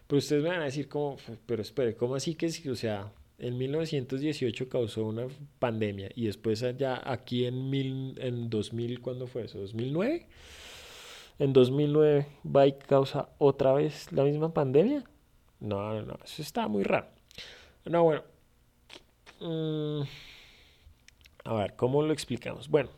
Pero 0.07 0.19
ustedes 0.19 0.43
me 0.43 0.49
van 0.49 0.61
a 0.61 0.65
decir, 0.65 0.87
como, 0.87 1.17
pero 1.45 1.61
espere, 1.61 1.95
¿cómo 1.95 2.15
así 2.15 2.35
que 2.35 2.49
si, 2.49 2.69
o 2.69 2.75
sea, 2.75 3.11
en 3.37 3.57
1918 3.57 4.69
causó 4.69 5.05
una 5.05 5.27
pandemia 5.59 6.09
y 6.15 6.25
después 6.25 6.63
allá 6.63 7.01
aquí 7.03 7.45
en, 7.45 7.69
mil, 7.69 8.15
en 8.19 8.49
2000, 8.49 9.01
¿cuándo 9.01 9.27
fue 9.27 9.45
eso? 9.45 9.63
¿2009? 9.63 10.25
En 11.39 11.51
2009 11.51 12.27
va 12.55 12.67
y 12.67 12.73
causa 12.73 13.29
otra 13.37 13.73
vez 13.73 14.11
la 14.11 14.23
misma 14.23 14.53
pandemia. 14.53 15.03
No, 15.59 15.93
no, 15.93 16.01
no, 16.03 16.19
eso 16.23 16.41
está 16.41 16.67
muy 16.67 16.83
raro. 16.83 17.07
No, 17.85 18.03
bueno. 18.03 18.23
Mm, 19.41 20.01
a 21.43 21.53
ver, 21.55 21.75
¿cómo 21.75 22.01
lo 22.01 22.13
explicamos? 22.13 22.69
Bueno, 22.69 22.89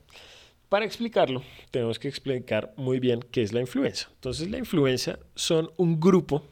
para 0.69 0.85
explicarlo, 0.85 1.41
tenemos 1.71 1.97
que 1.97 2.07
explicar 2.07 2.73
muy 2.77 2.99
bien 2.99 3.21
qué 3.31 3.41
es 3.41 3.53
la 3.53 3.61
influenza. 3.61 4.09
Entonces, 4.13 4.49
la 4.49 4.57
influenza 4.57 5.17
son 5.35 5.71
un 5.77 5.99
grupo 5.99 6.43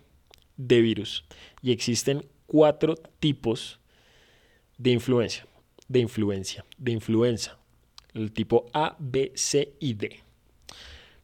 de 0.58 0.82
virus 0.82 1.26
y 1.62 1.72
existen 1.72 2.26
cuatro 2.48 2.96
tipos 3.20 3.80
de 4.78 4.92
influencia, 4.92 5.46
de 5.88 6.00
influencia, 6.00 6.66
de 6.78 6.92
influenza. 6.92 7.58
El 8.14 8.32
tipo 8.32 8.66
A, 8.74 8.96
B, 9.00 9.32
C 9.36 9.74
y 9.80 9.94
D. 9.94 10.22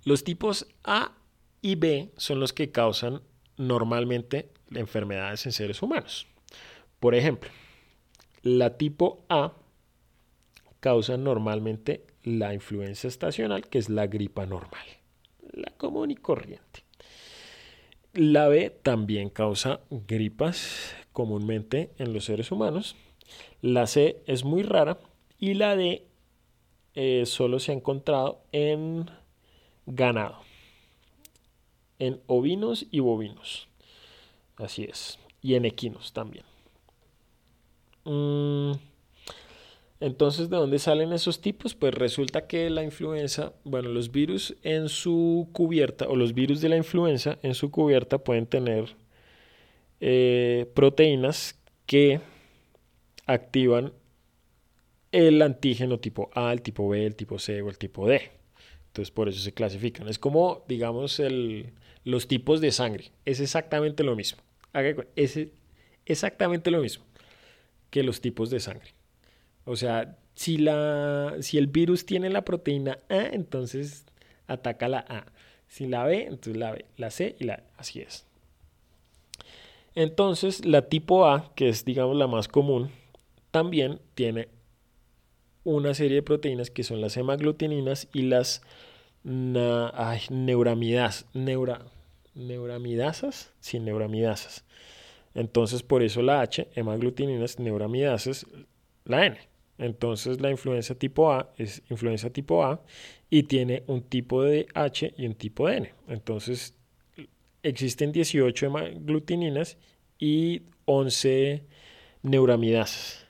Los 0.04 0.24
tipos 0.24 0.68
A 0.84 1.14
y 1.62 1.76
B 1.76 2.12
son 2.18 2.40
los 2.40 2.54
que 2.54 2.72
causan 2.72 3.22
normalmente 3.58 4.50
enfermedades 4.72 5.46
en 5.46 5.52
seres 5.52 5.82
humanos. 5.82 6.28
Por 7.00 7.16
ejemplo, 7.16 7.50
la 8.42 8.78
tipo 8.78 9.24
A 9.30 9.54
causa 10.80 11.18
normalmente 11.18 12.06
la 12.24 12.54
influenza 12.54 13.08
estacional, 13.08 13.68
que 13.68 13.78
es 13.78 13.90
la 13.90 14.08
gripa 14.08 14.46
normal, 14.46 14.86
la 15.54 15.72
común 15.78 16.12
y 16.12 16.16
corriente. 16.16 16.81
La 18.14 18.50
B 18.50 18.70
también 18.70 19.30
causa 19.30 19.80
gripas 19.90 20.94
comúnmente 21.14 21.92
en 21.98 22.14
los 22.14 22.26
seres 22.26 22.52
humanos. 22.52 22.96
La 23.62 23.88
C 23.88 24.22
es 24.28 24.44
muy 24.44 24.64
rara 24.64 24.98
y 25.40 25.54
la 25.54 25.76
D 25.76 26.06
eh, 26.94 27.24
solo 27.26 27.60
se 27.60 27.72
ha 27.72 27.76
encontrado 27.76 28.42
en 28.52 29.10
ganado, 29.86 30.40
en 32.00 32.22
ovinos 32.28 32.86
y 32.92 33.00
bovinos. 33.00 33.70
Así 34.58 34.84
es. 34.84 35.18
Y 35.42 35.56
en 35.56 35.66
equinos 35.66 36.12
también. 36.12 36.46
Mm, 38.04 38.74
entonces, 40.02 40.50
¿de 40.50 40.58
dónde 40.58 40.80
salen 40.80 41.14
esos 41.14 41.42
tipos? 41.42 41.76
Pues 41.76 41.94
resulta 41.94 42.48
que 42.48 42.70
la 42.70 42.84
influenza, 42.84 43.54
bueno, 43.64 43.90
los 43.90 44.12
virus 44.12 44.56
en 44.64 44.90
su 44.90 45.50
cubierta, 45.54 46.08
o 46.08 46.16
los 46.16 46.34
virus 46.34 46.60
de 46.62 46.70
la 46.70 46.78
influenza 46.78 47.40
en 47.44 47.54
su 47.54 47.72
cubierta 47.72 48.18
pueden 48.18 48.48
tener 48.48 48.96
eh, 50.00 50.70
proteínas 50.74 51.60
que 51.86 52.20
activan 53.26 53.94
el 55.12 55.42
antígeno 55.42 56.00
tipo 56.00 56.30
A, 56.34 56.52
el 56.52 56.62
tipo 56.62 56.90
B, 56.90 57.06
el 57.06 57.16
tipo 57.16 57.40
C 57.40 57.62
o 57.62 57.70
el 57.70 57.78
tipo 57.78 58.08
D. 58.08 58.32
Entonces, 58.88 59.12
por 59.12 59.30
eso 59.30 59.40
se 59.40 59.54
clasifican. 59.54 60.10
Es 60.10 60.20
como, 60.20 60.66
digamos, 60.68 61.22
los 62.04 62.28
tipos 62.28 62.60
de 62.60 62.72
sangre. 62.72 63.12
Es 63.26 63.40
exactamente 63.40 64.04
lo 64.04 64.16
mismo 64.16 64.42
es 65.16 65.40
exactamente 66.06 66.72
lo 66.72 66.82
mismo 66.82 67.06
que 67.90 68.04
los 68.04 68.22
tipos 68.22 68.50
de 68.50 68.60
sangre. 68.60 68.94
O 69.66 69.76
sea, 69.76 70.18
si, 70.34 70.58
la, 70.58 71.36
si 71.42 71.58
el 71.58 71.68
virus 71.68 72.06
tiene 72.06 72.30
la 72.30 72.44
proteína 72.44 73.00
A, 73.10 73.28
entonces 73.32 74.06
ataca 74.48 74.88
la 74.88 75.00
A. 75.00 75.26
Si 75.68 75.88
la 75.88 76.06
B, 76.06 76.24
entonces 76.24 76.58
la 76.58 76.72
B, 76.72 76.86
la 76.98 77.12
C 77.12 77.36
y 77.40 77.46
la 77.46 77.64
Así 77.78 78.02
es. 78.02 78.26
Entonces, 79.96 80.66
la 80.66 80.84
tipo 80.84 81.28
A, 81.28 81.54
que 81.56 81.70
es 81.70 81.86
digamos 81.86 82.16
la 82.16 82.28
más 82.28 82.48
común, 82.48 82.92
también 83.52 84.00
tiene 84.16 84.48
una 85.64 85.94
serie 85.94 86.16
de 86.16 86.24
proteínas 86.24 86.72
que 86.72 86.84
son 86.84 87.02
las 87.02 87.18
hemaglutininas 87.18 88.08
y 88.14 88.24
las 88.24 88.62
neuramidas, 89.24 91.28
neura, 91.34 91.86
neuramidasas, 92.34 93.54
sin 93.60 93.86
neuramidasas. 93.86 94.66
Entonces, 95.36 95.84
por 95.84 96.04
eso 96.04 96.22
la 96.22 96.42
H, 96.42 96.68
hemaglutininas, 96.76 97.60
neuramidasas, 97.60 98.46
la 99.06 99.26
N. 99.26 99.51
Entonces, 99.82 100.40
la 100.40 100.52
influenza 100.52 100.94
tipo 100.94 101.32
A 101.32 101.52
es 101.58 101.82
influenza 101.90 102.30
tipo 102.30 102.64
A 102.64 102.84
y 103.32 103.44
tiene 103.44 103.84
un 103.88 104.04
tipo 104.04 104.44
de 104.44 104.68
H 104.76 105.12
y 105.18 105.26
un 105.26 105.34
tipo 105.34 105.68
de 105.68 105.78
N. 105.78 105.94
Entonces, 106.08 106.76
existen 107.64 108.12
18 108.12 108.68
hemaglutininas 108.68 109.78
y 110.20 110.62
11 110.86 111.64
neuramidasas. 112.22 113.26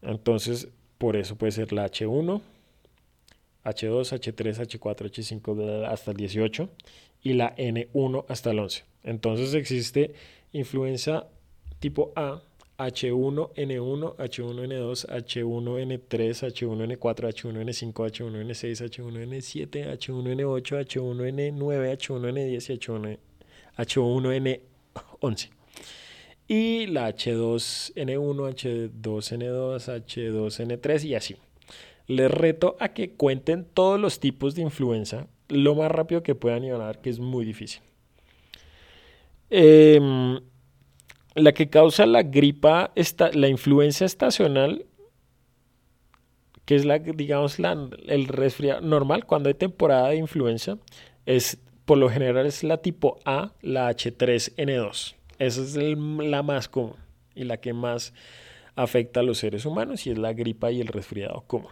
Entonces, 0.00 0.68
por 0.96 1.16
eso 1.16 1.36
puede 1.36 1.52
ser 1.52 1.70
la 1.70 1.84
H1, 1.84 2.40
H2, 3.62 4.12
H3, 4.12 4.78
H4, 4.78 5.42
H5 5.42 5.86
hasta 5.86 6.12
el 6.12 6.16
18 6.16 6.70
y 7.22 7.34
la 7.34 7.54
N1 7.56 8.24
hasta 8.28 8.52
el 8.52 8.58
11. 8.60 8.84
Entonces 9.02 9.52
existe 9.52 10.14
influenza 10.52 11.28
tipo 11.78 12.12
A, 12.16 12.40
H1N1, 12.78 14.16
H1N2, 14.16 15.06
H1N3, 15.08 16.42
H1N4, 16.42 16.98
H1N5, 16.98 17.92
H1N6, 17.92 18.64
H1N7, 18.82 19.86
H1N8, 19.96 20.68
H1N9, 20.84 21.58
H1N10 21.96 22.48
y 22.50 22.56
H1N11. 23.78 25.50
Y 26.48 26.86
la 26.86 27.08
H2N1, 27.10 28.38
H2N2, 28.54 29.78
H2N3 30.04 31.04
y 31.04 31.14
así. 31.14 31.36
Les 32.06 32.30
reto 32.30 32.76
a 32.78 32.90
que 32.90 33.10
cuenten 33.12 33.64
todos 33.64 33.98
los 33.98 34.20
tipos 34.20 34.54
de 34.54 34.62
influenza 34.62 35.26
lo 35.48 35.74
más 35.74 35.90
rápido 35.90 36.22
que 36.22 36.34
puedan 36.34 36.64
y 36.64 36.70
van 36.70 36.94
que 37.02 37.10
es 37.10 37.18
muy 37.18 37.44
difícil. 37.44 37.80
Em, 39.50 40.40
la 41.36 41.52
que 41.52 41.68
causa 41.68 42.06
la 42.06 42.22
gripa, 42.22 42.92
la 43.34 43.48
influencia 43.48 44.06
estacional, 44.06 44.86
que 46.64 46.74
es 46.74 46.84
la, 46.84 46.98
digamos, 46.98 47.58
la, 47.58 47.88
el 48.06 48.26
resfriado 48.26 48.80
normal 48.80 49.26
cuando 49.26 49.48
hay 49.48 49.54
temporada 49.54 50.08
de 50.08 50.16
influenza, 50.16 50.78
es 51.26 51.58
por 51.84 51.98
lo 51.98 52.08
general 52.08 52.46
es 52.46 52.64
la 52.64 52.78
tipo 52.78 53.18
A, 53.24 53.52
la 53.62 53.90
H3N2. 53.90 55.14
Esa 55.38 55.62
es 55.62 55.76
la 55.76 56.42
más 56.42 56.68
común 56.68 56.96
y 57.34 57.44
la 57.44 57.58
que 57.58 57.72
más 57.72 58.12
afecta 58.74 59.20
a 59.20 59.22
los 59.22 59.38
seres 59.38 59.64
humanos 59.66 60.06
y 60.06 60.10
es 60.10 60.18
la 60.18 60.32
gripa 60.32 60.72
y 60.72 60.80
el 60.80 60.88
resfriado 60.88 61.44
común. 61.46 61.70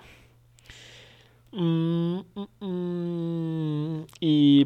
Mm, 1.53 2.21
mm, 2.35 2.67
mm. 2.67 4.07
y 4.21 4.65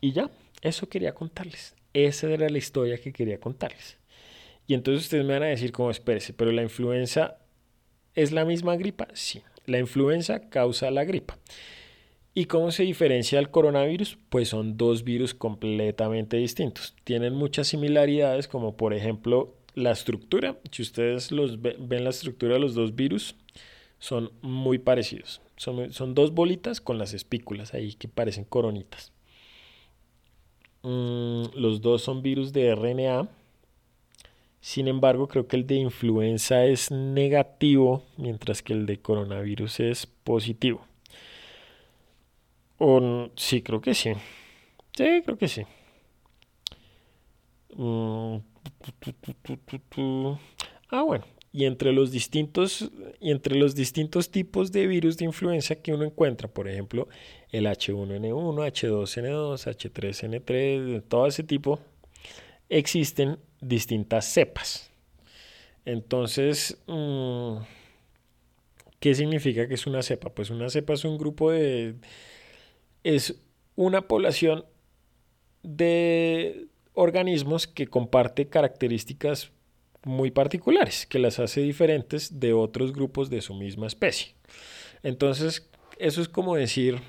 y 0.00 0.12
ya, 0.12 0.30
eso 0.62 0.88
quería 0.88 1.12
contarles. 1.14 1.74
Esa 1.92 2.30
era 2.30 2.48
la 2.48 2.58
historia 2.58 2.98
que 2.98 3.12
quería 3.12 3.40
contarles. 3.40 3.98
Y 4.66 4.74
entonces 4.74 5.04
ustedes 5.04 5.24
me 5.24 5.32
van 5.32 5.42
a 5.42 5.46
decir, 5.46 5.72
como 5.72 5.90
espérese, 5.90 6.32
pero 6.32 6.52
la 6.52 6.62
influenza 6.62 7.38
es 8.14 8.32
la 8.32 8.44
misma 8.44 8.76
gripa. 8.76 9.08
Sí, 9.14 9.42
la 9.66 9.78
influenza 9.78 10.48
causa 10.48 10.90
la 10.90 11.04
gripa. 11.04 11.38
¿Y 12.32 12.44
cómo 12.44 12.70
se 12.70 12.84
diferencia 12.84 13.40
el 13.40 13.50
coronavirus? 13.50 14.16
Pues 14.28 14.48
son 14.48 14.76
dos 14.76 15.02
virus 15.02 15.34
completamente 15.34 16.36
distintos. 16.36 16.94
Tienen 17.02 17.34
muchas 17.34 17.66
similaridades, 17.66 18.46
como 18.46 18.76
por 18.76 18.94
ejemplo 18.94 19.56
la 19.74 19.90
estructura. 19.90 20.56
Si 20.70 20.82
ustedes 20.82 21.32
los 21.32 21.60
ven 21.60 22.04
la 22.04 22.10
estructura 22.10 22.54
de 22.54 22.60
los 22.60 22.74
dos 22.74 22.94
virus, 22.94 23.34
son 23.98 24.30
muy 24.42 24.78
parecidos. 24.78 25.42
Son, 25.56 25.92
son 25.92 26.14
dos 26.14 26.32
bolitas 26.32 26.80
con 26.80 26.98
las 26.98 27.12
espículas 27.12 27.74
ahí 27.74 27.94
que 27.94 28.06
parecen 28.06 28.44
coronitas. 28.44 29.12
Mm, 30.82 31.44
los 31.54 31.80
dos 31.80 32.02
son 32.02 32.22
virus 32.22 32.52
de 32.52 32.68
RNA. 32.68 33.28
Sin 34.60 34.88
embargo, 34.88 35.26
creo 35.28 35.46
que 35.48 35.56
el 35.56 35.66
de 35.66 35.76
influenza 35.76 36.64
es 36.66 36.90
negativo, 36.90 38.04
mientras 38.16 38.62
que 38.62 38.74
el 38.74 38.86
de 38.86 39.00
coronavirus 39.00 39.80
es 39.80 40.06
positivo. 40.06 40.82
O, 42.78 43.28
sí, 43.36 43.62
creo 43.62 43.80
que 43.80 43.94
sí. 43.94 44.12
Sí, 44.96 45.22
creo 45.24 45.36
que 45.38 45.48
sí. 45.48 45.62
Mm, 47.76 48.38
ah, 50.90 51.02
bueno. 51.02 51.24
Y 51.52 51.64
entre 51.64 51.92
los 51.92 52.12
distintos 52.12 52.90
y 53.20 53.32
entre 53.32 53.56
los 53.56 53.74
distintos 53.74 54.30
tipos 54.30 54.70
de 54.70 54.86
virus 54.86 55.16
de 55.16 55.24
influenza 55.24 55.74
que 55.74 55.92
uno 55.92 56.04
encuentra, 56.04 56.46
por 56.48 56.68
ejemplo, 56.68 57.08
el 57.50 57.66
H1N1, 57.66 58.54
H2N2, 58.72 59.66
H3N3, 59.66 61.02
todo 61.08 61.26
ese 61.26 61.42
tipo, 61.42 61.80
existen 62.68 63.38
distintas 63.60 64.26
cepas. 64.26 64.90
Entonces, 65.84 66.78
mm, 66.86 67.56
¿qué 69.00 69.14
significa 69.14 69.66
que 69.66 69.74
es 69.74 69.86
una 69.86 70.02
cepa? 70.02 70.30
Pues 70.30 70.50
una 70.50 70.70
cepa 70.70 70.94
es 70.94 71.04
un 71.04 71.18
grupo 71.18 71.50
de... 71.50 71.96
es 73.02 73.40
una 73.76 74.02
población 74.02 74.64
de 75.62 76.68
organismos 76.94 77.66
que 77.66 77.86
comparte 77.86 78.48
características 78.48 79.52
muy 80.04 80.30
particulares, 80.30 81.06
que 81.06 81.18
las 81.18 81.38
hace 81.38 81.60
diferentes 81.60 82.40
de 82.40 82.52
otros 82.52 82.92
grupos 82.92 83.30
de 83.30 83.40
su 83.40 83.54
misma 83.54 83.86
especie. 83.86 84.34
Entonces, 85.02 85.70
eso 85.98 86.20
es 86.20 86.28
como 86.28 86.56
decir, 86.56 87.00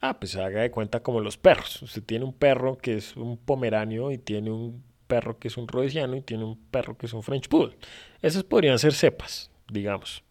ah, 0.00 0.18
pues 0.18 0.36
haga 0.36 0.62
de 0.62 0.70
cuenta 0.70 1.00
como 1.00 1.20
los 1.20 1.36
perros. 1.36 1.82
Usted 1.82 2.02
tiene 2.02 2.24
un 2.24 2.32
perro 2.32 2.78
que 2.78 2.96
es 2.96 3.16
un 3.16 3.36
pomeranio 3.36 4.10
y 4.10 4.18
tiene 4.18 4.50
un 4.50 4.82
perro 5.06 5.38
que 5.38 5.48
es 5.48 5.56
un 5.56 5.66
rhodesiano 5.66 6.16
y 6.16 6.20
tiene 6.20 6.44
un 6.44 6.56
perro 6.70 6.96
que 6.96 7.06
es 7.06 7.12
un 7.12 7.22
French 7.22 7.48
Poodle. 7.48 7.76
Esas 8.22 8.44
podrían 8.44 8.78
ser 8.78 8.92
cepas, 8.92 9.50
digamos. 9.70 10.22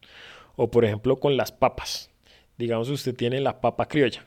O 0.55 0.71
por 0.71 0.85
ejemplo 0.85 1.19
con 1.19 1.37
las 1.37 1.51
papas. 1.51 2.09
Digamos 2.57 2.89
usted 2.89 3.15
tiene 3.15 3.39
la 3.41 3.61
papa 3.61 3.87
criolla 3.87 4.25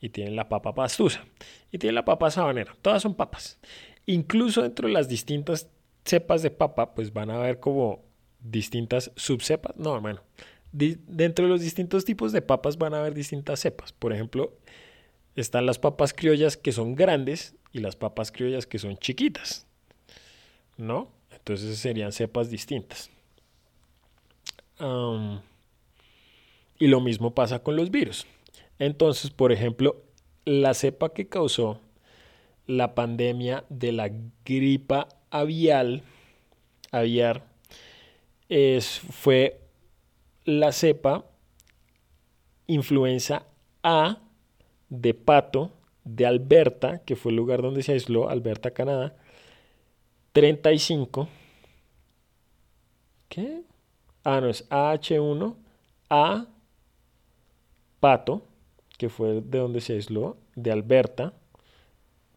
y 0.00 0.10
tiene 0.10 0.30
la 0.30 0.48
papa 0.48 0.74
pastusa 0.74 1.24
y 1.72 1.78
tiene 1.78 1.94
la 1.94 2.04
papa 2.04 2.30
sabanera. 2.30 2.76
Todas 2.82 3.02
son 3.02 3.14
papas. 3.14 3.58
Incluso 4.06 4.62
dentro 4.62 4.86
de 4.86 4.94
las 4.94 5.08
distintas 5.08 5.68
cepas 6.08 6.42
de 6.42 6.50
papa, 6.50 6.94
pues 6.94 7.12
van 7.12 7.30
a 7.30 7.36
haber 7.36 7.60
como 7.60 8.02
distintas 8.40 9.12
subcepas. 9.16 9.76
No, 9.76 10.00
bueno, 10.00 10.20
dentro 10.72 11.46
de 11.46 11.50
los 11.50 11.60
distintos 11.60 12.04
tipos 12.04 12.32
de 12.32 12.42
papas 12.42 12.78
van 12.78 12.94
a 12.94 13.00
haber 13.00 13.14
distintas 13.14 13.60
cepas. 13.60 13.92
Por 13.92 14.12
ejemplo, 14.12 14.52
están 15.36 15.66
las 15.66 15.78
papas 15.78 16.12
criollas 16.12 16.56
que 16.56 16.72
son 16.72 16.94
grandes 16.94 17.54
y 17.72 17.80
las 17.80 17.96
papas 17.96 18.32
criollas 18.32 18.66
que 18.66 18.78
son 18.78 18.96
chiquitas. 18.96 19.66
¿No? 20.76 21.10
Entonces 21.32 21.78
serían 21.78 22.12
cepas 22.12 22.50
distintas. 22.50 23.10
y 26.78 26.86
lo 26.86 27.00
mismo 27.00 27.34
pasa 27.34 27.60
con 27.60 27.74
los 27.74 27.90
virus. 27.90 28.26
Entonces, 28.78 29.30
por 29.30 29.50
ejemplo, 29.50 30.04
la 30.44 30.74
cepa 30.74 31.12
que 31.12 31.28
causó 31.28 31.80
la 32.66 32.94
pandemia 32.94 33.64
de 33.70 33.92
la 33.92 34.10
gripa 34.44 35.08
avial, 35.30 36.02
aviar, 36.90 37.44
es, 38.48 39.00
fue 39.10 39.60
la 40.44 40.72
cepa 40.72 41.24
influenza 42.66 43.44
A 43.82 44.18
de 44.88 45.14
pato 45.14 45.72
de 46.04 46.26
Alberta, 46.26 47.02
que 47.04 47.16
fue 47.16 47.32
el 47.32 47.36
lugar 47.36 47.60
donde 47.60 47.82
se 47.82 47.92
aisló, 47.92 48.28
Alberta, 48.30 48.70
Canadá, 48.70 49.14
35. 50.32 51.28
¿Qué? 53.28 53.62
Ah, 54.24 54.40
no, 54.40 54.48
es 54.48 54.68
AH1, 54.70 55.54
A 56.08 56.46
pato, 58.00 58.42
que 58.96 59.08
fue 59.08 59.40
de 59.40 59.58
donde 59.58 59.80
se 59.80 59.94
aisló, 59.94 60.36
de 60.54 60.72
Alberta, 60.72 61.34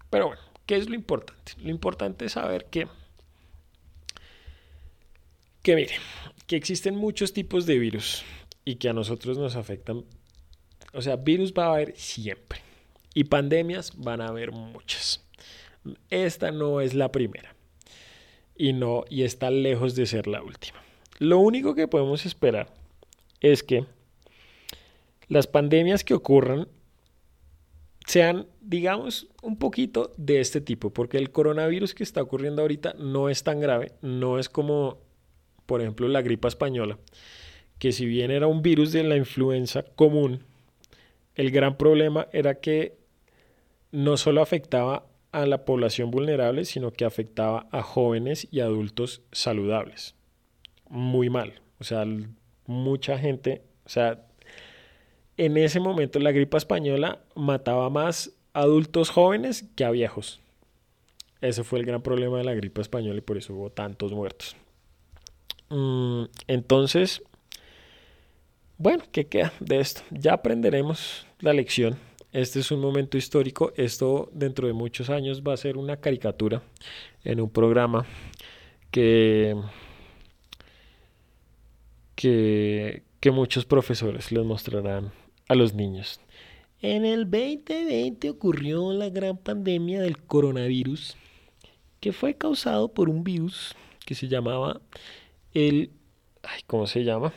pero 0.09 0.29
bueno, 0.29 0.41
¿qué 0.65 0.77
es 0.77 0.89
lo 0.89 0.95
importante? 0.95 1.51
Lo 1.59 1.69
importante 1.69 2.25
es 2.25 2.31
saber 2.31 2.65
que, 2.71 2.87
que 5.61 5.75
mire, 5.75 5.93
que 6.47 6.55
existen 6.55 6.95
muchos 6.95 7.33
tipos 7.33 7.67
de 7.67 7.77
virus 7.77 8.23
y 8.63 8.77
que 8.77 8.89
a 8.89 8.93
nosotros 8.93 9.37
nos 9.37 9.55
afectan. 9.55 10.03
O 10.91 11.03
sea, 11.03 11.17
virus 11.17 11.53
va 11.53 11.65
a 11.65 11.73
haber 11.75 11.95
siempre 11.95 12.61
y 13.13 13.25
pandemias 13.25 13.93
van 13.95 14.21
a 14.21 14.29
haber 14.29 14.51
muchas. 14.51 15.24
Esta 16.09 16.51
no 16.51 16.81
es 16.81 16.93
la 16.93 17.11
primera. 17.11 17.55
Y 18.55 18.73
no, 18.73 19.03
y 19.09 19.23
está 19.23 19.51
lejos 19.51 19.95
de 19.95 20.05
ser 20.05 20.27
la 20.27 20.41
última. 20.41 20.81
Lo 21.19 21.39
único 21.39 21.75
que 21.75 21.87
podemos 21.87 22.25
esperar 22.25 22.73
es 23.41 23.63
que 23.63 23.85
las 25.27 25.47
pandemias 25.47 26.03
que 26.03 26.13
ocurran 26.13 26.67
sean, 28.05 28.47
digamos, 28.61 29.27
un 29.41 29.57
poquito 29.57 30.13
de 30.17 30.39
este 30.39 30.61
tipo, 30.61 30.91
porque 30.91 31.17
el 31.17 31.31
coronavirus 31.31 31.95
que 31.95 32.03
está 32.03 32.21
ocurriendo 32.21 32.61
ahorita 32.61 32.93
no 32.99 33.29
es 33.29 33.43
tan 33.43 33.59
grave, 33.59 33.93
no 34.01 34.37
es 34.37 34.47
como, 34.47 34.99
por 35.65 35.81
ejemplo, 35.81 36.07
la 36.07 36.21
gripa 36.21 36.47
española, 36.47 36.99
que 37.79 37.91
si 37.91 38.05
bien 38.05 38.31
era 38.31 38.47
un 38.47 38.61
virus 38.61 38.91
de 38.91 39.03
la 39.03 39.17
influenza 39.17 39.83
común, 39.83 40.43
el 41.33 41.51
gran 41.51 41.77
problema 41.77 42.27
era 42.31 42.55
que 42.55 42.97
no 43.91 44.17
solo 44.17 44.41
afectaba 44.41 45.05
a 45.35 45.45
la 45.45 45.65
población 45.65 46.11
vulnerable, 46.11 46.63
sino 46.63 46.91
que 46.91 47.03
afectaba 47.03 47.67
a 47.71 47.81
jóvenes 47.81 48.47
y 48.51 48.61
adultos 48.61 49.21
saludables. 49.33 50.15
Muy 50.89 51.29
mal. 51.29 51.61
O 51.77 51.83
sea, 51.83 52.05
mucha 52.65 53.19
gente, 53.19 53.61
o 53.85 53.89
sea, 53.89 54.25
en 55.35 55.57
ese 55.57 55.81
momento 55.81 56.19
la 56.19 56.31
gripa 56.31 56.57
española 56.57 57.19
mataba 57.35 57.89
más 57.89 58.31
adultos 58.53 59.09
jóvenes 59.09 59.65
que 59.75 59.83
a 59.83 59.91
viejos. 59.91 60.39
Ese 61.41 61.65
fue 61.65 61.79
el 61.79 61.85
gran 61.85 62.01
problema 62.01 62.37
de 62.37 62.45
la 62.45 62.53
gripa 62.53 62.81
española 62.81 63.17
y 63.17 63.21
por 63.21 63.37
eso 63.37 63.53
hubo 63.53 63.69
tantos 63.69 64.13
muertos. 64.13 64.55
Mm, 65.67 66.23
entonces, 66.47 67.21
bueno, 68.77 69.03
¿qué 69.11 69.27
queda 69.27 69.51
de 69.59 69.81
esto? 69.81 70.01
Ya 70.11 70.31
aprenderemos 70.31 71.27
la 71.41 71.51
lección 71.51 71.97
este 72.35 72.59
es 72.59 72.69
un 72.69 72.81
momento 72.81 73.17
histórico. 73.17 73.71
Esto 73.77 74.29
dentro 74.33 74.67
de 74.67 74.73
muchos 74.73 75.09
años 75.09 75.41
va 75.41 75.53
a 75.53 75.57
ser 75.57 75.77
una 75.77 75.95
caricatura 75.95 76.61
en 77.23 77.39
un 77.39 77.49
programa 77.49 78.05
que, 78.91 79.55
que, 82.17 83.03
muchos 83.31 83.63
profesores 83.63 84.33
les 84.33 84.45
mostrarán 84.45 85.13
a 85.47 85.55
los 85.55 85.73
niños. 85.73 86.19
En 86.81 87.05
el 87.05 87.23
2020 87.23 88.29
ocurrió 88.31 88.91
la 88.91 89.09
gran 89.09 89.37
pandemia 89.37 90.01
del 90.01 90.17
coronavirus, 90.17 91.15
que 92.01 92.11
fue 92.11 92.35
causado 92.35 92.89
por 92.89 93.07
un 93.07 93.23
virus 93.23 93.73
que 94.05 94.13
se 94.13 94.27
llamaba 94.27 94.81
el... 95.53 95.89
Ay, 96.43 96.61
¿cómo 96.67 96.85
se 96.85 97.05
llama? 97.05 97.33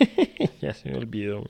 ya 0.60 0.74
se 0.74 0.90
me 0.90 0.98
olvidó. 0.98 1.44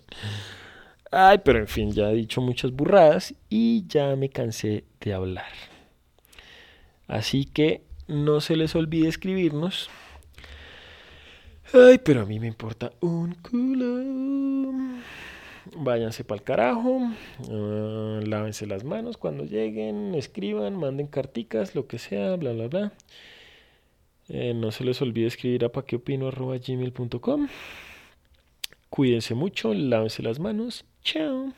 Ay, 1.11 1.39
pero 1.45 1.59
en 1.59 1.67
fin, 1.67 1.91
ya 1.91 2.11
he 2.11 2.15
dicho 2.15 2.41
muchas 2.41 2.71
burradas 2.73 3.35
y 3.49 3.85
ya 3.89 4.15
me 4.15 4.29
cansé 4.29 4.85
de 5.01 5.13
hablar. 5.13 5.51
Así 7.09 7.45
que 7.45 7.83
no 8.07 8.41
se 8.41 8.57
les 8.57 8.77
olvide 8.77 9.09
escribirnos. 9.09 9.91
Ay, 11.73 11.99
pero 11.99 12.23
a 12.23 12.27
mí 12.27 12.39
me 12.39 12.47
importa 12.47 12.93
un 13.01 13.35
culo. 13.35 15.01
Váyanse 15.77 16.23
para 16.25 16.39
el 16.39 16.45
carajo. 16.45 17.01
Ah, 17.51 18.21
lávense 18.25 18.67
las 18.67 18.85
manos 18.85 19.17
cuando 19.17 19.45
lleguen. 19.45 20.15
Escriban, 20.15 20.77
manden 20.77 21.09
carticas, 21.09 21.75
lo 21.75 21.89
que 21.89 21.99
sea, 21.99 22.37
bla, 22.37 22.53
bla, 22.53 22.69
bla. 22.69 22.93
Eh, 24.29 24.55
no 24.55 24.71
se 24.71 24.85
les 24.85 25.03
olvide 25.03 25.27
escribir 25.27 25.65
a 25.65 25.73
paqueopino.gmail.com. 25.73 27.49
Cuídense 28.91 29.35
mucho, 29.35 29.73
lávense 29.73 30.23
las 30.23 30.39
manos. 30.39 30.85
Chao. 31.03 31.53